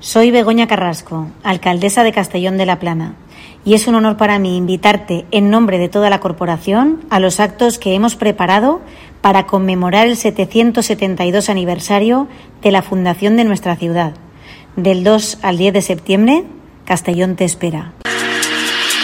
Soy 0.00 0.30
Begoña 0.32 0.66
Carrasco, 0.66 1.28
alcaldesa 1.44 2.02
de 2.02 2.12
Castellón 2.12 2.58
de 2.58 2.66
la 2.66 2.80
Plana, 2.80 3.14
y 3.64 3.74
es 3.74 3.86
un 3.86 3.94
honor 3.94 4.16
para 4.16 4.38
mí 4.38 4.56
invitarte 4.56 5.24
en 5.30 5.48
nombre 5.48 5.78
de 5.78 5.88
toda 5.88 6.10
la 6.10 6.20
corporación 6.20 7.00
a 7.08 7.20
los 7.20 7.40
actos 7.40 7.78
que 7.78 7.94
hemos 7.94 8.16
preparado 8.16 8.82
para 9.22 9.46
conmemorar 9.46 10.08
el 10.08 10.16
772 10.16 11.48
aniversario 11.48 12.28
de 12.62 12.72
la 12.72 12.82
fundación 12.82 13.36
de 13.36 13.44
nuestra 13.44 13.76
ciudad. 13.76 14.12
Del 14.76 15.04
2 15.04 15.38
al 15.42 15.56
10 15.56 15.72
de 15.72 15.82
septiembre, 15.82 16.44
Castellón 16.84 17.36
te 17.36 17.44
espera. 17.44 17.92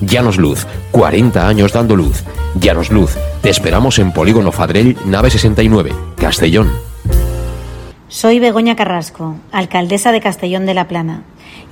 Llanos 0.00 0.38
Luz, 0.38 0.66
40 0.92 1.46
años 1.46 1.72
dando 1.72 1.94
luz. 1.94 2.24
Llanos 2.58 2.90
Luz, 2.90 3.16
te 3.42 3.50
esperamos 3.50 3.98
en 3.98 4.12
Polígono 4.12 4.50
Fadrell, 4.50 4.96
nave 5.04 5.30
69, 5.30 5.92
Castellón. 6.16 6.70
Soy 8.08 8.40
Begoña 8.40 8.74
Carrasco, 8.76 9.36
alcaldesa 9.52 10.10
de 10.10 10.20
Castellón 10.20 10.66
de 10.66 10.74
la 10.74 10.88
Plana, 10.88 11.22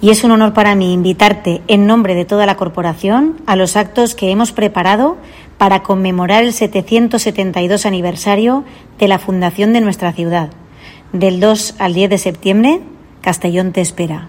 y 0.01 0.11
es 0.11 0.23
un 0.23 0.31
honor 0.31 0.53
para 0.53 0.75
mí 0.75 0.93
invitarte 0.93 1.63
en 1.67 1.87
nombre 1.87 2.15
de 2.15 2.25
toda 2.25 2.47
la 2.47 2.57
corporación 2.57 3.41
a 3.47 3.57
los 3.57 3.77
actos 3.77 4.15
que 4.15 4.31
hemos 4.31 4.53
preparado 4.53 5.17
para 5.57 5.83
conmemorar 5.83 6.45
el 6.45 6.53
772 6.53 7.87
aniversario 7.87 8.65
de 8.99 9.09
la 9.09 9.19
fundación 9.19 9.73
de 9.73 9.81
nuestra 9.81 10.13
ciudad. 10.13 10.51
Del 11.13 11.41
2 11.41 11.77
al 11.79 11.95
10 11.95 12.11
de 12.11 12.19
septiembre, 12.19 12.81
Castellón 13.21 13.73
te 13.73 13.81
espera. 13.81 14.29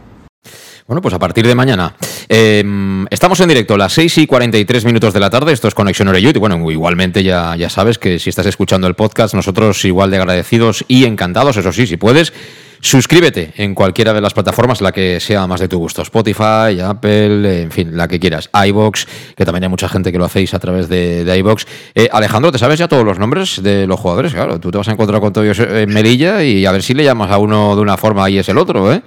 Bueno, 0.89 1.03
pues 1.03 1.13
a 1.13 1.19
partir 1.19 1.45
de 1.45 1.53
mañana. 1.53 1.93
Eh, 2.27 2.63
estamos 3.11 3.39
en 3.41 3.47
directo 3.47 3.75
a 3.75 3.77
las 3.77 3.93
6 3.93 4.17
y 4.17 4.25
43 4.25 4.85
minutos 4.85 5.13
de 5.13 5.19
la 5.19 5.29
tarde. 5.29 5.53
Esto 5.53 5.67
es 5.67 5.75
Conexión 5.75 6.07
Oreyut. 6.07 6.35
Y 6.35 6.39
bueno, 6.39 6.71
igualmente 6.71 7.23
ya, 7.23 7.55
ya 7.55 7.69
sabes 7.69 7.99
que 7.99 8.17
si 8.17 8.31
estás 8.31 8.47
escuchando 8.47 8.87
el 8.87 8.95
podcast, 8.95 9.35
nosotros 9.35 9.85
igual 9.85 10.09
de 10.09 10.17
agradecidos 10.17 10.83
y 10.87 11.05
encantados, 11.05 11.57
eso 11.57 11.71
sí, 11.71 11.85
si 11.85 11.97
puedes. 11.97 12.33
Suscríbete 12.81 13.53
en 13.57 13.75
cualquiera 13.75 14.13
de 14.13 14.21
las 14.21 14.33
plataformas, 14.33 14.81
la 14.81 14.91
que 14.91 15.19
sea 15.19 15.45
más 15.45 15.59
de 15.59 15.67
tu 15.67 15.77
gusto. 15.77 16.01
Spotify, 16.01 16.79
Apple, 16.83 17.61
en 17.61 17.69
fin, 17.69 17.95
la 17.95 18.07
que 18.07 18.19
quieras. 18.19 18.49
iBox, 18.51 19.05
que 19.37 19.45
también 19.45 19.65
hay 19.65 19.69
mucha 19.69 19.89
gente 19.89 20.11
que 20.11 20.17
lo 20.17 20.25
hacéis 20.25 20.55
a 20.55 20.59
través 20.59 20.89
de, 20.89 21.23
de 21.23 21.37
iBox. 21.37 21.67
Eh, 21.93 22.09
Alejandro, 22.11 22.51
¿te 22.51 22.57
sabes 22.57 22.79
ya 22.79 22.87
todos 22.87 23.05
los 23.05 23.19
nombres 23.19 23.61
de 23.61 23.85
los 23.85 23.99
jugadores? 23.99 24.33
Claro, 24.33 24.59
tú 24.59 24.71
te 24.71 24.79
vas 24.79 24.87
a 24.87 24.93
encontrar 24.93 25.21
con 25.21 25.33
todos 25.33 25.59
en 25.59 25.93
Melilla 25.93 26.43
y 26.43 26.65
a 26.65 26.71
ver 26.71 26.81
si 26.81 26.95
le 26.95 27.03
llamas 27.03 27.29
a 27.29 27.37
uno 27.37 27.75
de 27.75 27.81
una 27.83 27.95
forma 27.95 28.27
y 28.27 28.39
es 28.39 28.49
el 28.49 28.57
otro, 28.57 28.91
¿eh? 28.91 29.03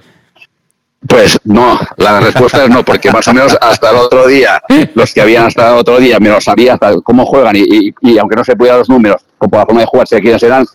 Pues 1.07 1.37
no, 1.43 1.77
la 1.97 2.21
respuesta 2.21 2.63
es 2.63 2.69
no, 2.69 2.83
porque 2.83 3.11
más 3.11 3.27
o 3.27 3.33
menos 3.33 3.57
hasta 3.59 3.89
el 3.89 3.97
otro 3.97 4.27
día, 4.27 4.61
los 4.93 5.13
que 5.13 5.21
habían 5.21 5.45
hasta 5.45 5.71
el 5.71 5.77
otro 5.79 5.99
día, 5.99 6.19
me 6.19 6.29
lo 6.29 6.39
sabía 6.39 6.73
hasta 6.73 6.93
cómo 7.01 7.25
juegan 7.25 7.55
y, 7.57 8.17
aunque 8.17 8.35
no 8.35 8.43
se 8.43 8.55
pudieran 8.55 8.79
los 8.79 8.89
números, 8.89 9.21
o 9.37 9.47
por 9.47 9.59
la 9.59 9.65
forma 9.65 9.81
de 9.81 9.87
jugar, 9.87 10.07
sé 10.07 10.21
quiénes 10.21 10.41
eran, 10.43 10.65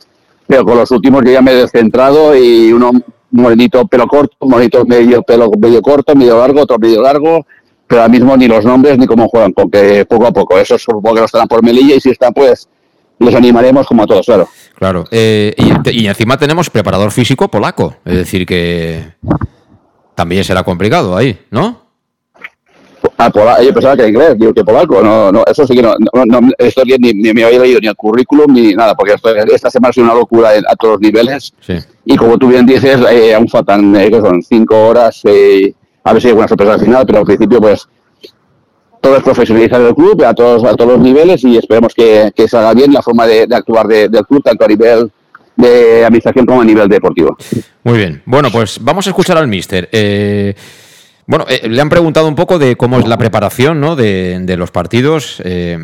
pero 0.47 0.65
con 0.65 0.77
los 0.77 0.91
últimos 0.91 1.25
yo 1.25 1.33
ya 1.33 1.43
me 1.43 1.53
he 1.53 1.57
descentrado 1.57 2.37
y 2.37 2.73
uno 2.73 2.93
morenito 3.31 3.87
pelo 3.87 4.07
corto, 4.07 4.37
morenito 4.41 4.85
medio 4.85 5.23
pelo 5.23 5.51
medio 5.59 5.81
corto, 5.81 6.15
medio 6.15 6.39
largo, 6.39 6.63
otro 6.63 6.79
medio 6.79 7.01
largo, 7.01 7.47
pero 7.87 8.03
ahora 8.03 8.13
mismo 8.13 8.37
ni 8.37 8.49
los 8.49 8.65
nombres 8.65 8.99
ni 8.99 9.07
cómo 9.07 9.29
juegan, 9.29 9.53
porque 9.55 10.05
poco 10.05 10.27
a 10.27 10.33
poco, 10.33 10.59
eso 10.59 10.79
supongo 10.79 11.15
que 11.15 11.21
no 11.21 11.27
estarán 11.27 11.49
por 11.49 11.63
Melilla 11.63 11.95
y 11.95 12.01
si 12.01 12.11
están 12.11 12.35
pues 12.35 12.69
les 13.19 13.35
animaremos 13.35 13.87
como 13.87 14.03
a 14.03 14.07
todos, 14.07 14.27
claro. 14.27 14.49
Claro, 14.77 15.05
eh, 15.11 15.55
y 15.87 16.07
encima 16.07 16.37
tenemos 16.37 16.71
preparador 16.71 17.11
físico 17.11 17.49
polaco, 17.49 17.97
es 18.05 18.15
decir 18.15 18.47
que 18.47 19.15
también 20.19 20.43
será 20.43 20.65
complicado 20.65 21.17
ahí, 21.17 21.39
¿no? 21.49 21.81
Ah, 23.17 23.31
pola, 23.31 23.63
yo 23.63 23.73
pensaba 23.73 23.95
que 23.95 24.03
era 24.03 24.09
inglés, 24.09 24.37
digo 24.37 24.53
que 24.53 24.65
polaco, 24.65 25.01
no, 25.01 25.31
no, 25.31 25.45
eso 25.47 25.65
sí 25.65 25.77
que 25.77 25.83
no, 25.83 25.95
no, 26.13 26.25
no 26.41 26.51
esto 26.59 26.83
ni, 26.85 27.13
ni, 27.13 27.33
me 27.33 27.45
había 27.45 27.61
leído 27.61 27.79
ni 27.79 27.87
el 27.87 27.95
currículum 27.95 28.53
ni 28.53 28.75
nada, 28.75 28.97
porque 28.97 29.15
esto, 29.15 29.33
esta 29.33 29.71
semana 29.71 29.91
ha 29.91 29.93
sido 29.93 30.07
una 30.07 30.15
locura 30.17 30.51
a 30.67 30.75
todos 30.75 30.95
los 30.95 31.01
niveles. 31.03 31.55
Sí. 31.61 31.75
Y 32.05 32.17
como 32.17 32.37
tú 32.37 32.49
bien 32.49 32.67
dices, 32.67 32.99
eh, 33.09 33.33
aún 33.33 33.49
faltan, 33.49 33.95
eh, 33.95 34.11
que 34.11 34.21
son 34.21 34.43
cinco 34.43 34.89
horas, 34.89 35.21
eh, 35.23 35.73
a 36.03 36.13
ver 36.13 36.21
si 36.21 36.27
hay 36.27 36.31
alguna 36.31 36.49
sorpresa 36.49 36.75
al 36.75 36.81
final, 36.81 37.07
pero 37.07 37.21
al 37.21 37.25
principio, 37.25 37.61
pues, 37.61 37.87
todo 39.01 39.17
es 39.19 39.23
profesionalizar 39.23 39.81
el 39.81 39.95
club 39.95 40.25
a 40.25 40.35
todos, 40.35 40.65
a 40.65 40.75
todos 40.75 40.95
los 40.95 41.01
niveles 41.01 41.45
y 41.45 41.59
esperemos 41.59 41.95
que, 41.95 42.33
que 42.35 42.49
salga 42.49 42.75
bien 42.75 42.93
la 42.93 43.03
forma 43.03 43.25
de, 43.25 43.47
de 43.47 43.55
actuar 43.55 43.87
de, 43.87 44.09
del 44.09 44.27
club, 44.27 44.43
tanto 44.43 44.65
a 44.65 44.69
nivel 44.69 45.13
de 45.59 46.05
administración 46.05 46.47
como 46.47 46.63
a 46.63 46.65
nivel 46.65 46.89
deportivo. 46.89 47.37
Muy 47.83 47.99
bien. 47.99 48.23
Bueno, 48.25 48.51
pues 48.51 48.79
vamos 48.81 49.07
a 49.07 49.11
escuchar 49.11 49.37
al 49.37 49.49
míster. 49.49 49.89
Eh, 49.93 50.55
bueno, 51.27 51.45
eh, 51.49 51.69
le 51.69 51.81
han 51.81 51.89
preguntado 51.89 52.29
un 52.29 52.37
poco 52.37 52.59
de 52.59 52.77
cómo 52.77 52.99
es 52.99 53.07
la 53.07 53.19
preparación 53.19 53.81
¿no? 53.81 53.97
de, 53.97 54.39
de 54.41 54.57
los 54.57 54.71
partidos. 54.71 55.43
Eh, 55.45 55.77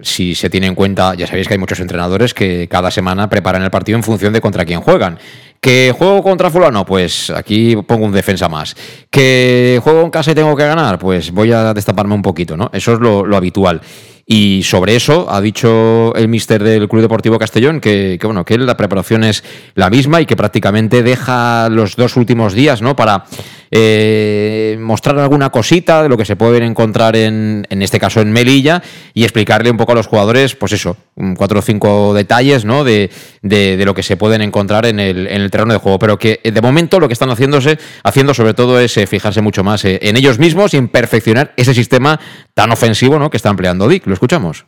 si 0.00 0.34
se 0.34 0.48
tiene 0.48 0.66
en 0.66 0.74
cuenta, 0.74 1.14
ya 1.14 1.26
sabéis 1.26 1.46
que 1.46 1.54
hay 1.54 1.58
muchos 1.58 1.80
entrenadores 1.80 2.32
que 2.32 2.68
cada 2.68 2.90
semana 2.90 3.28
preparan 3.28 3.62
el 3.62 3.70
partido 3.70 3.96
en 3.98 4.02
función 4.02 4.32
de 4.32 4.40
contra 4.40 4.64
quién 4.64 4.80
juegan. 4.80 5.18
¿Que 5.60 5.92
juego 5.96 6.22
contra 6.22 6.50
fulano? 6.50 6.86
Pues 6.86 7.30
aquí 7.30 7.76
pongo 7.86 8.06
un 8.06 8.12
defensa 8.12 8.48
más. 8.48 8.76
¿Que 9.10 9.80
juego 9.82 10.02
en 10.02 10.10
casa 10.10 10.30
y 10.30 10.34
tengo 10.34 10.56
que 10.56 10.64
ganar? 10.64 10.98
Pues 10.98 11.32
voy 11.32 11.52
a 11.52 11.74
destaparme 11.74 12.14
un 12.14 12.22
poquito, 12.22 12.56
¿no? 12.56 12.70
Eso 12.72 12.92
es 12.94 13.00
lo 13.00 13.36
habitual. 13.36 13.80
Y 14.28 14.64
sobre 14.64 14.96
eso 14.96 15.28
ha 15.30 15.40
dicho 15.40 16.12
el 16.16 16.26
míster 16.26 16.60
del 16.64 16.88
Club 16.88 17.02
Deportivo 17.02 17.38
Castellón 17.38 17.80
que, 17.80 18.18
bueno, 18.24 18.44
que 18.44 18.58
la 18.58 18.76
preparación 18.76 19.22
es 19.22 19.44
la 19.76 19.88
misma 19.88 20.20
y 20.20 20.26
que 20.26 20.34
prácticamente 20.34 21.04
deja 21.04 21.68
los 21.68 21.94
dos 21.94 22.16
últimos 22.16 22.52
días 22.52 22.82
¿no? 22.82 22.96
para 22.96 23.24
eh, 23.70 24.76
mostrar 24.80 25.18
alguna 25.20 25.50
cosita 25.50 26.02
de 26.02 26.08
lo 26.08 26.16
que 26.16 26.24
se 26.24 26.34
pueden 26.34 26.64
encontrar 26.64 27.14
en, 27.14 27.68
en 27.70 27.82
este 27.82 28.00
caso 28.00 28.20
en 28.20 28.32
Melilla 28.32 28.82
y 29.14 29.22
explicarle 29.22 29.70
un 29.70 29.76
poco 29.76 29.92
a 29.92 29.94
los 29.94 30.08
jugadores, 30.08 30.56
pues 30.56 30.72
eso, 30.72 30.96
cuatro 31.36 31.60
o 31.60 31.62
cinco 31.62 32.12
detalles 32.12 32.64
¿no? 32.64 32.82
de, 32.82 33.10
de, 33.42 33.76
de 33.76 33.84
lo 33.84 33.94
que 33.94 34.02
se 34.02 34.16
pueden 34.16 34.42
encontrar 34.42 34.86
en 34.86 34.98
el, 34.98 35.28
en 35.28 35.40
el, 35.40 35.50
terreno 35.52 35.72
de 35.72 35.78
juego. 35.78 36.00
Pero 36.00 36.18
que 36.18 36.40
de 36.42 36.60
momento 36.60 36.98
lo 36.98 37.06
que 37.06 37.12
están 37.12 37.30
haciéndose, 37.30 37.78
haciendo 38.02 38.34
sobre 38.34 38.54
todo 38.54 38.80
es 38.80 38.96
eh, 38.96 39.06
fijarse 39.06 39.40
mucho 39.40 39.62
más 39.62 39.84
eh, 39.84 40.00
en 40.02 40.16
ellos 40.16 40.40
mismos 40.40 40.74
y 40.74 40.78
en 40.78 40.88
perfeccionar 40.88 41.52
ese 41.56 41.74
sistema 41.74 42.18
tan 42.54 42.72
ofensivo 42.72 43.18
¿no? 43.18 43.30
que 43.30 43.36
está 43.36 43.50
empleando 43.50 43.86
Dick. 43.88 44.15
Escuchamos. 44.16 44.64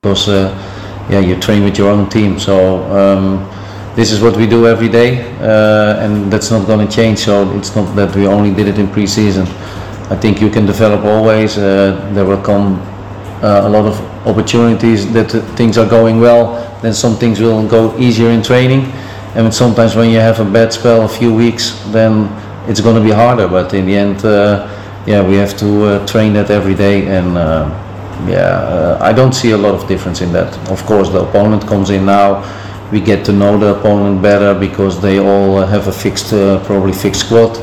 Because, 0.00 0.28
uh, 0.28 1.06
yeah, 1.10 1.18
you 1.18 1.34
train 1.40 1.64
with 1.64 1.76
your 1.76 1.90
own 1.90 2.08
team, 2.08 2.38
so 2.38 2.84
um, 2.84 3.48
this 3.96 4.12
is 4.12 4.20
what 4.20 4.36
we 4.36 4.46
do 4.46 4.68
every 4.68 4.88
day, 4.88 5.22
uh, 5.40 6.04
and 6.04 6.32
that's 6.32 6.52
not 6.52 6.66
going 6.68 6.86
to 6.86 6.92
change. 6.94 7.18
So 7.18 7.50
it's 7.58 7.74
not 7.74 7.96
that 7.96 8.14
we 8.14 8.28
only 8.28 8.54
did 8.54 8.68
it 8.68 8.78
in 8.78 8.86
pre-season. 8.88 9.46
I 10.08 10.14
think 10.14 10.40
you 10.40 10.50
can 10.50 10.66
develop 10.66 11.04
always. 11.04 11.58
Uh, 11.58 12.10
there 12.14 12.24
will 12.24 12.40
come 12.40 12.78
uh, 13.42 13.62
a 13.64 13.68
lot 13.68 13.86
of 13.86 14.00
opportunities 14.24 15.12
that 15.12 15.32
things 15.56 15.78
are 15.78 15.88
going 15.88 16.20
well. 16.20 16.54
Then 16.80 16.94
some 16.94 17.16
things 17.16 17.40
will 17.40 17.66
go 17.66 17.98
easier 17.98 18.30
in 18.30 18.40
training, 18.40 18.84
and 19.34 19.52
sometimes 19.52 19.96
when 19.96 20.10
you 20.10 20.20
have 20.20 20.38
a 20.38 20.44
bad 20.44 20.72
spell, 20.72 21.02
a 21.02 21.08
few 21.08 21.34
weeks, 21.34 21.72
then 21.90 22.30
it's 22.68 22.80
going 22.80 22.94
to 22.94 23.02
be 23.02 23.10
harder. 23.10 23.48
But 23.48 23.74
in 23.74 23.86
the 23.86 23.96
end, 23.96 24.24
uh, 24.24 24.68
yeah, 25.06 25.26
we 25.26 25.34
have 25.34 25.56
to 25.58 25.86
uh, 25.86 26.06
train 26.06 26.34
that 26.34 26.50
every 26.50 26.76
day 26.76 27.08
and 27.08 27.36
yeah, 28.24 28.38
uh, 28.38 28.98
I 29.00 29.12
don't 29.12 29.32
see 29.34 29.50
a 29.50 29.56
lot 29.56 29.74
of 29.74 29.86
difference 29.86 30.20
in 30.20 30.32
that. 30.32 30.56
Of 30.70 30.84
course, 30.86 31.10
the 31.10 31.20
opponent 31.20 31.66
comes 31.66 31.90
in 31.90 32.06
now. 32.06 32.42
We 32.90 33.00
get 33.00 33.24
to 33.26 33.32
know 33.32 33.58
the 33.58 33.78
opponent 33.78 34.22
better 34.22 34.54
because 34.58 35.00
they 35.00 35.18
all 35.18 35.58
uh, 35.58 35.66
have 35.66 35.88
a 35.88 35.92
fixed, 35.92 36.32
uh, 36.32 36.64
probably 36.64 36.92
fixed 36.92 37.26
squad. 37.26 37.58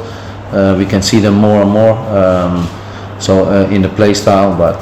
we 0.77 0.85
can 0.85 1.01
see 1.01 1.19
them 1.19 1.35
more 1.35 1.61
and 1.61 1.71
more. 1.71 1.95
Um, 2.17 2.67
so 3.19 3.33
in 3.69 3.81
the 3.81 3.89
play 3.89 4.13
style, 4.13 4.55
but 4.57 4.79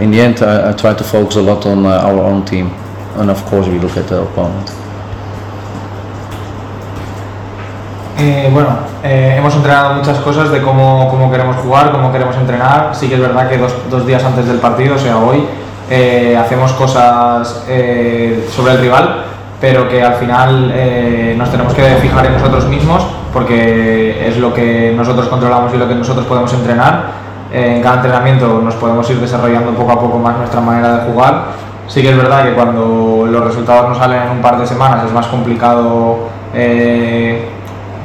in 0.00 0.10
the 0.10 0.20
end, 0.20 0.42
I, 0.42 0.70
I, 0.70 0.72
try 0.72 0.94
to 0.94 1.04
focus 1.04 1.36
a 1.36 1.42
lot 1.42 1.66
on 1.66 1.84
our 1.84 2.18
own 2.22 2.44
team, 2.44 2.68
and 3.20 3.30
of 3.30 3.44
course, 3.44 3.68
we 3.68 3.78
look 3.78 3.96
at 3.96 4.08
the 4.08 4.22
opponent. 4.22 4.85
Eh, 8.18 8.48
bueno, 8.50 8.70
eh, 9.02 9.34
hemos 9.36 9.54
entrenado 9.54 9.94
muchas 9.94 10.18
cosas 10.18 10.50
de 10.50 10.62
cómo, 10.62 11.30
queremos 11.30 11.56
jugar, 11.56 11.92
cómo 11.92 12.10
queremos 12.10 12.34
entrenar. 12.36 12.90
Sí 12.94 13.08
que 13.08 13.14
es 13.14 13.20
verdad 13.20 13.48
que 13.48 13.58
dos, 13.58 14.06
días 14.06 14.24
antes 14.24 14.46
del 14.46 14.58
partido, 14.58 14.94
o 14.94 14.98
sea, 14.98 15.18
hoy, 15.18 15.44
eh, 15.90 16.36
hacemos 16.36 16.72
cosas 16.72 17.64
sobre 18.50 18.72
el 18.72 18.80
rival, 18.80 19.24
pero 19.60 19.88
que 19.88 20.02
al 20.02 20.14
final 20.14 20.72
nos 21.36 21.50
tenemos 21.50 21.74
que 21.74 21.82
fijar 21.96 22.26
en 22.26 22.32
nosotros 22.32 22.66
mismos 22.66 23.06
porque 23.32 24.26
es 24.26 24.38
lo 24.38 24.54
que 24.54 24.94
nosotros 24.96 25.28
controlamos 25.28 25.74
y 25.74 25.76
lo 25.76 25.86
que 25.86 25.94
nosotros 25.94 26.26
podemos 26.26 26.52
entrenar. 26.54 27.26
en 27.52 27.82
cada 27.82 27.96
entrenamiento 27.96 28.60
nos 28.62 28.74
podemos 28.74 29.08
ir 29.10 29.20
desarrollando 29.20 29.72
poco 29.72 29.92
a 29.92 30.00
poco 30.00 30.18
más 30.18 30.38
nuestra 30.38 30.60
manera 30.60 30.98
de 30.98 31.12
jugar. 31.12 31.44
Sí 31.86 32.02
que 32.02 32.10
es 32.10 32.16
verdad 32.16 32.44
que 32.44 32.54
cuando 32.54 33.26
los 33.30 33.44
resultados 33.44 33.88
no 33.90 33.94
salen 33.94 34.22
en 34.22 34.30
un 34.30 34.42
par 34.42 34.58
de 34.58 34.66
semanas 34.66 35.04
es 35.04 35.12
más 35.12 35.26
complicado 35.26 36.28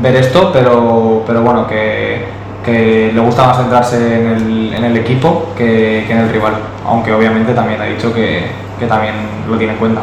ver 0.01 0.15
esto, 0.15 0.51
pero, 0.51 1.23
pero 1.25 1.41
bueno, 1.41 1.67
que, 1.67 2.25
que 2.63 3.11
le 3.13 3.19
gusta 3.19 3.45
más 3.45 3.57
centrarse 3.57 3.97
en 3.97 4.27
el, 4.27 4.73
en 4.73 4.83
el 4.83 4.97
equipo 4.97 5.53
que, 5.57 6.03
que, 6.07 6.13
en 6.13 6.19
el 6.19 6.29
rival, 6.29 6.53
aunque 6.85 7.11
obviamente 7.13 7.53
también 7.53 7.81
ha 7.81 7.85
dicho 7.85 8.13
que, 8.13 8.43
que 8.79 8.85
también 8.87 9.13
lo 9.49 9.57
tiene 9.57 9.73
en 9.73 9.79
cuenta. 9.79 10.01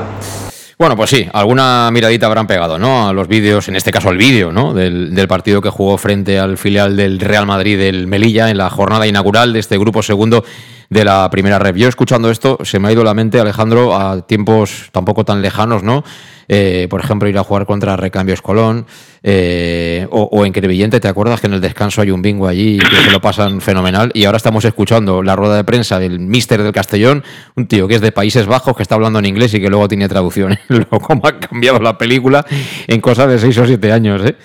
Bueno, 0.78 0.94
pues 0.94 1.10
sí, 1.10 1.28
alguna 1.32 1.90
miradita 1.90 2.26
habrán 2.26 2.46
pegado, 2.46 2.78
¿no? 2.78 3.08
A 3.08 3.12
los 3.12 3.26
vídeos, 3.26 3.66
en 3.66 3.74
este 3.74 3.90
caso 3.90 4.10
al 4.10 4.16
vídeo, 4.16 4.52
¿no? 4.52 4.74
Del, 4.74 5.12
del, 5.12 5.26
partido 5.26 5.60
que 5.60 5.70
jugó 5.70 5.98
frente 5.98 6.38
al 6.38 6.56
filial 6.56 6.96
del 6.96 7.18
Real 7.18 7.46
Madrid 7.46 7.76
del 7.76 8.06
Melilla 8.06 8.48
en 8.48 8.58
la 8.58 8.70
jornada 8.70 9.04
inaugural 9.04 9.52
de 9.52 9.58
este 9.58 9.76
grupo 9.76 10.04
segundo 10.04 10.44
de 10.90 11.04
la 11.04 11.28
primera 11.30 11.58
red. 11.58 11.74
Yo 11.76 11.88
escuchando 11.88 12.30
esto, 12.30 12.58
se 12.62 12.78
me 12.78 12.88
ha 12.88 12.92
ido 12.92 13.04
la 13.04 13.14
mente, 13.14 13.38
Alejandro, 13.38 13.94
a 13.94 14.26
tiempos 14.26 14.88
tampoco 14.92 15.24
tan 15.24 15.42
lejanos, 15.42 15.82
¿no? 15.82 16.02
Eh, 16.50 16.86
por 16.88 17.00
ejemplo, 17.00 17.28
ir 17.28 17.36
a 17.36 17.44
jugar 17.44 17.66
contra 17.66 17.94
Recambios 17.98 18.40
Colón 18.40 18.86
eh, 19.22 20.06
o, 20.10 20.22
o, 20.32 20.46
en 20.46 20.52
Crevillente, 20.54 20.98
¿te 20.98 21.06
acuerdas 21.06 21.42
que 21.42 21.46
en 21.46 21.52
el 21.52 21.60
descanso 21.60 22.00
hay 22.00 22.10
un 22.10 22.22
bingo 22.22 22.48
allí 22.48 22.78
que 22.78 22.96
se 23.04 23.10
lo 23.10 23.20
pasan 23.20 23.60
fenomenal? 23.60 24.10
Y 24.14 24.24
ahora 24.24 24.38
estamos 24.38 24.64
escuchando 24.64 25.22
la 25.22 25.36
rueda 25.36 25.56
de 25.56 25.64
prensa 25.64 25.98
del 25.98 26.20
mister 26.20 26.62
del 26.62 26.72
Castellón, 26.72 27.22
un 27.54 27.66
tío 27.66 27.86
que 27.86 27.96
es 27.96 28.00
de 28.00 28.12
Países 28.12 28.46
Bajos, 28.46 28.74
que 28.74 28.82
está 28.82 28.94
hablando 28.94 29.18
en 29.18 29.26
inglés 29.26 29.52
y 29.52 29.60
que 29.60 29.68
luego 29.68 29.88
tiene 29.88 30.08
traducción. 30.08 30.58
¿Cómo 30.88 31.20
ha 31.26 31.38
cambiado 31.38 31.80
la 31.80 31.98
película 31.98 32.46
en 32.86 33.00
cosa 33.02 33.26
de 33.26 33.38
6 33.38 33.58
o 33.58 33.66
7 33.66 33.92
años, 33.92 34.22
eh? 34.24 34.36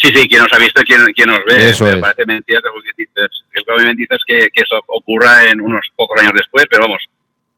Sí, 0.00 0.12
sí, 0.14 0.28
quien 0.28 0.42
nos 0.42 0.52
ha 0.52 0.58
visto, 0.58 0.80
quien, 0.82 1.04
quien 1.12 1.28
nos 1.28 1.40
ve. 1.44 1.70
Eso 1.70 1.84
me 1.84 1.90
es. 1.90 1.96
parece 1.96 2.24
mentira 2.24 2.60
que 2.60 3.02
dices. 3.02 3.44
El 3.52 3.64
que 3.64 3.72
obviamente 3.72 4.02
dices 4.02 4.18
que, 4.24 4.48
que, 4.54 4.62
eso 4.62 4.80
ocurra 4.86 5.50
en 5.50 5.60
unos 5.60 5.84
pocos 5.96 6.20
años 6.20 6.34
después, 6.36 6.66
pero 6.70 6.84
vamos, 6.84 7.02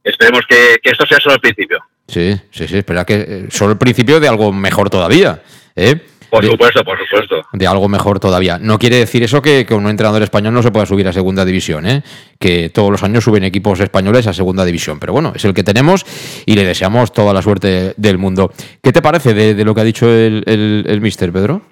esperemos 0.03 0.41
que, 0.49 0.79
que 0.83 0.91
esto 0.91 1.05
sea 1.07 1.19
solo 1.21 1.35
el 1.35 1.41
principio. 1.41 1.79
Sí, 2.09 2.35
sí, 2.51 2.67
sí, 2.67 2.79
espera 2.79 3.05
que 3.05 3.15
eh, 3.15 3.47
solo 3.51 3.73
el 3.73 3.79
principio 3.79 4.19
de 4.21 4.29
algo 4.29 4.53
mejor 4.53 4.89
todavía. 4.89 5.43
¿eh? 5.77 6.01
Por 6.31 6.45
supuesto, 6.47 6.83
por 6.83 6.99
supuesto. 6.99 7.45
De 7.53 7.67
algo 7.67 7.89
mejor 7.89 8.21
todavía. 8.21 8.59
No 8.59 8.79
quiere 8.79 8.97
decir 8.97 9.23
eso 9.23 9.43
que, 9.43 9.67
que, 9.67 9.75
un 9.75 9.87
entrenador 9.89 10.23
español 10.23 10.55
no 10.55 10.63
se 10.63 10.71
pueda 10.71 10.87
subir 10.87 11.07
a 11.09 11.13
segunda 11.13 11.45
división, 11.45 11.87
¿eh? 11.87 12.03
que 12.39 12.71
todos 12.71 12.91
los 12.91 13.03
años 13.03 13.23
suben 13.23 13.45
equipos 13.45 13.81
españoles 13.81 14.27
a 14.27 14.33
segunda 14.33 14.65
división. 14.65 14.99
Pero 14.99 15.13
bueno, 15.13 15.33
es 15.37 15.45
el 15.45 15.53
que 15.53 15.63
tenemos 15.63 16.07
y 16.47 16.55
le 16.55 16.65
deseamos 16.65 17.13
toda 17.13 17.35
la 17.35 17.43
suerte 17.43 17.93
del 17.99 18.17
mundo. 18.17 18.51
¿Qué 18.83 18.93
te 18.93 19.03
parece 19.03 19.35
de, 19.35 19.55
de 19.55 19.65
lo 19.65 19.75
que 19.75 19.81
ha 19.83 19.85
dicho 19.85 20.11
el, 20.11 20.43
el, 20.47 20.85
el 20.89 21.01
mister, 21.03 21.33
Pedro? 21.33 21.63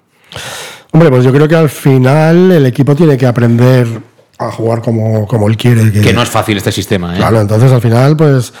Hombre, 0.91 1.09
pues 1.09 1.23
yo 1.23 1.31
creo 1.31 1.47
que 1.47 1.55
al 1.55 1.69
final 1.69 2.51
el 2.51 2.65
equipo 2.65 2.95
tiene 2.95 3.17
que 3.17 3.25
aprender 3.25 3.87
a 4.37 4.51
jugar 4.51 4.81
como, 4.81 5.27
como 5.27 5.47
él 5.47 5.57
quiere. 5.57 5.91
Que, 5.91 6.01
que 6.01 6.13
no 6.13 6.23
es 6.23 6.29
fácil 6.29 6.57
este 6.57 6.71
sistema, 6.71 7.13
¿eh? 7.13 7.17
Claro, 7.17 7.41
entonces 7.41 7.71
al 7.71 7.81
final, 7.81 8.15
pues 8.17 8.53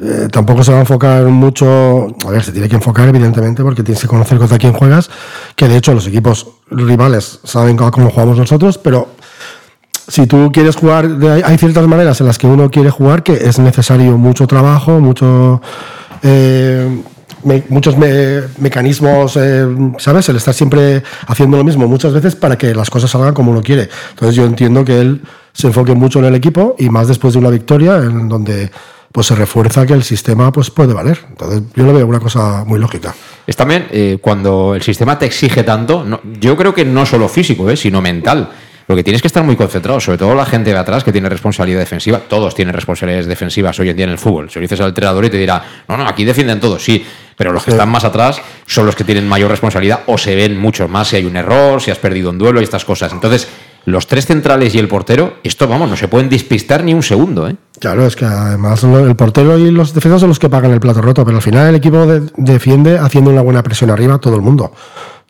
eh, 0.00 0.28
tampoco 0.30 0.64
se 0.64 0.72
va 0.72 0.78
a 0.78 0.80
enfocar 0.80 1.24
mucho. 1.24 2.14
A 2.26 2.30
ver, 2.30 2.42
se 2.42 2.52
tiene 2.52 2.68
que 2.68 2.76
enfocar, 2.76 3.08
evidentemente, 3.08 3.62
porque 3.62 3.82
tienes 3.82 4.00
que 4.00 4.08
conocer 4.08 4.38
contra 4.38 4.58
quién 4.58 4.72
juegas. 4.72 5.10
Que 5.56 5.68
de 5.68 5.76
hecho 5.76 5.92
los 5.94 6.06
equipos 6.06 6.46
rivales 6.70 7.40
saben 7.44 7.76
cómo 7.76 8.10
jugamos 8.10 8.38
nosotros, 8.38 8.78
pero 8.78 9.08
si 10.08 10.26
tú 10.26 10.50
quieres 10.52 10.76
jugar, 10.76 11.08
hay 11.44 11.58
ciertas 11.58 11.86
maneras 11.86 12.20
en 12.20 12.26
las 12.26 12.38
que 12.38 12.46
uno 12.46 12.70
quiere 12.70 12.90
jugar 12.90 13.22
que 13.22 13.32
es 13.32 13.58
necesario 13.58 14.16
mucho 14.18 14.46
trabajo, 14.46 15.00
mucho. 15.00 15.60
Eh, 16.22 17.02
me, 17.44 17.62
muchos 17.68 17.96
me, 17.96 18.42
mecanismos, 18.58 19.36
eh, 19.36 19.66
¿sabes? 19.98 20.28
El 20.28 20.36
estar 20.36 20.54
siempre 20.54 21.02
haciendo 21.26 21.56
lo 21.56 21.64
mismo 21.64 21.88
muchas 21.88 22.12
veces 22.12 22.36
para 22.36 22.56
que 22.56 22.74
las 22.74 22.90
cosas 22.90 23.10
salgan 23.10 23.34
como 23.34 23.50
uno 23.50 23.62
quiere. 23.62 23.88
Entonces 24.10 24.34
yo 24.34 24.44
entiendo 24.44 24.84
que 24.84 25.00
él 25.00 25.22
se 25.52 25.66
enfoque 25.66 25.94
mucho 25.94 26.18
en 26.18 26.26
el 26.26 26.34
equipo 26.34 26.76
y 26.78 26.88
más 26.88 27.08
después 27.08 27.34
de 27.34 27.40
una 27.40 27.50
victoria 27.50 27.96
en 27.96 28.28
donde 28.28 28.70
pues 29.12 29.26
se 29.26 29.34
refuerza 29.34 29.84
que 29.86 29.92
el 29.92 30.02
sistema 30.02 30.50
pues 30.50 30.70
puede 30.70 30.94
valer. 30.94 31.18
Entonces 31.28 31.62
yo 31.74 31.84
lo 31.84 31.92
veo 31.92 32.06
una 32.06 32.20
cosa 32.20 32.64
muy 32.64 32.80
lógica. 32.80 33.14
Es 33.46 33.56
también 33.56 33.86
eh, 33.90 34.18
cuando 34.20 34.74
el 34.74 34.82
sistema 34.82 35.18
te 35.18 35.26
exige 35.26 35.62
tanto, 35.62 36.02
no, 36.04 36.20
yo 36.40 36.56
creo 36.56 36.74
que 36.74 36.84
no 36.84 37.04
solo 37.04 37.28
físico, 37.28 37.68
eh, 37.68 37.76
sino 37.76 38.00
mental. 38.00 38.50
Lo 38.88 38.96
que 38.96 39.04
tienes 39.04 39.22
que 39.22 39.28
estar 39.28 39.42
muy 39.42 39.56
concentrado, 39.56 40.00
sobre 40.00 40.18
todo 40.18 40.34
la 40.34 40.46
gente 40.46 40.72
de 40.72 40.78
atrás 40.78 41.04
que 41.04 41.12
tiene 41.12 41.28
responsabilidad 41.28 41.80
defensiva. 41.80 42.18
Todos 42.18 42.54
tienen 42.54 42.74
responsabilidades 42.74 43.26
defensivas 43.26 43.78
hoy 43.78 43.90
en 43.90 43.96
día 43.96 44.04
en 44.04 44.12
el 44.12 44.18
fútbol. 44.18 44.50
Si 44.50 44.58
lo 44.58 44.62
dices 44.62 44.80
al 44.80 44.88
entrenador 44.88 45.24
y 45.24 45.30
te 45.30 45.38
dirá, 45.38 45.62
no, 45.88 45.96
no, 45.96 46.06
aquí 46.06 46.24
defienden 46.24 46.60
todos, 46.60 46.82
sí, 46.82 47.04
pero 47.36 47.52
los 47.52 47.64
que 47.64 47.70
sí. 47.70 47.76
están 47.76 47.88
más 47.88 48.04
atrás 48.04 48.40
son 48.66 48.86
los 48.86 48.96
que 48.96 49.04
tienen 49.04 49.28
mayor 49.28 49.50
responsabilidad 49.50 50.00
o 50.06 50.18
se 50.18 50.34
ven 50.34 50.58
mucho 50.58 50.88
más 50.88 51.08
si 51.08 51.16
hay 51.16 51.24
un 51.24 51.36
error, 51.36 51.80
si 51.80 51.90
has 51.90 51.98
perdido 51.98 52.30
un 52.30 52.38
duelo 52.38 52.60
y 52.60 52.64
estas 52.64 52.84
cosas. 52.84 53.12
Entonces, 53.12 53.48
los 53.84 54.06
tres 54.06 54.26
centrales 54.26 54.74
y 54.74 54.78
el 54.78 54.86
portero, 54.86 55.38
esto 55.42 55.66
vamos, 55.66 55.90
no 55.90 55.96
se 55.96 56.06
pueden 56.06 56.28
despistar 56.28 56.84
ni 56.84 56.94
un 56.94 57.02
segundo, 57.02 57.48
¿eh? 57.48 57.56
Claro, 57.80 58.06
es 58.06 58.14
que 58.14 58.24
además 58.24 58.84
el 58.84 59.16
portero 59.16 59.58
y 59.58 59.72
los 59.72 59.92
defensas 59.92 60.20
son 60.20 60.28
los 60.28 60.38
que 60.38 60.48
pagan 60.48 60.70
el 60.70 60.78
plato 60.78 61.02
roto, 61.02 61.24
pero 61.24 61.38
al 61.38 61.42
final 61.42 61.68
el 61.68 61.74
equipo 61.74 62.06
de, 62.06 62.30
defiende 62.36 62.98
haciendo 62.98 63.30
una 63.30 63.42
buena 63.42 63.62
presión 63.62 63.90
arriba 63.90 64.14
a 64.14 64.18
todo 64.18 64.36
el 64.36 64.42
mundo. 64.42 64.72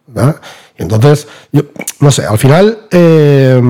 ¿verdad? 0.06 0.36
Entonces, 0.76 1.28
yo 1.52 1.62
no 2.00 2.10
sé, 2.10 2.24
al 2.24 2.38
final 2.38 2.86
eh, 2.90 3.60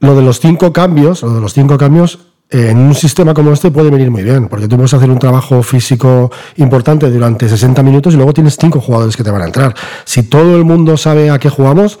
lo 0.00 0.14
de 0.14 0.22
los 0.22 0.40
cinco 0.40 0.72
cambios, 0.72 1.22
lo 1.22 1.34
de 1.34 1.40
los 1.40 1.52
cinco 1.52 1.78
cambios 1.78 2.18
eh, 2.50 2.70
en 2.70 2.78
un 2.78 2.94
sistema 2.94 3.34
como 3.34 3.52
este 3.52 3.70
puede 3.70 3.90
venir 3.90 4.10
muy 4.10 4.22
bien, 4.22 4.48
porque 4.48 4.68
tú 4.68 4.76
puedes 4.76 4.94
hacer 4.94 5.10
un 5.10 5.18
trabajo 5.18 5.62
físico 5.62 6.30
importante 6.56 7.10
durante 7.10 7.48
60 7.48 7.82
minutos 7.82 8.14
y 8.14 8.16
luego 8.16 8.32
tienes 8.32 8.56
cinco 8.58 8.80
jugadores 8.80 9.16
que 9.16 9.24
te 9.24 9.30
van 9.30 9.42
a 9.42 9.46
entrar. 9.46 9.74
Si 10.04 10.24
todo 10.24 10.56
el 10.56 10.64
mundo 10.64 10.96
sabe 10.96 11.30
a 11.30 11.38
qué 11.38 11.48
jugamos, 11.48 11.98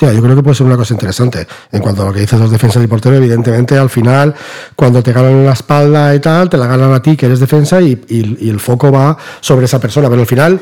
sea, 0.00 0.12
yo 0.14 0.22
creo 0.22 0.34
que 0.34 0.42
puede 0.42 0.54
ser 0.54 0.66
una 0.66 0.76
cosa 0.76 0.94
interesante. 0.94 1.46
En 1.70 1.80
cuanto 1.80 2.02
a 2.02 2.06
lo 2.06 2.12
que 2.12 2.20
dices 2.20 2.38
los 2.38 2.50
defensas 2.50 2.82
y 2.82 2.86
portero, 2.86 3.16
evidentemente 3.16 3.76
al 3.76 3.90
final, 3.90 4.34
cuando 4.74 5.02
te 5.02 5.12
ganan 5.12 5.44
la 5.44 5.52
espalda 5.52 6.14
y 6.14 6.20
tal, 6.20 6.48
te 6.48 6.56
la 6.56 6.66
ganan 6.66 6.92
a 6.92 7.02
ti, 7.02 7.16
que 7.16 7.26
eres 7.26 7.40
defensa, 7.40 7.80
y 7.80 8.00
el 8.48 8.60
foco 8.60 8.90
va 8.90 9.16
sobre 9.40 9.66
esa 9.66 9.78
persona. 9.78 10.08
Pero 10.08 10.22
al 10.22 10.26
final, 10.26 10.60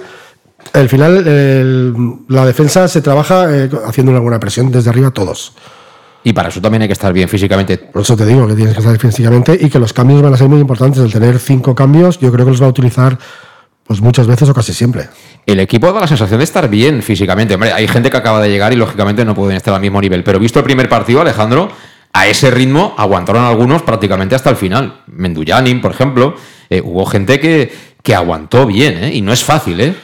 al 0.72 0.88
final 0.88 1.26
el, 1.26 1.94
la 2.28 2.44
defensa 2.44 2.88
se 2.88 3.00
trabaja 3.00 3.46
eh, 3.50 3.70
haciendo 3.86 4.12
una 4.12 4.20
buena 4.20 4.40
presión 4.40 4.70
desde 4.70 4.90
arriba 4.90 5.10
todos. 5.10 5.54
Y 6.24 6.32
para 6.32 6.48
eso 6.48 6.60
también 6.60 6.82
hay 6.82 6.88
que 6.88 6.92
estar 6.92 7.12
bien 7.12 7.28
físicamente. 7.28 7.78
Por 7.78 8.02
eso 8.02 8.16
te 8.16 8.26
digo 8.26 8.46
que 8.46 8.54
tienes 8.54 8.74
que 8.74 8.80
estar 8.80 8.98
físicamente 8.98 9.56
y 9.60 9.70
que 9.70 9.78
los 9.78 9.92
cambios 9.92 10.20
van 10.20 10.34
a 10.34 10.36
ser 10.36 10.48
muy 10.48 10.60
importantes. 10.60 11.02
El 11.02 11.12
tener 11.12 11.38
cinco 11.38 11.74
cambios, 11.74 12.18
yo 12.18 12.32
creo 12.32 12.44
que 12.44 12.50
los 12.50 12.60
va 12.60 12.66
a 12.66 12.70
utilizar 12.70 13.18
pues 13.84 14.02
muchas 14.02 14.26
veces 14.26 14.48
o 14.48 14.52
casi 14.52 14.74
siempre. 14.74 15.08
El 15.46 15.60
equipo 15.60 15.90
da 15.90 16.00
la 16.00 16.06
sensación 16.06 16.38
de 16.38 16.44
estar 16.44 16.68
bien 16.68 17.02
físicamente. 17.02 17.54
Hombre, 17.54 17.72
hay 17.72 17.88
gente 17.88 18.10
que 18.10 18.16
acaba 18.16 18.42
de 18.42 18.50
llegar 18.50 18.72
y 18.72 18.76
lógicamente 18.76 19.24
no 19.24 19.34
pueden 19.34 19.56
estar 19.56 19.72
al 19.72 19.80
mismo 19.80 20.00
nivel. 20.00 20.22
Pero 20.24 20.38
visto 20.38 20.58
el 20.58 20.64
primer 20.64 20.88
partido, 20.88 21.22
Alejandro, 21.22 21.70
a 22.12 22.26
ese 22.26 22.50
ritmo 22.50 22.94
aguantaron 22.98 23.44
algunos 23.44 23.82
prácticamente 23.82 24.34
hasta 24.34 24.50
el 24.50 24.56
final. 24.56 25.02
Menduyanin, 25.06 25.80
por 25.80 25.92
ejemplo, 25.92 26.34
eh, 26.68 26.82
hubo 26.84 27.06
gente 27.06 27.40
que, 27.40 27.72
que 28.02 28.14
aguantó 28.14 28.66
bien, 28.66 29.04
¿eh? 29.04 29.14
Y 29.14 29.22
no 29.22 29.32
es 29.32 29.42
fácil, 29.42 29.80
¿eh? 29.80 29.94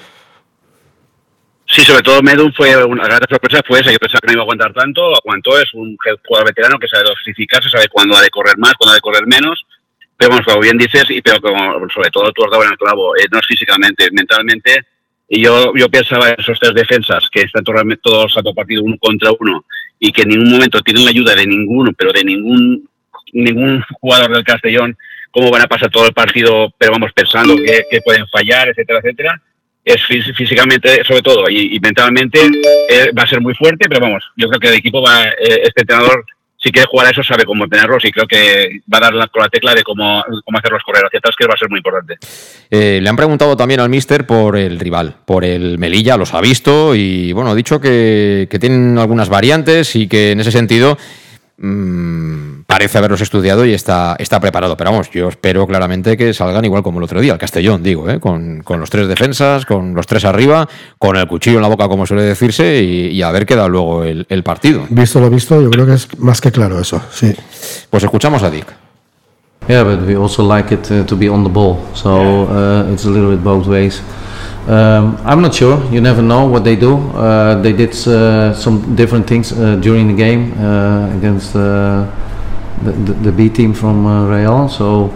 Sí, 1.66 1.82
sobre 1.82 2.02
todo 2.02 2.22
Medun 2.22 2.52
fue 2.52 2.84
una 2.84 3.04
gran 3.04 3.20
sorpresa, 3.28 3.62
fue 3.66 3.80
esa. 3.80 3.90
Yo 3.90 3.98
pensaba 3.98 4.20
que 4.20 4.26
no 4.28 4.32
iba 4.34 4.42
a 4.42 4.44
aguantar 4.44 4.72
tanto, 4.72 5.14
aguantó, 5.16 5.58
es 5.58 5.72
un 5.74 5.96
jugador 6.24 6.48
veterano 6.48 6.78
que 6.78 6.88
sabe 6.88 7.04
dosificarse, 7.04 7.70
sabe 7.70 7.88
cuándo 7.88 8.16
ha 8.16 8.22
de 8.22 8.30
correr 8.30 8.58
más, 8.58 8.74
cuándo 8.74 8.92
ha 8.92 8.96
de 8.96 9.00
correr 9.00 9.26
menos. 9.26 9.64
Pero 10.16 10.30
bueno, 10.30 10.44
como 10.44 10.60
bien 10.60 10.78
dices, 10.78 11.04
y 11.10 11.22
pero 11.22 11.40
como 11.40 11.88
sobre 11.88 12.10
todo 12.10 12.30
tú 12.32 12.44
has 12.44 12.50
dado 12.50 12.64
en 12.64 12.70
el 12.70 12.78
clavo, 12.78 13.16
eh, 13.16 13.26
no 13.30 13.38
es 13.38 13.46
físicamente, 13.46 14.08
mentalmente. 14.12 14.86
Y 15.28 15.42
yo, 15.42 15.72
yo 15.74 15.88
pensaba 15.88 16.28
en 16.28 16.36
esos 16.38 16.60
tres 16.60 16.74
defensas 16.74 17.28
que 17.32 17.40
están 17.42 17.64
todos 17.64 18.36
a 18.36 18.42
partido 18.54 18.82
uno 18.82 18.96
contra 18.98 19.30
uno 19.40 19.64
y 19.98 20.12
que 20.12 20.22
en 20.22 20.28
ningún 20.28 20.52
momento 20.52 20.82
tienen 20.82 21.04
la 21.04 21.10
ayuda 21.10 21.34
de 21.34 21.46
ninguno, 21.46 21.92
pero 21.96 22.12
de 22.12 22.24
ningún, 22.24 22.88
ningún 23.32 23.82
jugador 24.00 24.32
del 24.32 24.44
Castellón, 24.44 24.96
cómo 25.30 25.50
van 25.50 25.62
a 25.62 25.66
pasar 25.66 25.90
todo 25.90 26.06
el 26.06 26.12
partido, 26.12 26.72
pero 26.76 26.92
vamos 26.92 27.10
pensando 27.14 27.56
que, 27.56 27.84
que 27.90 28.02
pueden 28.02 28.28
fallar, 28.28 28.68
etcétera, 28.68 29.00
etcétera 29.02 29.42
es 29.84 30.02
físicamente 30.36 31.04
sobre 31.04 31.22
todo 31.22 31.48
y, 31.48 31.78
mentalmente 31.80 32.40
eh, 32.88 33.10
va 33.16 33.24
a 33.24 33.26
ser 33.26 33.40
muy 33.40 33.54
fuerte, 33.54 33.86
pero 33.88 34.00
vamos, 34.00 34.24
yo 34.36 34.48
creo 34.48 34.60
que 34.60 34.68
el 34.68 34.74
equipo 34.74 35.02
va, 35.02 35.24
eh, 35.24 35.62
este 35.64 35.82
entrenador 35.82 36.24
si 36.64 36.72
quiere 36.72 36.88
jugar 36.90 37.08
a 37.08 37.10
eso 37.10 37.22
sabe 37.22 37.44
cómo 37.44 37.68
tenerlos 37.68 38.02
y 38.06 38.10
creo 38.10 38.26
que 38.26 38.80
va 38.92 38.96
a 38.96 39.10
dar 39.10 39.30
con 39.30 39.42
la 39.42 39.50
tecla 39.50 39.74
de 39.74 39.82
cómo, 39.82 40.24
cómo 40.46 40.58
hacerlos 40.58 40.82
correr 40.82 41.04
hacia 41.04 41.18
atrás, 41.18 41.34
que 41.38 41.46
va 41.46 41.52
a 41.52 41.58
ser 41.58 41.68
muy 41.68 41.78
importante. 41.78 42.16
Eh, 42.70 43.00
le 43.02 43.08
han 43.08 43.16
preguntado 43.16 43.54
también 43.54 43.80
al 43.80 43.90
míster 43.90 44.24
por 44.24 44.56
el 44.56 44.80
rival, 44.80 45.14
por 45.26 45.44
el 45.44 45.76
Melilla, 45.76 46.16
los 46.16 46.32
ha 46.32 46.40
visto 46.40 46.94
y 46.94 47.34
bueno, 47.34 47.50
ha 47.50 47.54
dicho 47.54 47.82
que, 47.82 48.48
que 48.50 48.58
tienen 48.58 48.96
algunas 48.96 49.28
variantes 49.28 49.94
y 49.94 50.08
que 50.08 50.30
en 50.30 50.40
ese 50.40 50.52
sentido 50.52 50.96
mmm, 51.58 52.62
parece 52.74 52.98
haberlos 52.98 53.20
estudiado 53.20 53.64
y 53.64 53.72
está, 53.72 54.16
está 54.18 54.40
preparado. 54.40 54.76
Pero 54.76 54.90
vamos, 54.90 55.08
yo 55.08 55.28
espero 55.28 55.64
claramente 55.64 56.16
que 56.16 56.34
salgan 56.34 56.64
igual 56.64 56.82
como 56.82 56.98
el 56.98 57.04
otro 57.04 57.20
día, 57.20 57.32
el 57.34 57.38
Castellón, 57.38 57.84
digo, 57.84 58.10
¿eh? 58.10 58.18
con, 58.18 58.64
con, 58.64 58.80
los 58.80 58.90
tres 58.90 59.06
defensas, 59.06 59.64
con 59.64 59.94
los 59.94 60.08
tres 60.08 60.24
arriba, 60.24 60.68
con 60.98 61.14
el 61.14 61.28
cuchillo 61.28 61.58
en 61.58 61.62
la 61.62 61.68
boca, 61.68 61.86
como 61.86 62.04
suele 62.04 62.24
decirse, 62.24 62.82
y, 62.82 63.10
y 63.10 63.22
a 63.22 63.30
ver 63.30 63.46
qué 63.46 63.54
da 63.54 63.68
luego 63.68 64.02
el, 64.02 64.26
el, 64.28 64.42
partido. 64.42 64.86
Visto 64.90 65.20
lo 65.20 65.30
visto, 65.30 65.62
yo 65.62 65.70
creo 65.70 65.86
que 65.86 65.92
es 65.92 66.18
más 66.18 66.40
que 66.40 66.50
claro 66.50 66.80
eso, 66.80 67.00
sí. 67.12 67.32
Pues 67.90 68.02
escuchamos 68.02 68.42
a 68.42 68.50
Dick. 68.50 68.66
Yeah, 69.68 69.84
but 69.84 70.04
we 70.04 70.16
also 70.16 70.42
like 70.42 70.74
it 70.74 70.90
uh, 70.90 71.06
to 71.06 71.16
be 71.16 71.28
on 71.28 71.44
the 71.44 71.50
ball, 71.50 71.78
so 71.94 72.48
uh, 72.48 72.92
it's 72.92 73.04
a 73.04 73.08
little 73.08 73.30
bit 73.30 73.44
both 73.44 73.68
ways. 73.68 74.02
Um, 74.66 75.16
I'm 75.24 75.40
not 75.40 75.54
sure. 75.54 75.80
You 75.92 76.00
never 76.00 76.22
know 76.22 76.48
what 76.48 76.64
they 76.64 76.74
do. 76.74 76.96
Uh, 77.14 77.62
they 77.62 77.72
did 77.72 77.94
uh, 78.08 78.52
some 78.52 78.96
different 78.96 79.28
things 79.28 79.52
uh, 79.52 79.76
during 79.76 80.08
the 80.08 80.14
game 80.14 80.52
uh, 80.58 81.16
against 81.16 81.54
uh, 81.54 82.04
the, 82.82 82.92
the, 82.92 83.32
B 83.32 83.48
team 83.48 83.72
from 83.72 84.06
uh, 84.06 84.28
Real. 84.28 84.68
So 84.68 85.14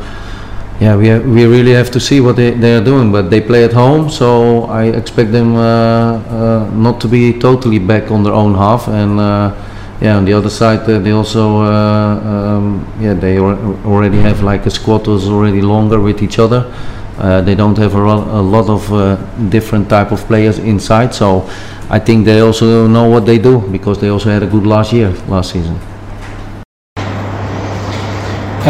yeah, 0.81 0.97
we 0.97 1.09
ha- 1.09 1.19
we 1.19 1.45
really 1.47 1.73
have 1.73 1.91
to 1.93 2.01
see 2.01 2.21
what 2.21 2.37
they, 2.37 2.51
they 2.53 2.77
are 2.77 2.85
doing. 2.85 3.11
But 3.11 3.31
they 3.31 3.41
play 3.41 3.65
at 3.65 3.73
home, 3.73 4.11
so 4.11 4.65
I 4.65 4.85
expect 4.85 5.33
them 5.33 5.57
uh, 5.57 5.61
uh, 5.61 6.71
not 6.73 7.01
to 7.01 7.09
be 7.09 7.39
totally 7.39 7.79
back 7.79 8.11
on 8.11 8.23
their 8.23 8.33
own 8.35 8.55
half. 8.55 8.89
And 8.89 9.19
uh, 9.19 9.55
yeah, 10.01 10.17
on 10.17 10.25
the 10.25 10.33
other 10.33 10.51
side, 10.51 10.89
uh, 10.89 10.99
they 11.01 11.11
also 11.11 11.63
uh, 11.63 12.21
um, 12.21 12.87
yeah 13.01 13.15
they 13.15 13.39
al- 13.39 13.77
already 13.85 14.19
have 14.19 14.43
like 14.43 14.67
a 14.67 14.71
squad 14.71 15.07
who's 15.07 15.29
already 15.29 15.61
longer 15.63 16.01
with 16.01 16.23
each 16.23 16.39
other. 16.39 16.73
Uh, 17.19 17.41
they 17.41 17.57
don't 17.57 17.77
have 17.77 17.97
a, 17.97 18.01
ro- 18.01 18.29
a 18.31 18.41
lot 18.41 18.69
of 18.69 19.51
different 19.51 19.89
type 19.89 20.13
of 20.13 20.25
players 20.27 20.61
inside, 20.61 21.13
so 21.13 21.51
I 21.91 21.99
think 21.99 22.25
they 22.27 22.39
also 22.41 22.87
know 22.87 23.09
what 23.09 23.27
they 23.27 23.39
do 23.39 23.61
because 23.73 23.99
they 23.99 24.09
also 24.09 24.31
had 24.31 24.45
a 24.45 24.47
good 24.47 24.65
last 24.65 24.93
year, 24.93 25.11
last 25.27 25.51
season. 25.53 25.81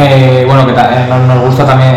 Eh, 0.01 0.45
bueno, 0.47 0.65
que 0.65 0.73
eh, 0.73 1.27
nos, 1.27 1.41
gusta 1.41 1.67
también 1.67 1.97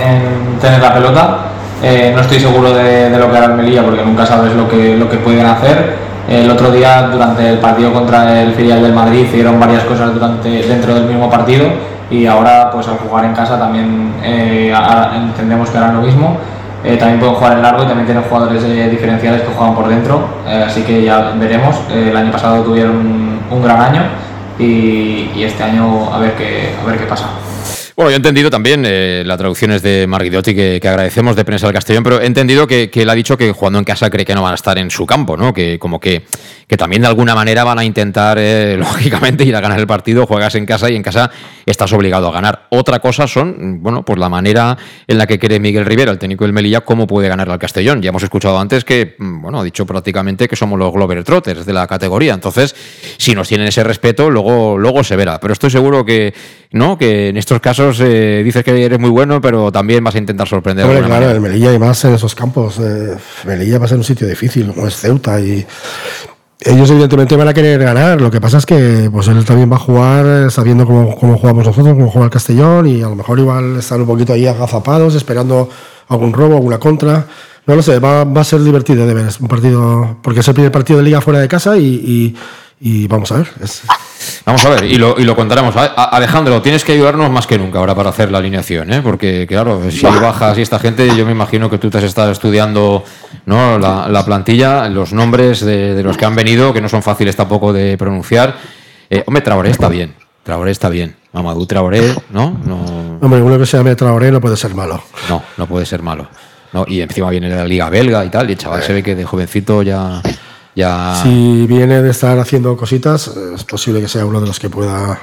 tener 0.59 0.81
la 0.81 0.93
pelota. 0.93 1.37
Eh, 1.83 2.11
no 2.15 2.21
estoy 2.21 2.39
seguro 2.39 2.73
de, 2.73 3.09
lo 3.11 3.29
que 3.29 3.37
hará 3.37 3.47
el 3.47 3.53
Melilla 3.53 3.83
porque 3.83 4.03
nunca 4.03 4.25
sabes 4.25 4.53
lo 4.55 4.67
que, 4.67 4.97
lo 4.97 5.07
que 5.07 5.17
pueden 5.17 5.45
hacer. 5.45 5.97
El 6.27 6.49
otro 6.49 6.71
día, 6.71 7.09
durante 7.11 7.47
el 7.47 7.59
partido 7.59 7.93
contra 7.93 8.41
el 8.41 8.53
filial 8.53 8.81
del 8.81 8.93
Madrid, 8.93 9.25
hicieron 9.25 9.59
varias 9.59 9.83
cosas 9.83 10.13
durante, 10.13 10.49
dentro 10.63 10.95
del 10.95 11.05
mismo 11.05 11.29
partido 11.29 11.67
y 12.09 12.25
ahora, 12.25 12.71
pues 12.71 12.87
al 12.87 12.97
jugar 12.97 13.25
en 13.25 13.33
casa, 13.33 13.59
también 13.59 14.13
entendemos 14.23 15.69
que 15.69 15.77
harán 15.77 15.95
lo 15.95 16.01
mismo. 16.01 16.37
También 16.83 17.19
pueden 17.19 17.35
jugar 17.35 17.53
en 17.53 17.61
largo 17.61 17.83
y 17.83 17.85
también 17.85 18.05
tienen 18.05 18.23
jugadores 18.23 18.63
diferenciales 18.89 19.41
que 19.41 19.49
juegan 19.49 19.75
por 19.75 19.87
dentro, 19.87 20.27
así 20.65 20.81
que 20.83 21.03
ya 21.03 21.33
veremos. 21.39 21.75
El 21.93 22.15
año 22.15 22.31
pasado 22.31 22.63
tuvieron 22.63 22.95
un, 22.95 23.39
un 23.49 23.63
gran 23.63 23.79
año 23.79 24.01
y, 24.57 25.31
y 25.35 25.43
este 25.43 25.63
año 25.63 26.13
a 26.13 26.19
ver 26.19 26.33
qué, 26.33 26.75
a 26.81 26.85
ver 26.85 26.97
qué 26.97 27.05
pasa. 27.05 27.27
Bueno, 28.01 28.09
yo 28.09 28.15
he 28.15 28.17
entendido 28.17 28.49
también, 28.49 28.83
eh, 28.83 29.21
la 29.27 29.37
traducción 29.37 29.79
de 29.79 30.07
Marguidotti, 30.07 30.55
que, 30.55 30.81
agradecemos 30.83 31.35
de 31.35 31.45
prensa 31.45 31.67
del 31.67 31.75
Castellón, 31.75 32.03
pero 32.03 32.19
he 32.19 32.25
entendido 32.25 32.65
que, 32.65 32.89
él 32.91 33.07
ha 33.07 33.13
dicho 33.13 33.37
que 33.37 33.51
jugando 33.51 33.77
en 33.77 33.85
casa 33.85 34.09
cree 34.09 34.25
que 34.25 34.33
no 34.33 34.41
van 34.41 34.53
a 34.53 34.55
estar 34.55 34.75
en 34.79 34.89
su 34.89 35.05
campo, 35.05 35.37
¿no? 35.37 35.53
Que 35.53 35.77
como 35.77 35.99
que, 35.99 36.25
que 36.65 36.77
también 36.77 37.03
de 37.03 37.09
alguna 37.09 37.35
manera 37.35 37.63
van 37.63 37.77
a 37.77 37.85
intentar, 37.85 38.39
eh, 38.39 38.75
lógicamente, 38.79 39.43
ir 39.43 39.55
a 39.55 39.61
ganar 39.61 39.79
el 39.79 39.85
partido, 39.85 40.25
juegas 40.25 40.55
en 40.55 40.65
casa 40.65 40.89
y 40.89 40.95
en 40.95 41.03
casa 41.03 41.29
estás 41.67 41.93
obligado 41.93 42.27
a 42.27 42.31
ganar. 42.31 42.65
Otra 42.71 42.97
cosa 42.97 43.27
son, 43.27 43.83
bueno, 43.83 44.03
pues 44.03 44.17
la 44.17 44.29
manera 44.29 44.75
en 45.05 45.19
la 45.19 45.27
que 45.27 45.37
quiere 45.37 45.59
Miguel 45.59 45.85
Rivera, 45.85 46.11
el 46.11 46.17
técnico 46.17 46.43
del 46.45 46.53
Melilla, 46.53 46.81
cómo 46.81 47.05
puede 47.05 47.27
ganar 47.27 47.51
al 47.51 47.59
Castellón. 47.59 48.01
Ya 48.01 48.09
hemos 48.09 48.23
escuchado 48.23 48.57
antes 48.57 48.83
que, 48.83 49.13
mm, 49.19 49.43
bueno, 49.43 49.59
ha 49.59 49.63
dicho 49.63 49.85
prácticamente 49.85 50.47
que 50.47 50.55
somos 50.55 50.79
los 50.79 50.91
Glover 50.91 51.23
Trotters 51.23 51.67
de 51.67 51.73
la 51.73 51.85
categoría. 51.85 52.33
Entonces, 52.33 52.75
si 53.17 53.35
nos 53.35 53.47
tienen 53.47 53.67
ese 53.67 53.83
respeto, 53.83 54.31
luego, 54.31 54.75
luego 54.75 55.03
se 55.03 55.15
verá. 55.15 55.39
Pero 55.39 55.53
estoy 55.53 55.69
seguro 55.69 56.03
que, 56.03 56.33
¿no? 56.71 56.97
Que 56.97 57.29
en 57.29 57.37
estos 57.37 57.59
casos 57.59 57.99
eh, 58.01 58.41
dices 58.43 58.63
que 58.63 58.83
eres 58.85 58.99
muy 58.99 59.09
bueno, 59.09 59.41
pero 59.41 59.71
también 59.71 60.03
vas 60.03 60.15
a 60.15 60.19
intentar 60.19 60.47
sorprender. 60.47 60.85
de 60.85 60.89
Hombre, 60.91 61.05
claro, 61.05 61.25
manera. 61.25 61.31
el 61.35 61.41
Melilla 61.41 61.73
y 61.73 61.79
más 61.79 62.03
en 62.05 62.13
esos 62.13 62.33
campos. 62.35 62.79
eh, 62.79 63.15
Melilla 63.45 63.77
va 63.79 63.85
a 63.85 63.87
ser 63.89 63.97
un 63.97 64.03
sitio 64.03 64.27
difícil, 64.27 64.71
como 64.73 64.87
es 64.87 64.95
Ceuta. 64.95 65.39
Y 65.41 65.65
ellos, 66.63 66.89
evidentemente, 66.91 67.35
van 67.35 67.47
a 67.47 67.53
querer 67.53 67.81
ganar. 67.83 68.21
Lo 68.21 68.29
que 68.31 68.39
pasa 68.39 68.57
es 68.59 68.65
que 68.65 69.09
pues 69.11 69.27
él 69.27 69.43
también 69.45 69.71
va 69.71 69.75
a 69.77 69.79
jugar 69.79 70.25
eh, 70.47 70.49
sabiendo 70.51 70.85
cómo, 70.85 71.15
cómo 71.17 71.37
jugamos 71.37 71.65
nosotros, 71.65 71.93
cómo 71.95 72.09
juega 72.09 72.25
el 72.25 72.31
Castellón. 72.31 72.87
Y 72.87 73.01
a 73.01 73.09
lo 73.09 73.15
mejor 73.15 73.39
igual 73.39 73.77
están 73.77 74.01
un 74.01 74.07
poquito 74.07 74.33
ahí 74.33 74.45
agazapados, 74.47 75.15
esperando 75.15 75.69
algún 76.07 76.31
robo, 76.33 76.55
alguna 76.55 76.77
contra. 76.77 77.25
No 77.67 77.75
lo 77.75 77.81
sé, 77.83 77.99
va, 77.99 78.23
va 78.23 78.41
a 78.41 78.43
ser 78.43 78.61
divertido 78.63 79.05
de 79.05 79.13
ver. 79.13 79.27
Es 79.27 79.39
un 79.39 79.47
partido, 79.47 80.17
porque 80.23 80.39
es 80.39 80.47
el 80.47 80.53
primer 80.53 80.71
partido 80.71 80.99
de 80.99 81.05
liga 81.05 81.21
fuera 81.21 81.39
de 81.39 81.47
casa 81.47 81.77
y, 81.77 81.85
y- 81.85 82.35
y 82.81 83.07
vamos 83.07 83.31
a 83.31 83.37
ver. 83.37 83.47
Es, 83.61 83.83
Vamos 84.45 84.65
a 84.65 84.69
ver, 84.69 84.83
y 84.85 84.95
lo, 84.95 85.19
y 85.19 85.23
lo 85.23 85.35
contaremos. 85.35 85.75
A- 85.75 85.85
Alejandro, 85.85 86.61
tienes 86.61 86.83
que 86.83 86.93
ayudarnos 86.93 87.29
más 87.31 87.45
que 87.47 87.57
nunca 87.57 87.77
ahora 87.79 87.93
para 87.95 88.09
hacer 88.09 88.31
la 88.31 88.39
alineación, 88.39 88.91
¿eh? 88.91 89.01
porque 89.03 89.45
claro, 89.47 89.81
si 89.91 90.01
Bah. 90.01 90.19
bajas 90.19 90.57
y 90.57 90.61
esta 90.61 90.79
gente, 90.79 91.15
yo 91.15 91.25
me 91.25 91.31
imagino 91.31 91.69
que 91.69 91.77
tú 91.77 91.89
te 91.89 91.99
has 91.99 92.03
estado 92.03 92.31
estudiando 92.31 93.03
¿no? 93.45 93.77
la, 93.79 94.07
la 94.09 94.25
plantilla, 94.25 94.89
los 94.89 95.13
nombres 95.13 95.61
de, 95.61 95.93
de 95.95 96.03
los 96.03 96.17
que 96.17 96.25
han 96.25 96.35
venido, 96.35 96.73
que 96.73 96.81
no 96.81 96.89
son 96.89 97.01
fáciles 97.03 97.35
tampoco 97.35 97.71
de 97.71 97.97
pronunciar. 97.97 98.55
Eh, 99.09 99.23
hombre, 99.27 99.41
Traoré 99.43 99.69
está 99.71 99.89
bien, 99.89 100.15
Traoré 100.43 100.71
está 100.71 100.89
bien. 100.89 101.15
Mamadou 101.33 101.65
Traoré, 101.65 102.13
¿no? 102.31 102.59
No, 102.65 103.17
hombre, 103.21 103.41
uno 103.41 103.57
que 103.59 103.65
se 103.65 103.77
llame 103.77 103.95
Traoré 103.95 104.31
no 104.31 104.41
puede 104.41 104.57
ser 104.57 104.73
malo. 104.75 105.01
no, 105.29 105.43
no 105.57 105.65
puede 105.67 105.85
ser 105.85 106.01
malo. 106.01 106.27
No, 106.73 106.85
y 106.87 107.01
encima 107.01 107.29
viene 107.29 107.49
de 107.49 107.55
la 107.55 107.65
Liga 107.65 107.89
Belga 107.89 108.23
y 108.25 108.29
tal, 108.29 108.49
y 108.49 108.53
el 108.53 108.57
chaval 108.57 108.81
se 108.81 108.93
ve 108.93 109.03
que 109.03 109.15
de 109.15 109.23
jovencito 109.25 109.81
ya... 109.83 110.21
ya 110.75 111.19
Si 111.21 111.65
viene 111.67 112.01
de 112.01 112.11
estar 112.11 112.37
haciendo 112.39 112.75
cositas, 112.77 113.27
es 113.55 113.63
posible 113.63 114.01
que 114.01 114.07
sea 114.07 114.25
uno 114.25 114.39
de 114.41 114.47
los 114.47 114.59
que 114.59 114.69
pueda 114.69 115.19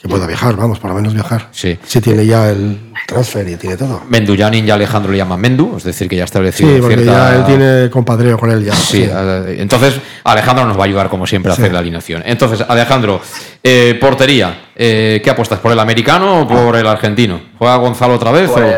que 0.00 0.08
pueda 0.08 0.28
viajar, 0.28 0.54
vamos, 0.54 0.78
por 0.78 0.90
lo 0.90 0.94
menos 0.96 1.12
viajar. 1.12 1.48
Sí. 1.50 1.76
Si 1.84 2.00
tiene 2.00 2.24
ya 2.24 2.50
el 2.50 2.92
transfer 3.08 3.48
y 3.48 3.56
tiene 3.56 3.76
todo. 3.76 4.02
Menduyanin 4.08 4.64
y 4.64 4.70
Alejandro 4.70 5.10
le 5.10 5.18
llaman 5.18 5.40
Mendu, 5.40 5.74
es 5.76 5.82
decir, 5.82 6.08
que 6.08 6.14
ya 6.14 6.22
ha 6.22 6.24
establecido 6.24 6.72
Sí, 6.72 6.80
porque 6.80 6.98
cierta... 6.98 7.12
ya 7.32 7.36
él 7.36 7.44
tiene 7.44 7.90
compadreo 7.90 8.38
con 8.38 8.48
él 8.52 8.64
ya. 8.64 8.74
Sí, 8.76 9.08
entonces 9.56 9.94
Alejandro 10.22 10.66
nos 10.66 10.76
va 10.78 10.82
a 10.82 10.84
ayudar 10.84 11.08
como 11.08 11.26
siempre 11.26 11.50
a 11.50 11.56
Sí. 11.56 11.62
hacer 11.62 11.72
la 11.72 11.80
alineación. 11.80 12.22
Entonces, 12.26 12.64
Alejandro, 12.68 13.20
eh, 13.60 13.98
portería, 14.00 14.68
eh, 14.76 15.20
¿qué 15.24 15.30
apuestas? 15.30 15.58
¿Por 15.58 15.72
el 15.72 15.80
americano 15.80 16.42
o 16.42 16.46
por 16.46 16.76
el 16.76 16.86
argentino? 16.86 17.40
¿Juega 17.58 17.74
Gonzalo 17.78 18.14
otra 18.14 18.30
vez? 18.30 18.48
o- 18.50 18.54
Pues, 18.54 18.76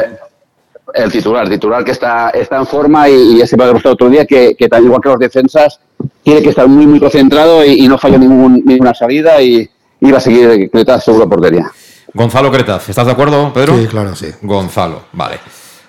el 0.94 1.10
titular, 1.10 1.48
titular 1.48 1.84
que 1.84 1.92
está, 1.92 2.30
está 2.30 2.56
en 2.58 2.66
forma 2.66 3.08
y, 3.08 3.14
y 3.34 3.38
ya 3.38 3.46
se 3.46 3.56
me 3.56 3.64
ha 3.64 3.70
gustado 3.70 3.94
otro 3.94 4.08
día 4.08 4.24
que, 4.24 4.54
que 4.54 4.68
tan 4.68 4.84
igual 4.84 5.00
que 5.00 5.08
los 5.08 5.18
defensas 5.18 5.80
tiene 6.22 6.42
que 6.42 6.50
estar 6.50 6.66
muy 6.68 6.86
muy 6.86 7.00
concentrado 7.00 7.64
y, 7.64 7.84
y 7.84 7.88
no 7.88 7.98
falló 7.98 8.18
ningún, 8.18 8.62
ninguna 8.64 8.94
salida 8.94 9.40
y, 9.40 9.68
y 10.00 10.10
va 10.10 10.18
a 10.18 10.20
seguir 10.20 10.70
Cletas 10.70 11.04
seguro 11.04 11.28
portería. 11.28 11.70
Gonzalo 12.12 12.50
Cretaz, 12.50 12.88
¿estás 12.88 13.06
de 13.06 13.12
acuerdo, 13.12 13.52
Pedro? 13.52 13.76
Sí, 13.76 13.86
claro, 13.86 14.16
sí. 14.16 14.26
Gonzalo, 14.42 15.02
vale. 15.12 15.38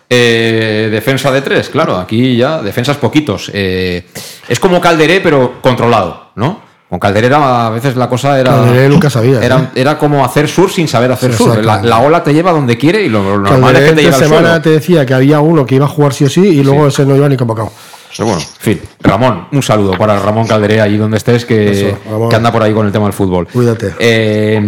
Eh, 0.08 0.90
defensa 0.92 1.32
de 1.32 1.42
tres, 1.42 1.70
claro, 1.70 1.96
aquí 1.96 2.36
ya 2.36 2.62
defensas 2.62 2.98
poquitos. 2.98 3.50
Eh, 3.54 4.06
es 4.48 4.60
como 4.60 4.82
Calderé, 4.82 5.22
pero 5.22 5.62
controlado, 5.62 6.32
¿no? 6.36 6.71
Con 6.92 7.00
Calderé 7.00 7.28
era- 7.28 7.68
a 7.68 7.70
veces 7.70 7.96
la 7.96 8.10
cosa 8.10 8.38
era. 8.38 8.52
Calderé 8.52 8.90
nunca 8.90 9.10
sabía, 9.10 9.42
Era, 9.42 9.60
¿eh? 9.60 9.68
era 9.76 9.98
como 9.98 10.26
hacer 10.26 10.50
surf 10.50 10.74
sin 10.74 10.90
saber 10.90 11.10
hacer 11.14 11.32
Sí, 11.32 11.38
surf. 11.42 11.64
La, 11.64 12.00
ola 12.00 12.22
te 12.22 12.34
lleva 12.34 12.52
donde 12.52 12.78
quiere 12.78 13.02
y 13.02 13.08
lo, 13.08 13.38
lo 13.38 13.50
normal 13.50 13.78
es 13.78 13.90
que 13.92 13.96
te 13.96 14.02
lleve 14.04 14.14
al 14.16 14.22
semana 14.22 14.48
suelo. 14.50 14.62
te 14.62 14.70
decía 14.72 15.06
que 15.06 15.14
había 15.14 15.40
uno 15.40 15.66
que 15.66 15.76
iba 15.76 15.86
a 15.86 15.88
jugar 15.88 16.14
sí 16.14 16.26
o 16.26 16.30
sí 16.30 16.42
y 16.42 16.62
luego 16.64 16.88
ese 16.88 17.06
no 17.06 17.16
iba 17.16 17.30
ni 17.30 17.38
convocado. 17.38 17.72
Pero 18.18 18.26
bueno, 18.28 18.42
en 18.42 18.48
fin. 18.60 18.82
Ramón, 19.00 19.48
un 19.54 19.64
saludo 19.64 19.98
para 19.98 20.20
Ramón 20.20 20.46
Calderé, 20.46 20.82
ahí 20.82 20.98
donde 20.98 21.16
estés, 21.16 21.46
que, 21.46 21.72
Eso, 21.72 21.98
Ramón. 22.10 22.28
que 22.28 22.36
anda 22.36 22.52
por 22.52 22.62
ahí 22.62 22.74
con 22.74 22.86
el 22.86 22.92
tema 22.92 23.06
del 23.06 23.14
fútbol. 23.14 23.48
Cuídate. 23.48 23.96
Eh, 23.98 24.62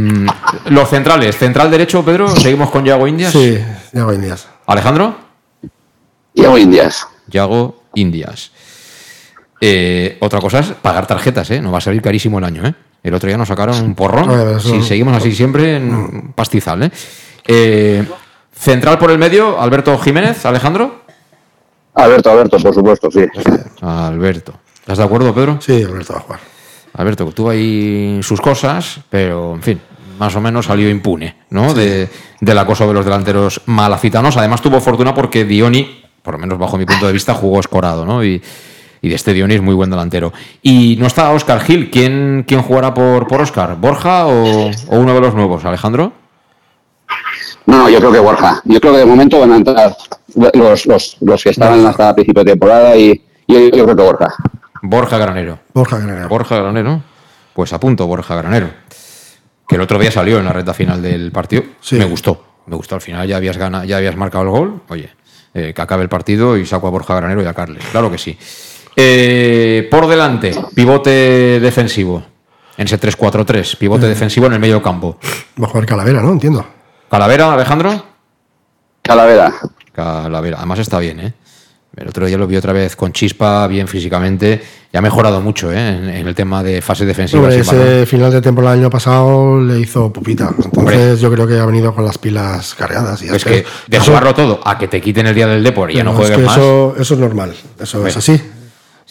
los 0.70 0.90
centrales, 0.90 1.38
central 1.38 1.70
derecho, 1.70 2.06
Pedro, 2.06 2.30
seguimos 2.30 2.70
con 2.72 2.86
Yago 2.86 3.06
Indias. 3.06 3.34
Sí, 3.34 3.60
ya 3.92 4.06
va 4.06 4.16
Indias. 4.16 4.48
Alejandro. 4.66 5.18
Yago 6.36 6.58
Indias. 6.58 7.06
Yago 7.28 7.84
Indias. 7.96 8.53
Eh, 9.66 10.18
otra 10.20 10.42
cosa 10.42 10.60
es 10.60 10.68
pagar 10.82 11.08
tarjetas, 11.08 11.50
¿eh? 11.52 11.62
No 11.62 11.72
va 11.72 11.78
a 11.78 11.82
salir 11.82 12.02
carísimo 12.02 12.38
el 12.38 12.44
año, 12.44 12.66
¿eh? 12.68 12.74
El 13.02 13.14
otro 13.14 13.28
día 13.28 13.38
nos 13.38 13.48
sacaron 13.48 13.80
un 13.82 13.96
porrón. 13.96 14.30
A 14.30 14.36
ver, 14.44 14.58
eso- 14.58 14.68
Si 14.70 14.84
seguimos 14.84 15.16
así 15.16 15.32
siempre, 15.34 15.78
en 15.78 16.34
pastizal, 16.36 16.84
¿eh? 16.84 16.92
Eh, 17.48 18.06
Central 18.54 18.98
por 19.00 19.10
el 19.10 19.18
medio, 19.18 19.62
Alberto 19.62 19.98
Jiménez, 20.00 20.46
Alejandro. 20.46 21.04
Alberto, 21.96 22.30
Alberto, 22.32 22.58
por 22.58 22.74
supuesto, 22.74 23.10
sí. 23.10 23.22
Alberto. 23.80 24.54
¿Estás 24.82 24.98
de 24.98 25.04
acuerdo, 25.06 25.34
Pedro? 25.34 25.58
Sí, 25.62 25.82
Alberto 25.82 26.12
va 26.14 26.20
a 26.20 26.24
jugar. 26.24 26.40
Alberto, 26.96 27.26
tuvo 27.32 27.50
ahí 27.52 28.20
sus 28.22 28.42
cosas, 28.42 29.00
pero 29.10 29.56
en 29.56 29.64
fin, 29.64 29.82
más 30.20 30.36
o 30.36 30.42
menos 30.42 30.66
salió 30.66 30.90
impune, 30.90 31.38
¿no? 31.52 31.74
De, 31.74 32.10
del 32.42 32.58
acoso 32.58 32.86
de 32.86 32.94
los 32.94 33.06
delanteros 33.06 33.62
malacitanos. 33.68 34.36
Además 34.36 34.62
tuvo 34.62 34.82
fortuna 34.82 35.14
porque 35.16 35.46
Dioni, 35.46 36.04
por 36.22 36.34
lo 36.34 36.40
menos 36.40 36.58
bajo 36.58 36.78
mi 36.78 36.86
punto 36.86 37.08
de 37.08 37.14
vista, 37.14 37.34
jugó 37.34 37.62
escorado, 37.62 38.06
¿no? 38.06 38.24
Y, 38.26 38.42
y 39.04 39.10
de 39.10 39.16
este 39.16 39.34
Dioni 39.34 39.56
es 39.56 39.62
muy 39.62 39.76
buen 39.76 39.90
delantero. 39.90 40.32
Y 40.62 40.96
no 40.98 41.06
está 41.08 41.30
Oscar 41.32 41.60
Gil. 41.60 41.92
¿Quién, 41.92 42.46
quién 42.48 42.62
jugará 42.62 42.94
por, 42.94 43.28
por 43.28 43.42
Oscar? 43.42 43.76
¿Borja 43.76 44.26
o, 44.26 44.70
o 44.70 44.98
uno 44.98 45.14
de 45.14 45.20
los 45.20 45.36
nuevos, 45.36 45.64
Alejandro? 45.66 46.14
No, 47.66 47.90
yo 47.90 48.00
creo 48.00 48.14
que 48.14 48.20
Borja. 48.20 48.62
Yo 48.64 48.80
creo 48.80 48.94
que 48.94 49.00
de 49.00 49.06
momento 49.06 49.40
van 49.42 49.52
a 49.52 49.58
entrar 49.58 49.96
los, 50.54 50.86
los, 50.86 51.18
los 51.20 51.44
que 51.44 51.50
estaban 51.50 51.86
hasta 51.86 52.10
el 52.10 52.16
principio 52.16 52.44
de 52.46 52.52
temporada 52.52 52.96
y, 52.96 53.22
y 53.46 53.54
yo, 53.54 53.60
yo 53.76 53.84
creo 53.84 53.96
que 53.96 54.04
Borja. 54.04 54.28
Borja 54.82 55.18
Granero. 55.18 55.60
Borja 55.74 55.98
Granero. 56.00 56.30
Borja 56.30 56.58
Granero. 56.58 57.04
Pues 57.54 57.74
apunto, 57.74 58.08
Borja 58.08 58.36
Granero. 58.36 58.70
Que 59.68 59.76
el 59.76 59.82
otro 59.82 60.00
día 60.00 60.12
salió 60.12 60.40
en 60.40 60.46
la 60.46 60.54
recta 60.54 60.74
final 60.74 61.02
del 61.02 61.32
partido. 61.34 61.64
Sí. 61.82 61.98
Me 61.98 62.06
gustó. 62.06 62.42
Me 62.68 62.76
gustó. 62.78 62.96
Al 62.96 63.02
final 63.02 63.28
ya 63.28 63.36
habías 63.36 63.58
ganado, 63.58 63.84
ya 63.84 63.98
habías 63.98 64.16
marcado 64.16 64.46
el 64.46 64.50
gol. 64.50 64.82
Oye, 64.88 65.10
eh, 65.54 65.74
que 65.76 65.82
acabe 65.82 66.04
el 66.04 66.10
partido 66.10 66.58
y 66.58 66.66
saco 66.66 66.88
a 66.88 66.90
Borja 66.90 67.16
Granero 67.16 67.44
y 67.44 67.46
a 67.46 67.54
Carles. 67.54 67.84
Claro 67.92 68.10
que 68.10 68.18
sí. 68.18 68.38
Eh, 68.96 69.88
por 69.90 70.08
delante, 70.08 70.54
pivote 70.76 71.60
defensivo. 71.60 72.24
En 72.78 72.86
ese 72.86 72.98
3-4-3, 73.00 73.76
pivote 73.78 74.06
Eh. 74.06 74.10
defensivo 74.10 74.48
en 74.48 74.54
el 74.54 74.60
medio 74.60 74.82
campo. 74.82 75.18
Va 75.62 75.66
a 75.68 75.70
jugar 75.70 75.86
Calavera, 75.86 76.22
¿no? 76.22 76.32
Entiendo. 76.32 76.66
Calavera, 77.10 77.54
Alejandro. 77.54 78.04
Calavera. 79.02 79.54
Calavera. 79.92 80.58
Además 80.58 80.80
está 80.80 81.00
bien, 81.00 81.20
¿eh? 81.20 81.34
El 81.96 82.08
otro 82.08 82.26
día 82.26 82.40
lo 82.40 82.48
vi 82.48 82.56
otra 82.56 82.74
vez 82.74 82.96
con 82.96 83.12
chispa, 83.14 83.68
bien 83.68 83.88
físicamente. 83.88 84.60
Y 84.92 84.98
ha 84.98 85.02
mejorado 85.02 85.42
mucho 85.42 85.72
¿eh? 85.72 85.78
en, 85.90 86.10
en 86.10 86.28
el 86.28 86.34
tema 86.34 86.64
de 86.64 86.82
fase 86.82 87.06
defensiva. 87.06 87.44
Hombre, 87.44 87.60
ese 87.60 88.08
final 88.08 88.32
de 88.32 88.42
temporada 88.42 88.74
del 88.74 88.82
año 88.86 88.90
pasado 88.90 89.62
le 89.62 89.80
hizo 89.80 90.12
pupita. 90.12 90.50
Entonces 90.64 91.20
yo 91.20 91.32
creo 91.32 91.46
que 91.46 91.60
ha 91.60 91.66
venido 91.68 91.94
con 91.94 92.04
las 92.04 92.18
pilas 92.18 92.74
cargadas. 92.74 93.22
Y 93.22 93.28
ya 93.28 93.36
Es 93.36 93.44
que 93.44 93.64
de 93.88 93.98
Eso- 93.98 94.08
jugarlo 94.08 94.34
todo 94.34 94.60
a 94.66 94.76
que 94.80 94.88
te 94.88 95.00
quiten 95.00 95.28
el 95.28 95.36
día 95.36 95.46
del 95.46 95.64
deporte 95.64 95.94
y 95.94 95.98
ya 95.98 96.04
no 96.04 96.12
es 96.12 96.18
juegues 96.18 96.38
que 96.38 96.44
más. 96.44 96.58
Eso, 96.58 96.96
eso 96.98 97.14
es 97.14 97.20
normal. 97.20 97.54
Eso 97.80 97.98
Hombre. 97.98 98.10
es 98.12 98.18
así. 98.18 98.42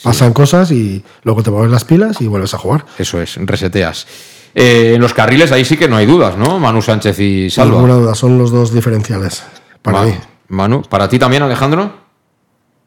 Pasan 0.02 0.32
cosas 0.32 0.70
y 0.72 1.04
luego 1.22 1.42
te 1.42 1.50
pones 1.50 1.70
las 1.70 1.84
pilas 1.84 2.20
y 2.20 2.26
vuelves 2.26 2.54
a 2.54 2.58
jugar. 2.58 2.84
Eso 2.98 3.20
es, 3.20 3.36
reseteas. 3.36 4.06
Eh, 4.54 4.92
en 4.96 5.00
los 5.00 5.14
carriles 5.14 5.52
ahí 5.52 5.64
sí 5.64 5.76
que 5.76 5.88
no 5.88 5.96
hay 5.96 6.06
dudas, 6.06 6.36
¿no? 6.36 6.58
Manu 6.58 6.82
Sánchez 6.82 7.18
y 7.20 7.50
Salva. 7.50 7.74
ninguna 7.76 7.94
duda, 7.94 8.14
son 8.14 8.36
los 8.38 8.50
dos 8.50 8.72
diferenciales 8.74 9.44
para 9.80 9.98
Ma- 10.00 10.04
mí. 10.06 10.14
Manu, 10.48 10.82
¿para 10.82 11.08
ti 11.08 11.18
también, 11.18 11.42
Alejandro? 11.42 11.92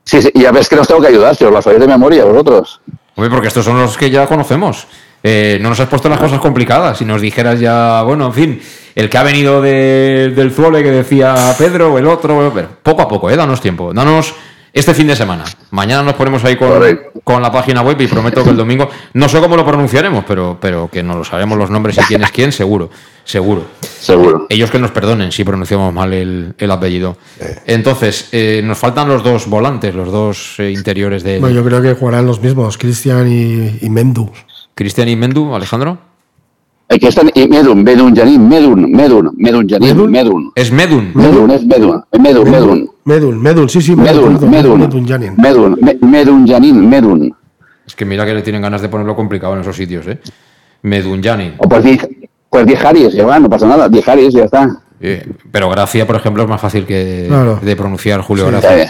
Sí, 0.03 0.22
sí, 0.22 0.30
y 0.34 0.41
ya 0.41 0.51
ves 0.51 0.70
que 0.70 0.76
os 0.78 0.88
tengo 0.88 1.01
que 1.01 1.07
ayudar, 1.07 1.36
si 1.36 1.43
os 1.45 1.51
las 1.51 1.63
sabéis 1.63 1.82
de 1.82 1.88
memoria 1.88 2.24
vosotros. 2.26 2.80
Hombre, 3.16 3.32
porque 3.32 3.47
estos 3.47 3.66
son 3.66 3.80
los 3.82 3.97
que 3.97 4.09
ya 4.11 4.28
conocemos. 4.28 4.86
Eh, 5.24 5.57
no 5.59 5.70
nos 5.70 5.80
has 5.80 5.88
puesto 5.89 6.07
las 6.09 6.20
cosas 6.20 6.39
complicadas. 6.39 6.99
Si 6.99 7.05
nos 7.05 7.20
dijeras 7.20 7.59
ya, 7.59 8.03
bueno, 8.03 8.28
en 8.28 8.34
fin, 8.34 8.61
el 8.93 9.09
que 9.09 9.18
ha 9.18 9.24
venido 9.24 9.59
de- 9.63 10.32
del 10.36 10.51
Zuole 10.51 10.84
que 10.84 10.91
decía 10.91 11.55
Pedro 11.57 11.93
o 11.93 11.97
el 11.97 12.05
otro, 12.05 12.51
pero 12.53 12.68
poco 12.84 13.01
a 13.01 13.07
poco, 13.07 13.32
¿eh? 13.32 13.36
Danos 13.36 13.59
tiempo. 13.61 13.91
Danos 13.91 14.36
este 14.76 14.93
fin 14.93 15.07
de 15.07 15.15
semana. 15.15 15.45
Mañana 15.71 16.03
nos 16.03 16.15
ponemos 16.15 16.43
ahí 16.43 16.57
con, 16.57 16.69
con 17.23 17.41
la 17.41 17.49
página 17.49 17.82
web 17.82 17.99
y 18.01 18.07
prometo 18.07 18.43
que 18.43 18.49
el 18.49 18.57
domingo, 18.57 18.89
no 19.13 19.30
sé 19.30 19.39
cómo 19.39 19.55
lo 19.55 19.65
pronunciaremos, 19.65 20.26
pero, 20.28 20.57
pero 20.59 20.89
que 20.91 21.01
nos 21.01 21.15
lo 21.15 21.23
sabemos 21.23 21.57
los 21.57 21.69
nombres 21.69 21.97
y 21.97 22.01
quién 22.01 22.21
es 22.23 22.32
quién, 22.32 22.51
seguro. 22.51 22.89
Seguro. 23.23 23.63
Seguro. 23.80 24.47
Ellos 24.49 24.69
que 24.69 24.78
nos 24.78 24.91
perdonen 24.91 25.32
si 25.32 25.45
pronunciamos 25.45 25.93
mal 25.93 26.11
el, 26.13 26.53
el 26.57 26.71
apellido. 26.71 27.15
Entonces, 27.65 28.28
eh, 28.34 28.61
nos 28.65 28.78
faltan 28.78 29.07
los 29.07 29.23
dos 29.23 29.47
volantes, 29.47 29.95
los 29.95 30.11
dos 30.11 30.59
eh, 30.59 30.71
interiores 30.71 31.23
de 31.23 31.39
Bueno, 31.39 31.55
yo 31.55 31.63
creo 31.63 31.82
que 31.82 31.93
jugarán 31.93 32.26
los 32.26 32.41
mismos, 32.41 32.78
Cristian 32.78 33.32
y, 33.32 33.80
y 33.82 33.89
Mendu. 33.89 34.30
Cristian 34.76 35.07
y 35.07 35.15
Mendu, 35.15 35.55
Alejandro. 35.55 35.97
Aquí 36.89 37.07
están, 37.07 37.32
y 37.34 37.47
Medun, 37.47 37.82
Medun, 37.82 38.13
Janin, 38.13 38.47
Medun, 38.47 38.91
Medun, 38.91 39.32
Medun, 39.38 39.67
Janin, 39.67 40.11
Medun. 40.11 40.51
Es 40.53 40.69
Medun. 40.69 41.11
Medun, 41.15 41.49
es 41.49 41.65
Medun, 41.65 42.03
Medun, 42.19 42.51
Medun. 42.51 42.95
Medun, 43.06 43.39
Medun, 43.41 43.70
sí, 43.70 43.82
sí, 43.82 43.95
Medun, 43.95 44.34
Medun, 44.34 44.49
Medun, 44.49 44.80
Medun 44.80 45.08
Janin. 45.08 45.34
Medun, 45.38 45.78
Me- 45.82 45.97
Medun, 46.01 46.47
Janin, 46.47 46.89
Medun. 46.89 47.36
Es 47.86 47.95
que 47.95 48.03
mira 48.03 48.26
que 48.26 48.34
le 48.34 48.41
tienen 48.41 48.62
ganas 48.64 48.82
de 48.82 48.89
ponerlo 48.89 49.16
complicado 49.16 49.53
en 49.53 49.62
esos 49.62 49.76
sitios, 49.76 50.08
¿eh? 50.08 50.20
Medunjani. 50.82 51.53
O 51.60 51.70
pues 51.70 51.84
di, 51.84 51.99
pues 52.49 52.66
di 52.66 52.74
Haris, 52.76 53.14
ya 53.14 53.26
va, 53.26 53.39
no 53.39 53.47
pasa 53.49 53.68
nada, 53.68 53.88
di 53.89 54.01
Haris, 54.06 54.34
ya 54.34 54.45
está. 54.45 54.68
Eh, 54.99 55.24
pero 55.51 55.70
Gracia, 55.70 56.08
por 56.08 56.16
ejemplo, 56.16 56.41
es 56.43 56.49
más 56.49 56.60
fácil 56.62 56.86
que 56.86 57.26
Claro. 57.28 57.60
de 57.62 57.76
pronunciar 57.76 58.22
Julio 58.22 58.45
Sí. 58.45 58.51
Gracia. 58.51 58.84
Eh, 58.84 58.89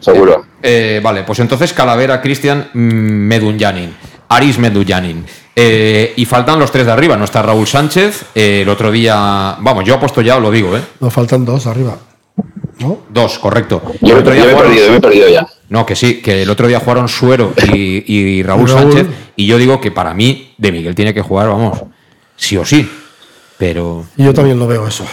seguro. 0.00 0.44
Eh, 0.62 1.00
vale, 1.02 1.22
pues 1.22 1.38
entonces 1.38 1.72
Calavera, 1.72 2.20
Cristian, 2.20 2.68
mm, 2.72 2.78
Medunjanin, 2.78 3.94
Aris 4.28 4.58
Medunjanin. 4.58 5.24
Eh, 5.54 6.14
y 6.16 6.24
faltan 6.24 6.58
los 6.58 6.72
tres 6.72 6.86
de 6.86 6.92
arriba. 6.92 7.16
No 7.16 7.24
está 7.24 7.42
Raúl 7.42 7.66
Sánchez. 7.68 8.24
eh, 8.34 8.62
el 8.62 8.68
otro 8.68 8.90
día, 8.90 9.56
vamos, 9.60 9.84
yo 9.84 9.94
he 9.94 9.98
puesto 9.98 10.20
ya, 10.20 10.38
lo 10.40 10.50
digo, 10.50 10.76
¿eh? 10.76 10.80
Nos 10.98 11.12
faltan 11.12 11.44
dos 11.44 11.66
arriba. 11.68 11.96
Dos, 13.08 13.38
correcto. 13.38 13.82
Yo, 14.00 14.14
El 14.16 14.22
otro 14.22 14.32
día 14.34 14.42
yo 14.44 14.46
me 14.48 14.52
he 14.52 14.62
perdido, 14.62 14.90
me 14.90 14.96
he 14.96 15.00
perdido 15.00 15.28
ya. 15.28 15.46
No, 15.68 15.86
que 15.86 15.94
sí, 15.96 16.20
que 16.20 16.42
el 16.42 16.50
otro 16.50 16.66
día 16.68 16.80
jugaron 16.80 17.08
Suero 17.08 17.52
y, 17.72 18.04
y 18.12 18.42
Raúl, 18.42 18.68
Raúl. 18.68 18.92
Sánchez. 18.92 19.06
Y 19.36 19.46
yo 19.46 19.58
digo 19.58 19.80
que 19.80 19.90
para 19.90 20.14
mí, 20.14 20.54
De 20.58 20.70
Miguel 20.72 20.94
tiene 20.94 21.14
que 21.14 21.22
jugar, 21.22 21.48
vamos, 21.48 21.82
sí 22.36 22.56
o 22.56 22.64
sí. 22.64 22.88
Pero. 23.58 24.04
Y 24.16 24.24
yo 24.24 24.34
también 24.34 24.58
lo 24.58 24.66
veo 24.66 24.86
eso. 24.86 25.04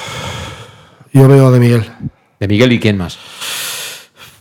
Yo 1.13 1.27
veo 1.27 1.47
a 1.47 1.51
De 1.51 1.59
Miguel. 1.59 1.85
¿De 2.39 2.47
Miguel 2.47 2.71
y 2.73 2.79
quién 2.79 2.97
más? 2.97 3.17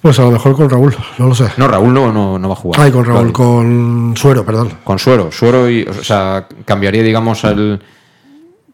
Pues 0.00 0.18
a 0.18 0.22
lo 0.22 0.30
mejor 0.30 0.56
con 0.56 0.70
Raúl, 0.70 0.96
no 1.18 1.26
lo 1.28 1.34
sé. 1.34 1.48
No, 1.58 1.68
Raúl 1.68 1.92
no, 1.92 2.10
no, 2.10 2.38
no 2.38 2.48
va 2.48 2.54
a 2.54 2.56
jugar. 2.56 2.80
Ay, 2.80 2.90
con 2.90 3.04
Raúl, 3.04 3.18
Claro. 3.18 3.32
con 3.34 4.14
Suero, 4.16 4.46
perdón. 4.46 4.78
Con 4.82 4.98
Suero. 4.98 5.30
Suero 5.30 5.68
y. 5.68 5.82
O 5.82 6.02
sea, 6.02 6.46
cambiaría, 6.64 7.02
digamos, 7.02 7.44
el. 7.44 7.80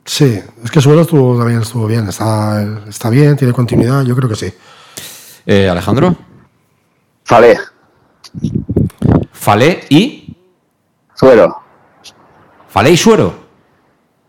Sí, 0.07 0.41
es 0.65 0.71
que 0.71 0.81
Suero 0.81 1.01
estuvo, 1.03 1.37
también 1.37 1.61
estuvo 1.61 1.87
bien. 1.87 2.09
Está, 2.09 2.65
está 2.89 3.11
bien, 3.11 3.37
tiene 3.37 3.53
continuidad, 3.53 4.03
yo 4.05 4.15
creo 4.15 4.29
que 4.29 4.37
sí. 4.37 4.53
Eh, 5.45 5.69
Alejandro. 5.69 6.15
Falé. 7.25 7.59
Falé 9.33 9.81
y. 9.89 10.37
Suero. 11.15 11.57
Falé 12.69 12.91
y 12.93 12.97
Suero. 12.97 13.35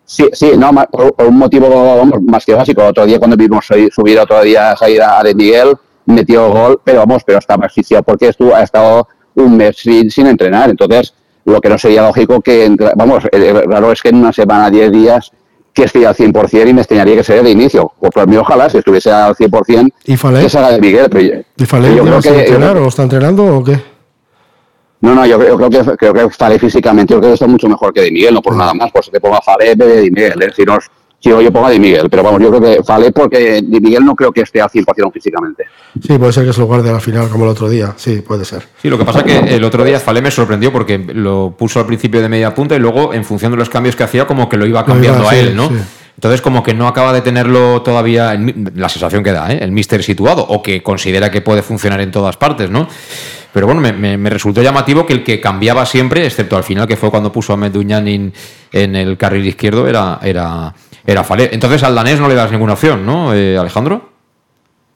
Sí, 0.04 0.28
sí, 0.34 0.52
no, 0.58 0.72
por, 0.90 1.14
por 1.14 1.28
un 1.28 1.38
motivo 1.38 2.06
más 2.22 2.46
que 2.46 2.54
básico. 2.56 2.84
Otro 2.84 3.06
día 3.06 3.20
cuando 3.20 3.36
vimos 3.38 3.66
subir- 3.70 4.20
otro 4.20 4.42
día 4.42 4.76
salir 4.76 5.02
a 5.02 5.22
de 5.22 5.36
Miguel, 5.36 5.76
metió 6.06 6.50
gol, 6.50 6.82
pero 6.84 7.00
vamos, 7.00 7.24
pero 7.26 7.38
estaba 7.40 7.66
asfixiado 7.66 8.04
porque 8.04 8.30
estuvo, 8.30 8.56
ha 8.56 8.64
estado 8.64 9.08
un 9.36 9.58
mes 9.58 9.76
sin, 9.78 10.10
sin 10.10 10.26
entrenar. 10.28 10.70
Entonces, 10.70 11.14
lo 11.46 11.60
que 11.62 11.70
no 11.70 11.78
sería 11.78 12.02
lógico 12.04 12.42
que, 12.42 12.66
entra- 12.66 12.94
vamos, 12.96 13.26
raro 13.32 13.92
es 13.92 14.02
que 14.02 14.10
en 14.10 14.16
una 14.16 14.32
semana, 14.34 14.70
10 14.72 14.92
días, 14.94 15.32
que 15.82 15.86
esté 15.88 16.06
al 16.06 16.16
100% 16.16 16.68
y 16.70 16.74
me 16.74 16.82
extrañaría 16.82 17.16
que 17.16 17.24
sea 17.24 17.42
de 17.42 17.50
inicio. 17.52 17.92
Pues 18.00 18.12
por 18.12 18.28
mí, 18.28 18.38
ojalá, 18.38 18.70
si 18.70 18.78
estuviese 18.78 19.12
al 19.12 19.36
100%, 19.36 19.92
¿Y 20.06 20.18
Falé? 20.18 20.42
que 20.42 20.50
salga 20.50 20.72
de 20.72 20.80
Miguel. 20.82 21.08
Pero 21.10 21.22
yo, 21.36 21.42
¿Y 21.58 21.66
Falé 21.66 21.96
yo 21.96 22.04
creo 22.04 22.22
que, 22.22 22.30
entrenar 22.40 22.78
o 22.78 22.88
está 22.88 23.04
entrenando 23.04 23.46
o 23.46 23.64
qué? 23.64 23.80
no, 25.02 25.14
no, 25.14 25.26
yo, 25.26 25.38
creo- 25.38 25.60
yo 25.60 25.70
creo 25.70 25.84
que 25.98 26.12
creo 26.12 26.30
que 26.30 26.60
físicamente, 26.60 27.14
yo 27.14 27.20
creo 27.20 27.30
que 27.32 27.36
está 27.36 27.48
mucho 27.48 27.68
mejor 27.70 27.94
que 27.94 28.02
Di 28.02 28.12
Miguel, 28.12 28.34
no 28.34 28.42
por 28.42 28.56
nada 28.56 28.74
más, 28.74 28.92
que 29.12 29.20
ponga 29.20 29.40
Fale 29.42 29.72
en 29.72 29.78
vez 29.78 29.88
de 29.96 30.12
Miguel, 30.12 30.42
¿eh? 30.42 30.52
si 30.56 30.64
no, 30.64 30.78
si 31.20 31.30
no 31.30 31.42
yo 31.42 31.52
pongo 31.52 31.66
a 31.68 31.72
Di 31.72 31.80
Miguel, 31.80 32.08
pero 32.10 32.22
vamos, 32.24 32.42
yo 32.42 32.50
creo 32.50 32.62
que 32.62 32.84
Fale 32.84 33.12
porque 33.12 33.62
Di 33.64 33.80
Miguel 33.80 34.06
no 34.06 34.16
creo 34.16 34.32
que 34.32 34.42
esté 34.42 34.62
al 34.62 34.70
100% 34.70 35.12
físicamente. 35.12 35.66
Sí, 36.06 36.18
puede 36.18 36.32
ser 36.32 36.46
que 36.46 36.54
se 36.54 36.60
lo 36.60 36.68
guarde 36.68 36.90
a 36.90 36.94
la 36.94 37.00
final 37.00 37.28
como 37.30 37.46
el 37.46 37.50
otro 37.52 37.68
día. 37.70 37.94
Sí, 37.98 38.22
puede 38.22 38.46
ser. 38.46 38.64
Sí, 38.82 38.90
lo 38.90 38.98
que 38.98 39.06
pasa 39.06 39.24
que 39.24 39.38
el 39.40 39.64
otro 39.64 39.84
día 39.84 40.00
Falé 40.00 40.22
me 40.22 40.30
sorprendió 40.32 40.72
porque 40.72 40.98
lo 41.00 41.56
puso 41.58 41.80
al 41.80 41.86
principio 41.88 42.22
de 42.22 42.30
media 42.30 42.54
punta 42.54 42.76
y 42.76 42.80
luego, 42.80 43.14
en 43.14 43.26
función 43.26 43.52
de 43.52 43.58
los 43.58 43.70
cambios 43.70 43.96
que 43.96 44.04
hacía, 44.04 44.26
como 44.28 44.48
que 44.48 44.58
lo 44.58 44.66
iba 44.66 44.82
Lo 44.82 44.86
iba, 44.86 44.94
cambiando 44.94 45.28
a 45.28 45.32
sí, 45.32 45.38
él, 45.40 45.56
¿no? 45.56 45.70
sí. 45.70 45.76
Entonces, 46.16 46.42
como 46.42 46.64
que 46.64 46.74
no 46.74 46.88
acaba 46.88 47.14
de 47.14 47.22
tenerlo 47.22 47.84
todavía, 47.84 48.36
la 48.76 48.90
sensación 48.90 49.24
que 49.24 49.32
da, 49.32 49.52
¿eh? 49.54 49.60
el 49.62 49.72
mister 49.72 50.02
situado, 50.02 50.44
o 50.48 50.64
que 50.64 50.82
considera 50.82 51.30
que 51.30 51.42
puede 51.42 51.62
funcionar 51.62 52.02
en 52.02 52.10
todas 52.10 52.38
partes, 52.38 52.72
¿no? 52.72 52.88
Pero 53.54 53.68
bueno, 53.68 53.82
me, 53.82 53.94
me- 53.94 54.18
me 54.18 54.30
resultó 54.32 54.64
llamativo 54.64 55.06
que 55.06 55.14
el 55.14 55.24
que 55.24 55.40
cambiaba 55.40 55.86
siempre, 55.86 56.26
excepto 56.26 56.58
al 56.58 56.64
final, 56.64 56.88
que 56.88 56.98
fue 56.98 57.12
cuando 57.12 57.32
puso 57.32 57.54
a 57.54 57.58
Meduñanin 57.58 58.34
en 58.72 58.96
el 58.96 59.16
carril 59.16 59.46
izquierdo, 59.48 59.88
era, 59.88 60.20
era, 60.24 60.74
era 61.08 61.24
Falé. 61.24 61.50
Entonces 61.54 61.82
al 61.84 61.96
danés 61.96 62.20
no 62.20 62.28
le 62.28 62.36
das 62.36 62.52
ninguna 62.52 62.74
opción, 62.74 63.06
¿no, 63.06 63.34
eh, 63.34 63.58
Alejandro? 63.58 64.10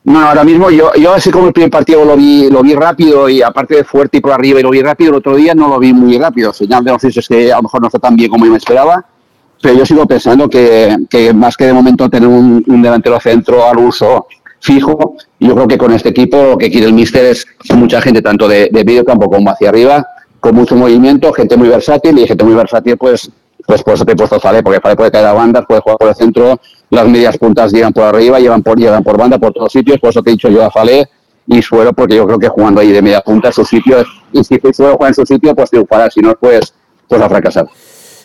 No, 0.04 0.20
ahora 0.20 0.44
mismo 0.44 0.70
yo, 0.70 0.94
yo 0.96 1.14
así 1.14 1.32
como 1.32 1.48
el 1.48 1.54
primer 1.54 1.72
partido 1.72 2.04
lo 2.04 2.18
vi, 2.18 2.50
lo 2.50 2.62
vi 2.62 2.76
rápido 2.76 3.30
y 3.30 3.42
aparte 3.42 3.76
de 3.76 3.84
fuerte 3.84 4.18
y 4.18 4.20
por 4.20 4.34
arriba 4.34 4.60
y 4.60 4.64
lo 4.64 4.72
vi 4.72 4.82
rápido, 4.82 5.12
el 5.12 5.18
otro 5.18 5.36
día 5.36 5.56
no 5.56 5.70
lo 5.70 5.80
vi 5.80 5.94
muy 5.94 6.18
rápido. 6.18 6.52
Señal 6.52 6.84
de 6.84 6.92
los 6.92 7.04
es 7.04 7.28
que 7.28 7.54
a 7.54 7.58
lo 7.58 7.64
mejor 7.64 7.82
no 7.82 7.90
fue 7.90 8.00
tan 8.00 8.16
bien 8.16 8.30
como 8.30 8.46
yo 8.46 8.52
me 8.52 8.58
esperaba, 8.58 9.06
pero 9.62 9.74
yo 9.76 9.86
sigo 9.86 10.06
pensando 10.06 10.50
que, 10.50 10.98
que 11.10 11.34
más 11.34 11.56
que 11.56 11.66
de 11.66 11.74
momento 11.74 12.10
tener 12.10 12.28
un, 12.28 12.64
un 12.68 12.82
delantero 12.82 13.20
centro 13.20 13.66
al 13.66 13.78
uso 13.78 14.28
fijo, 14.60 15.16
yo 15.40 15.56
creo 15.56 15.68
que 15.68 15.78
con 15.78 15.94
este 15.94 16.10
equipo 16.10 16.44
lo 16.44 16.58
que 16.58 16.70
quiere 16.70 16.88
el 16.88 16.94
míster 16.94 17.26
es 17.26 17.48
mucha 17.74 18.02
gente 18.02 18.22
tanto 18.22 18.48
de, 18.48 18.70
de 18.72 18.84
medio 18.84 19.06
campo 19.06 19.30
como 19.30 19.50
hacia 19.50 19.70
arriba, 19.70 20.06
con 20.40 20.56
mucho 20.56 20.76
movimiento, 20.76 21.32
gente 21.32 21.56
muy 21.56 21.70
versátil 21.70 22.18
y 22.18 22.28
gente 22.28 22.44
muy 22.44 22.56
versátil 22.56 22.98
pues 22.98 23.32
pues 23.66 23.84
por 23.84 23.94
eso 23.94 24.06
te 24.06 24.14
he 24.14 24.16
puesto 24.16 24.40
Fale, 24.40 24.64
porque 24.64 24.80
Fale 24.80 24.96
puede 24.96 25.12
caer 25.12 25.28
a 25.28 25.34
bandas, 25.34 25.66
puede 25.68 25.82
jugar 25.82 25.98
por 25.98 26.10
el 26.10 26.16
centro, 26.16 26.60
las 26.90 27.08
medias 27.08 27.38
puntas 27.38 27.72
llegan 27.72 27.94
por 27.94 28.04
arriba, 28.04 28.40
llevan 28.40 28.64
por, 28.64 28.78
llegan 28.78 29.04
por 29.04 29.18
banda, 29.18 29.38
por 29.38 29.54
todos 29.54 29.72
sitios, 29.72 30.00
por 30.00 30.10
eso 30.10 30.22
te 30.22 30.32
he 30.32 30.34
dicho 30.34 30.50
yo 30.50 30.64
a 30.64 30.72
Fale 30.72 31.10
y 31.48 31.62
Suero, 31.62 31.94
porque 31.94 32.16
yo 32.16 32.26
creo 32.26 32.40
que 32.40 32.48
jugando 32.48 32.82
ahí 32.82 32.92
de 32.92 33.02
media 33.02 33.22
punta 33.22 33.52
su 33.52 33.66
sitio, 33.66 34.04
y 34.32 34.44
si 34.44 34.60
Suero 34.74 34.96
juega 34.98 35.10
en 35.10 35.16
su 35.16 35.26
sitio, 35.26 35.56
pues 35.56 35.70
triunfará, 35.70 36.10
si 36.10 36.22
no, 36.22 36.36
pues, 36.36 36.74
pues 37.08 37.22
a 37.22 37.30
fracasar. 37.30 37.68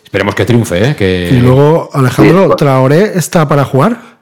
Esperemos 0.05 0.35
que 0.35 0.45
triunfe, 0.45 0.91
¿eh? 0.91 0.97
Que... 0.97 1.31
Y 1.33 1.41
luego, 1.41 1.91
Alejandro, 1.93 2.55
¿Traoré 2.55 3.19
está 3.19 3.49
para 3.49 3.65
jugar? 3.65 4.16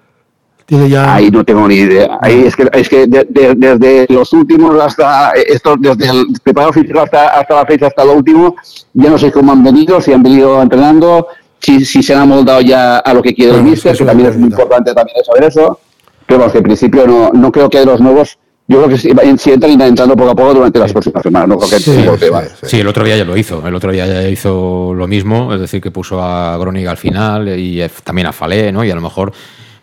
Tiene 0.66 0.88
ya. 0.88 1.14
Ahí 1.14 1.30
no 1.30 1.44
tengo 1.44 1.68
ni 1.68 1.74
idea. 1.74 2.18
Ahí 2.22 2.44
es 2.46 2.56
que, 2.56 2.68
es 2.72 2.88
que 2.88 3.06
de- 3.06 3.26
de- 3.28 3.54
desde 3.54 4.06
los 4.12 4.32
últimos 4.32 4.80
hasta 4.82 5.32
estos, 5.32 5.76
desde 5.80 6.08
el 6.10 6.26
preparado 6.42 6.72
físico 6.72 7.00
hasta, 7.00 7.28
hasta 7.38 7.54
la 7.56 7.66
fecha, 7.66 7.86
hasta 7.88 8.04
lo 8.04 8.14
último, 8.14 8.56
ya 8.94 9.10
no 9.10 9.18
sé 9.18 9.30
cómo 9.30 9.52
han 9.52 9.62
venido, 9.62 10.00
si 10.00 10.12
han 10.12 10.22
venido 10.22 10.62
entrenando, 10.62 11.26
si, 11.60 11.84
si 11.84 12.02
se 12.02 12.14
han 12.14 12.22
amoldado 12.22 12.60
ya 12.62 12.98
a 12.98 13.12
lo 13.14 13.22
que 13.22 13.34
quiere 13.34 13.54
el 13.56 13.62
míster, 13.62 13.96
que 13.96 14.04
también 14.04 14.30
es 14.30 14.36
muy 14.38 14.48
importante 14.50 14.94
también 14.94 15.18
de 15.18 15.24
saber 15.24 15.44
eso. 15.44 15.80
Pero 16.26 16.38
vamos, 16.40 16.52
que 16.52 16.58
en 16.58 16.64
principio 16.64 17.06
no, 17.06 17.30
no 17.34 17.52
creo 17.52 17.68
que 17.68 17.80
de 17.80 17.84
los 17.86 18.00
nuevos, 18.00 18.38
yo 18.66 18.78
creo 18.78 18.88
que 18.88 18.96
si, 18.96 19.10
si 19.36 19.50
entran 19.52 19.72
irán 19.72 19.88
entrando 19.88 20.16
poco 20.16 20.30
a 20.30 20.34
poco 20.34 20.54
durante 20.54 20.78
las 20.78 20.90
próximas 20.94 21.22
semanas. 21.22 21.48
No 21.50 21.58
creo 21.58 21.68
que 21.70 21.78
Sí, 21.80 22.30
va. 22.30 22.42
Sí, 22.62 22.80
el 22.80 22.86
otro 22.88 23.04
día 23.04 23.18
ya 23.18 23.26
lo 23.26 23.36
hizo. 23.36 23.62
El 23.68 23.74
otro 23.74 23.92
día 23.92 24.06
ya 24.06 24.26
hizo 24.30 24.94
lo 24.94 25.06
mismo, 25.06 25.52
es 25.52 25.60
decir, 25.60 25.82
que 25.82 25.90
puso 25.90 26.22
a 26.22 26.56
Gronig 26.56 26.86
al 26.88 26.96
final 26.96 27.58
y 27.58 27.82
eh, 27.82 27.90
también 28.02 28.28
a 28.28 28.32
Falé, 28.32 28.72
¿no? 28.72 28.82
Y 28.82 28.90
a 28.90 28.94
lo 28.94 29.02
mejor 29.02 29.34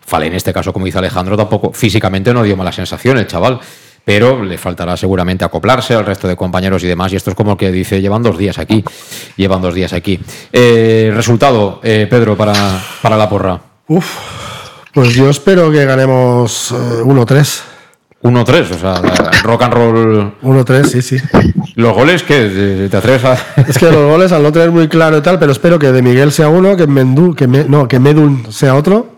Falé 0.04 0.26
en 0.26 0.34
este 0.34 0.52
caso, 0.52 0.72
como 0.72 0.84
dice 0.86 0.98
Alejandro, 0.98 1.36
tampoco 1.36 1.72
físicamente 1.72 2.32
no 2.34 2.42
dio 2.42 2.56
malas 2.56 2.74
sensaciones, 2.74 3.26
chaval. 3.26 3.58
Pero 4.04 4.42
le 4.42 4.58
faltará 4.58 4.96
seguramente 4.96 5.44
acoplarse 5.44 5.94
al 5.94 6.04
resto 6.04 6.26
de 6.26 6.34
compañeros 6.34 6.82
y 6.82 6.88
demás. 6.88 7.12
Y 7.12 7.16
esto 7.16 7.30
es 7.30 7.36
como 7.36 7.56
que 7.56 7.70
dice, 7.70 8.00
llevan 8.00 8.20
dos 8.22 8.36
días 8.36 8.58
aquí. 8.58 8.84
Llevan 9.36 9.62
dos 9.62 9.74
días 9.74 9.92
aquí. 9.92 10.18
Eh, 10.52 11.12
resultado, 11.14 11.78
eh, 11.84 12.08
Pedro, 12.10 12.36
para, 12.36 12.52
para 13.00 13.16
la 13.16 13.28
porra. 13.28 13.60
Uf, 13.86 14.04
Pues 14.92 15.14
yo 15.14 15.30
espero 15.30 15.70
que 15.70 15.84
ganemos 15.84 16.72
eh, 16.72 16.74
1-3. 17.04 17.60
1-3, 18.24 18.70
o 18.72 18.78
sea, 18.78 19.40
rock 19.44 19.62
and 19.62 19.72
roll. 19.74 20.32
1-3, 20.42 20.84
sí, 20.84 21.02
sí. 21.02 21.16
¿Los 21.76 21.92
goles 21.94 22.22
que 22.24 22.88
¿Te 22.90 22.96
atreves 22.96 23.24
a.? 23.24 23.36
Es 23.68 23.78
que 23.78 23.86
los 23.86 24.04
goles, 24.10 24.32
al 24.32 24.42
no 24.42 24.50
tener 24.52 24.70
muy 24.72 24.88
claro 24.88 25.18
y 25.18 25.22
tal, 25.22 25.38
pero 25.38 25.52
espero 25.52 25.78
que 25.78 25.90
de 25.92 26.02
Miguel 26.02 26.32
sea 26.32 26.48
uno, 26.48 26.76
que 26.76 26.86
Mendú, 26.88 27.34
que 27.34 27.46
me- 27.46 27.64
no, 27.64 27.86
que 27.88 27.98
Medun 28.00 28.52
sea 28.52 28.74
otro. 28.74 29.11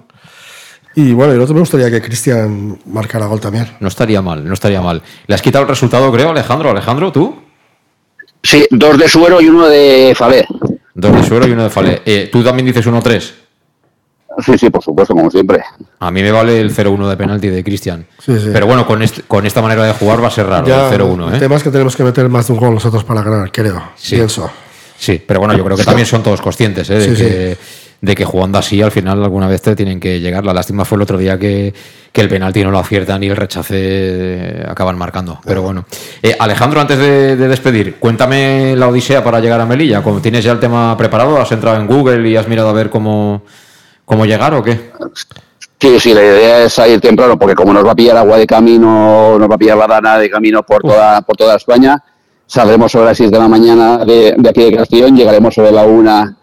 Y 0.97 1.13
bueno, 1.13 1.33
el 1.33 1.41
otro 1.41 1.55
me 1.55 1.61
gustaría 1.61 1.91
que 1.91 2.01
Cristian 2.01 2.79
marcara 2.87 3.27
gol 3.27 3.41
también. 3.41 3.69
No 3.81 3.89
estaría 3.89 4.23
mal, 4.23 4.47
no 4.47 4.55
estaría 4.55 4.81
mal. 4.81 5.03
¿Le 5.27 5.35
has 5.35 5.43
quitado 5.43 5.63
el 5.63 5.69
resultado, 5.69 6.11
creo, 6.13 6.31
Alejandro? 6.31 6.71
Alejandro, 6.71 7.11
¿tú? 7.11 7.35
Sí, 8.43 8.67
dos 8.71 8.99
de 8.99 9.09
suero 9.09 9.41
y 9.41 9.49
uno 9.49 9.67
de 9.67 10.13
Falé. 10.17 10.47
Dos 10.95 11.13
de 11.17 11.23
suero 11.25 11.47
y 11.49 11.51
uno 11.51 11.65
de 11.65 11.71
Fale. 11.71 12.03
Eh, 12.05 12.29
¿Tú 12.31 12.45
también 12.45 12.67
dices 12.67 12.87
1-3? 12.87 13.33
Sí, 14.45 14.59
sí, 14.59 14.69
por 14.71 14.83
supuesto, 14.83 15.15
como 15.15 15.31
siempre. 15.31 15.61
A 16.01 16.11
mí 16.11 16.23
me 16.23 16.31
vale 16.33 16.61
el 16.61 16.75
0-1 16.75 17.09
de 17.09 17.17
penalti 17.17 17.49
de 17.49 17.63
Cristian. 17.65 18.07
Sí, 18.19 18.39
sí. 18.39 18.51
Pero 18.53 18.67
bueno, 18.67 18.87
con, 18.87 19.01
este- 19.03 19.23
con 19.23 19.47
esta 19.47 19.63
manera 19.63 19.85
de 19.85 19.93
jugar 19.95 20.23
va 20.23 20.29
a 20.29 20.31
ser 20.31 20.47
raro 20.47 20.67
Ya, 20.67 20.89
el 20.89 20.93
0-1, 21.01 21.29
El 21.29 21.35
¿eh? 21.37 21.39
tema 21.39 21.55
es 21.57 21.63
que 21.63 21.71
tenemos 21.71 21.97
que 21.97 22.03
meter 22.05 22.29
más 22.29 22.47
de 22.49 22.53
un 22.53 22.59
gol 22.59 22.75
nosotros 22.75 23.05
para 23.05 23.23
ganar, 23.23 23.51
creo. 23.53 23.83
Sí. 23.97 24.17
Pienso. 24.17 24.51
Sí, 24.99 25.23
pero 25.27 25.41
bueno, 25.41 25.57
yo 25.57 25.65
creo 25.65 25.77
que 25.77 25.85
también 25.85 26.07
son 26.07 26.23
todos 26.23 26.41
conscientes 26.41 26.89
¿eh? 26.91 26.95
de, 26.99 27.05
Sí, 27.17 27.23
que, 27.23 27.57
de 28.05 28.15
que 28.15 28.25
jugando 28.25 28.59
así 28.59 28.83
al 28.83 28.91
final 28.91 29.25
alguna 29.25 29.49
vez 29.49 29.63
te 29.63 29.75
tienen 29.75 29.99
que 29.99 30.21
llegar. 30.21 30.45
La 30.45 30.53
lástima 30.53 30.85
fue 30.85 30.97
el 30.97 31.03
otro 31.03 31.17
día 31.17 31.39
que, 31.39 31.73
que 32.13 32.21
el 32.21 32.29
penalti 32.29 32.63
no 32.63 32.71
lo 32.71 32.79
aciertan 32.79 33.23
y 33.23 33.29
el 33.29 33.37
rechace 33.37 33.77
eh, 33.79 34.67
acaban 34.69 34.99
marcando. 34.99 35.41
Pero 35.45 35.63
bueno. 35.63 35.87
Eh, 36.23 36.37
Alejandro, 36.39 36.81
antes 36.81 36.99
de, 36.99 37.37
de 37.37 37.49
despedir, 37.49 37.97
cuéntame 37.97 38.77
la 38.77 38.89
odisea 38.89 39.25
para 39.25 39.41
llegar 39.41 39.61
a 39.61 39.67
Melilla. 39.67 40.03
Como 40.03 40.21
¿Tienes 40.21 40.45
ya 40.45 40.53
el 40.53 40.61
tema 40.61 40.97
preparado? 40.99 41.41
¿Has 41.41 41.51
entrado 41.53 41.81
en 41.81 41.87
Google 41.87 42.29
y 42.29 42.37
has 42.37 42.47
mirado 42.47 42.69
a 42.69 42.73
ver 42.75 42.91
cómo, 42.91 43.43
cómo 44.05 44.27
llegar 44.27 44.53
o 44.53 44.63
qué? 44.63 44.91
Sí, 45.81 45.99
sí, 45.99 46.15
la 46.15 46.23
idea 46.23 46.65
es 46.65 46.73
salir 46.75 47.01
temprano, 47.01 47.39
porque 47.39 47.55
como 47.55 47.73
nos 47.73 47.87
va 47.87 47.93
a 47.93 47.95
pillar 47.95 48.17
agua 48.17 48.37
de 48.39 48.47
camino, 48.47 49.39
nos 49.39 49.51
va 49.51 49.55
a 49.55 49.59
pillar 49.59 49.77
la 49.77 49.87
dana 49.87 50.19
de 50.19 50.31
camino 50.31 50.63
por 50.63 50.83
toda, 50.83 51.21
por 51.23 51.37
toda 51.37 51.57
España, 51.57 52.03
saldremos 52.47 52.93
sobre 52.93 53.07
las 53.07 53.17
6 53.19 53.31
de 53.31 53.39
la 53.39 53.49
mañana 53.49 54.05
de, 54.05 54.35
de 54.37 54.49
aquí 54.49 54.65
de 54.65 54.77
Castellón, 54.77 55.17
llegaremos 55.17 55.55
sobre 55.55 55.73
la 55.73 55.85
1 55.85 56.37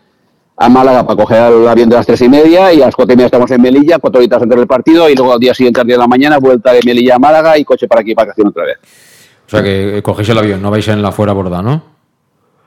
a 0.62 0.70
Málaga 0.70 1.06
para 1.06 1.18
coger 1.22 1.52
el 1.52 1.68
avión 1.68 1.90
de 1.90 1.96
las 1.96 2.06
3 2.06 2.22
y 2.22 2.30
media 2.30 2.72
y 2.74 2.82
a 2.82 2.86
las 2.86 2.96
4 2.96 3.14
y 3.14 3.16
media 3.18 3.26
estamos 3.26 3.50
en 3.52 3.62
Melilla, 3.62 3.98
cuatro 4.00 4.20
horitas 4.20 4.42
antes 4.42 4.58
del 4.58 4.68
partido 4.68 5.10
y 5.10 5.16
luego 5.16 5.34
al 5.34 5.40
día 5.40 5.54
siguiente, 5.54 5.82
al 5.82 5.88
día 5.88 5.96
de 5.96 6.02
la 6.02 6.08
mañana, 6.08 6.38
vuelta 6.38 6.72
de 6.74 6.82
Melilla 6.86 7.16
a 7.16 7.20
Málaga 7.20 7.58
y 7.58 7.64
coche 7.66 7.88
para 7.88 8.02
aquí, 8.02 8.14
para 8.14 8.28
Castellón 8.28 8.50
otra 8.50 8.66
vez. 8.66 8.78
O 9.48 9.50
sea 9.50 9.64
que 9.64 9.98
eh, 9.98 10.02
cogéis 10.04 10.30
el 10.30 10.38
avión, 10.38 10.62
no 10.62 10.70
vais 10.72 10.88
en 10.88 11.02
la 11.02 11.12
fuera 11.12 11.34
borda, 11.34 11.62
¿no? 11.62 11.84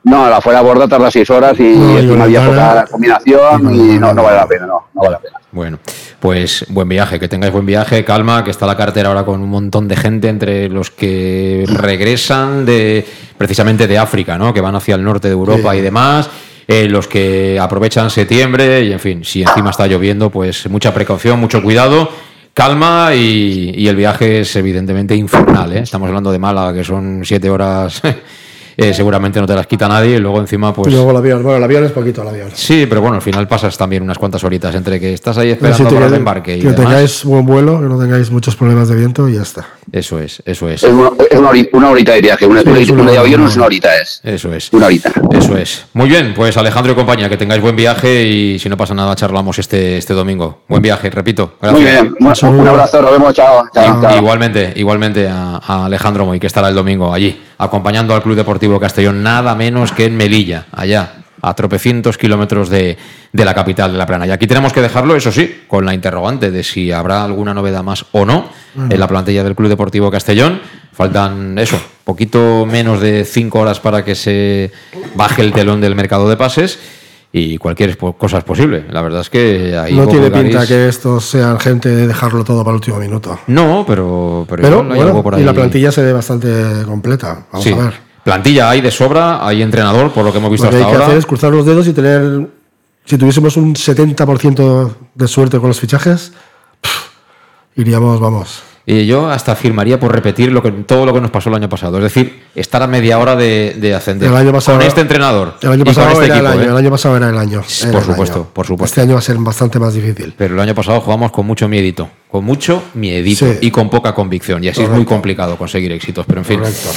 No, 0.05 0.28
la 0.28 0.40
fuera 0.42 0.61
borda 0.61 0.86
tarda 0.86 1.11
6 1.11 1.30
horas 1.30 1.59
y 1.59 1.62
No, 1.62 1.99
es 1.99 2.05
una 2.05 2.26
vía 2.26 2.40
Ventana- 2.40 2.80
poca 2.82 2.86
combinación 2.90 3.74
y 3.74 3.99
no, 3.99 4.12
no 4.12 4.22
vale 4.22 4.36
la 4.36 4.47
pena, 4.47 4.66
no, 4.66 4.84
no 4.92 5.01
vale 5.01 5.12
la 5.12 5.18
pena. 5.18 5.38
Bueno, 5.51 5.78
pues 6.20 6.66
buen 6.68 6.88
viaje, 6.88 7.18
que 7.20 7.28
tengáis 7.28 7.53
buen 7.53 7.64
viaje, 7.64 8.05
calma, 8.05 8.42
que 8.45 8.51
está 8.51 8.66
la 8.66 8.76
cartera 8.76 9.09
ahora 9.09 9.24
con 9.24 9.40
un 9.40 9.49
montón 9.49 9.86
de 9.88 9.97
gente 9.97 10.28
entre 10.28 10.68
los 10.68 10.90
que 10.90 11.64
regresan 11.68 12.66
de 12.66 13.07
precisamente 13.38 13.86
de 13.86 13.97
África, 13.97 14.36
¿no? 14.36 14.53
Que 14.53 14.61
van 14.61 14.74
hacia 14.74 14.97
el 14.97 15.05
norte 15.05 15.28
de 15.28 15.34
Europa 15.34 15.72
Sí. 15.72 15.78
y 15.78 15.80
demás. 15.80 16.28
Eh, 16.66 16.88
los 16.88 17.06
que 17.06 17.58
aprovechan 17.60 18.10
septiembre 18.10 18.84
y 18.84 18.92
en 18.92 19.00
fin, 19.00 19.24
si 19.24 19.42
encima 19.42 19.70
está 19.70 19.86
lloviendo, 19.86 20.30
pues 20.30 20.68
mucha 20.68 20.94
precaución, 20.94 21.38
mucho 21.38 21.62
cuidado, 21.62 22.10
calma 22.52 23.14
y, 23.14 23.72
y 23.76 23.88
el 23.88 23.96
viaje 23.96 24.40
es 24.40 24.56
evidentemente 24.56 25.14
infernal. 25.14 25.72
¿eh? 25.72 25.80
Estamos 25.80 26.08
hablando 26.08 26.32
de 26.32 26.38
Málaga, 26.38 26.72
que 26.72 26.84
son 26.84 27.22
siete 27.24 27.50
horas, 27.50 28.00
eh, 28.76 28.92
seguramente 28.94 29.40
no 29.40 29.46
te 29.46 29.54
las 29.54 29.66
quita 29.66 29.88
nadie 29.88 30.16
y 30.16 30.18
luego 30.18 30.40
encima 30.40 30.72
pues... 30.72 30.92
luego 30.92 31.10
el 31.10 31.16
avión. 31.16 31.42
Bueno, 31.42 31.58
el 31.58 31.64
avión 31.64 31.84
es 31.84 31.92
poquito, 31.92 32.22
el 32.22 32.28
avión. 32.28 32.48
Sí, 32.54 32.86
pero 32.88 33.00
bueno, 33.00 33.16
al 33.16 33.22
final 33.22 33.46
pasas 33.48 33.76
también 33.76 34.02
unas 34.02 34.18
cuantas 34.18 34.42
horitas 34.44 34.74
entre 34.74 34.98
que 35.00 35.12
estás 35.12 35.38
ahí 35.38 35.50
esperando 35.50 35.88
sí, 35.88 35.94
para 35.94 36.06
el 36.06 36.12
que- 36.12 36.16
embarque 36.16 36.56
y 36.56 36.60
que 36.60 36.68
demás. 36.70 36.80
tengáis 36.86 37.24
buen 37.24 37.46
vuelo, 37.46 37.80
que 37.80 37.86
no 37.86 37.98
tengáis 37.98 38.30
muchos 38.30 38.56
problemas 38.56 38.88
de 38.88 38.96
viento 38.96 39.28
y 39.28 39.34
ya 39.34 39.42
está. 39.42 39.66
Eso 39.92 40.18
es, 40.18 40.42
eso 40.46 40.68
es. 40.68 40.82
Es 40.82 40.90
una, 40.92 41.10
es 41.30 41.38
una 41.38 41.48
horita, 41.50 41.76
una 41.76 41.90
horita 41.90 42.12
de 42.12 42.20
viaje, 42.20 42.46
una, 42.46 42.62
Sí, 42.62 42.68
una, 42.68 42.78
es 42.80 42.88
una 42.90 43.02
una 43.02 43.10
de 43.12 43.18
hora, 43.18 43.26
avión 43.26 43.40
no 43.42 43.48
es 43.48 43.56
una 43.56 43.66
horita, 43.66 43.96
es 44.00 44.20
Eso 44.24 44.52
es. 44.52 44.72
una 44.72 44.86
horita. 44.86 45.12
Eso 45.32 45.56
es. 45.56 45.84
Muy 45.92 46.08
bien, 46.08 46.32
pues 46.34 46.56
Alejandro 46.56 46.92
y 46.92 46.94
compañía, 46.94 47.28
que 47.28 47.36
tengáis 47.36 47.60
buen 47.62 47.76
viaje 47.76 48.24
y 48.24 48.58
si 48.58 48.68
no 48.68 48.76
pasa 48.76 48.94
nada, 48.94 49.14
charlamos 49.14 49.58
este, 49.58 49.98
este 49.98 50.14
domingo. 50.14 50.62
Buen 50.68 50.82
viaje, 50.82 51.10
repito. 51.10 51.54
Gracias. 51.60 51.82
Muy 51.82 51.90
bien, 51.90 52.14
un, 52.18 52.60
un 52.60 52.68
abrazo, 52.68 53.02
nos 53.02 53.10
vemos, 53.12 53.34
chao. 53.34 53.64
chao, 53.74 54.00
chao. 54.00 54.16
Igualmente, 54.16 54.72
igualmente 54.76 55.28
a, 55.28 55.60
a 55.64 55.84
Alejandro 55.86 56.24
Moy, 56.26 56.40
que 56.40 56.46
estará 56.46 56.68
el 56.68 56.74
domingo 56.74 57.12
allí, 57.12 57.40
acompañando 57.64 58.14
al 58.14 58.22
Club 58.22 58.36
Deportivo 58.36 58.78
Castellón, 58.78 59.22
nada 59.22 59.54
menos 59.54 59.92
que 59.92 60.04
en 60.06 60.16
Melilla, 60.16 60.66
allá, 60.72 61.16
a 61.42 61.54
tropecientos 61.54 62.16
kilómetros 62.16 62.68
de, 62.70 62.96
de 63.32 63.44
la 63.44 63.54
capital 63.54 63.92
de 63.92 63.98
La 63.98 64.06
Plana. 64.06 64.26
Y 64.26 64.30
aquí 64.30 64.46
tenemos 64.46 64.72
que 64.72 64.80
dejarlo, 64.80 65.14
eso 65.14 65.30
sí, 65.30 65.62
con 65.68 65.84
la 65.84 65.92
interrogante 65.92 66.50
de 66.50 66.62
si 66.62 66.90
habrá 66.90 67.24
alguna 67.24 67.52
novedad 67.52 67.82
más 67.82 68.06
o 68.12 68.24
no 68.24 68.48
en 68.76 68.98
la 68.98 69.06
plantilla 69.06 69.44
del 69.44 69.54
Club 69.54 69.68
Deportivo 69.68 70.10
Castellón. 70.10 70.60
Faltan, 70.92 71.58
eso, 71.58 71.80
poquito 72.04 72.64
menos 72.66 73.00
de 73.00 73.24
cinco 73.24 73.60
horas 73.60 73.80
para 73.80 74.04
que 74.04 74.14
se 74.14 74.70
baje 75.16 75.42
el 75.42 75.52
telón 75.52 75.80
del 75.80 75.94
mercado 75.94 76.28
de 76.28 76.36
pases. 76.36 76.78
Y 77.37 77.59
cualquier 77.59 77.99
cosa 77.99 78.39
es 78.39 78.45
posible. 78.45 78.87
La 78.91 79.03
verdad 79.03 79.20
es 79.22 79.28
que 79.28 79.76
ahí 79.76 79.93
no 79.97 80.07
tiene 80.07 80.28
Bobo 80.30 80.41
pinta 80.41 80.61
Garis- 80.62 80.68
que 80.68 80.89
estos 80.89 81.24
sean 81.24 81.59
gente 81.59 81.89
de 81.89 82.07
dejarlo 82.07 82.45
todo 82.45 82.61
para 82.62 82.70
el 82.70 82.76
último 82.76 82.99
minuto. 83.01 83.41
No, 83.49 83.85
pero, 83.85 84.47
pero, 84.49 84.62
Pero 84.62 84.74
igual 84.76 84.91
hay 84.93 84.97
bueno, 84.99 85.11
algo 85.11 85.22
por 85.24 85.39
y 85.41 85.43
la 85.43 85.51
ahí. 85.51 85.57
plantilla 85.57 85.91
se 85.91 86.03
ve 86.03 86.12
bastante 86.12 86.49
completa. 86.85 87.47
Vamos 87.51 87.64
Sí. 87.64 87.72
a 87.72 87.76
ver. 87.76 87.95
Plantilla 88.22 88.70
hay 88.70 88.80
de 88.82 88.91
sobra, 88.93 89.45
hay 89.45 89.62
entrenador, 89.62 90.12
por 90.12 90.24
lo 90.24 90.30
que 90.30 90.39
hemos 90.39 90.51
visto 90.51 90.66
Lo 90.66 90.70
que 90.70 90.76
hasta 90.76 90.87
hay 90.87 90.93
que 90.93 90.95
ahora. 90.97 91.07
hacer 91.09 91.18
es 91.18 91.26
cruzar 91.26 91.51
los 91.53 91.66
dedos 91.66 91.89
y 91.89 91.93
tener. 91.93 92.49
Si 93.05 93.18
tuviésemos 93.18 93.57
un 93.57 93.74
70% 93.74 94.95
de 95.16 95.26
suerte 95.28 95.59
con 95.59 95.66
los 95.68 95.80
fichajes, 95.80 96.32
pff, 96.80 97.09
iríamos, 97.74 98.20
vamos. 98.20 98.62
Y 98.87 99.07
yo 99.07 99.30
hasta 99.30 99.57
firmaría 99.57 99.99
por 99.99 100.12
repetir 100.12 100.53
lo 100.53 100.62
que, 100.62 100.70
todo 100.70 101.07
lo 101.07 101.14
que 101.14 101.20
nos 101.22 101.30
pasó 101.30 101.49
el 101.49 101.55
año 101.55 101.70
pasado. 101.70 101.97
Es 101.97 102.05
decir, 102.05 102.43
estar 102.55 102.82
a 102.82 102.87
media 102.87 103.18
hora 103.18 103.35
de, 103.35 103.74
de 103.78 103.95
ascender. 103.95 104.28
El 104.28 104.37
año 104.37 104.53
pasado- 104.53 104.76
con 104.76 104.87
este 104.87 105.01
entrenador. 105.01 105.55
El 105.62 105.70
año 105.72 105.82
y 105.82 105.85
pasado 105.87 106.12
con 106.12 106.22
este 106.22 106.26
era 106.26 106.37
equipo. 106.37 106.53
el 106.53 106.59
año. 106.59 106.68
¿eh? 106.68 106.70
El 106.72 106.76
año 106.76 106.91
pasado 106.91 107.16
era 107.16 107.30
el 107.30 107.39
año. 107.39 107.62
era 107.80 107.93
Por 107.93 108.01
el 108.03 108.07
supuesto, 108.07 108.37
año. 108.41 108.49
por 108.53 108.66
supuesto. 108.66 108.85
Este 108.93 109.01
año 109.01 109.14
va 109.14 109.20
a 109.20 109.22
ser 109.22 109.37
bastante 109.39 109.78
más 109.78 109.95
difícil. 109.95 110.35
Pero 110.37 110.53
el 110.55 110.61
año 110.61 110.74
pasado 110.74 111.01
jugamos 111.01 111.32
con 111.32 111.47
mucho 111.47 111.66
miedito. 111.66 112.11
Con 112.30 112.45
mucho 112.45 112.82
miedito 112.93 113.47
Sí. 113.47 113.59
y 113.62 113.70
con 113.70 113.89
poca 113.89 114.14
convicción. 114.14 114.62
Y 114.62 114.68
así 114.68 114.82
es 114.82 114.91
muy 114.91 115.07
complicado 115.07 115.57
conseguir 115.57 115.91
éxitos. 115.93 116.26
Pero 116.26 116.41
en 116.41 116.45
fin. 116.45 116.59
Correcto. 116.61 116.89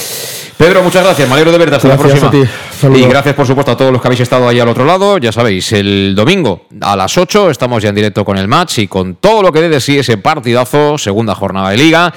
Pedro, 0.57 0.83
muchas 0.83 1.03
gracias. 1.05 1.27
Me 1.29 1.35
alegro 1.35 1.51
de 1.53 1.57
verte. 1.59 1.75
Hasta 1.75 1.87
Gracias 1.87 2.09
la 2.21 2.27
a 2.27 2.31
próxima. 2.31 2.45
ti. 2.45 2.51
Saludos. 2.77 3.01
Y 3.01 3.09
gracias, 3.09 3.33
por 3.33 3.47
supuesto, 3.47 3.71
a 3.71 3.77
todos 3.77 3.91
los 3.91 3.99
que 3.99 4.07
habéis 4.07 4.21
estado 4.21 4.47
ahí 4.47 4.59
al 4.59 4.67
otro 4.67 4.85
lado. 4.85 5.17
Ya 5.17 5.31
sabéis, 5.31 5.71
el 5.73 6.13
domingo 6.15 6.67
a 6.81 6.95
las 6.95 7.17
8 7.17 7.49
estamos 7.49 7.81
ya 7.81 7.89
en 7.89 7.95
directo 7.95 8.23
con 8.23 8.37
el 8.37 8.47
match 8.47 8.79
y 8.79 8.87
con 8.87 9.15
todo 9.15 9.41
lo 9.41 9.51
que 9.51 9.61
dé 9.61 9.69
de 9.69 9.81
sí 9.81 9.97
ese 9.97 10.17
partidazo, 10.17 10.97
segunda 10.99 11.33
jornada 11.33 11.71
de 11.71 11.77
liga. 11.77 12.13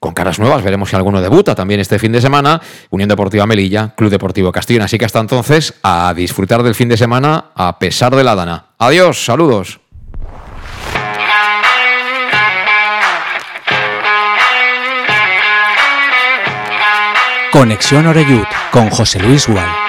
Con 0.00 0.14
caras 0.14 0.38
nuevas, 0.38 0.64
veremos 0.64 0.88
si 0.88 0.96
alguno 0.96 1.20
debuta 1.20 1.54
también 1.54 1.78
este 1.78 1.98
fin 1.98 2.10
de 2.10 2.20
semana. 2.22 2.60
Unión 2.90 3.08
Deportiva 3.08 3.46
Melilla, 3.46 3.94
Club 3.94 4.10
Deportivo 4.10 4.50
Castellón. 4.50 4.82
Así 4.82 4.98
que 4.98 5.04
hasta 5.04 5.20
entonces, 5.20 5.74
a 5.82 6.14
disfrutar 6.14 6.62
del 6.62 6.74
fin 6.74 6.88
de 6.88 6.96
semana 6.96 7.52
a 7.54 7.78
pesar 7.78 8.16
de 8.16 8.24
la 8.24 8.34
dana. 8.34 8.66
Adiós, 8.78 9.24
saludos. 9.24 9.78
Conexión 17.52 18.06
Oreyud 18.06 18.46
con 18.70 18.88
José 18.88 19.20
Luis 19.20 19.46
Gual. 19.46 19.81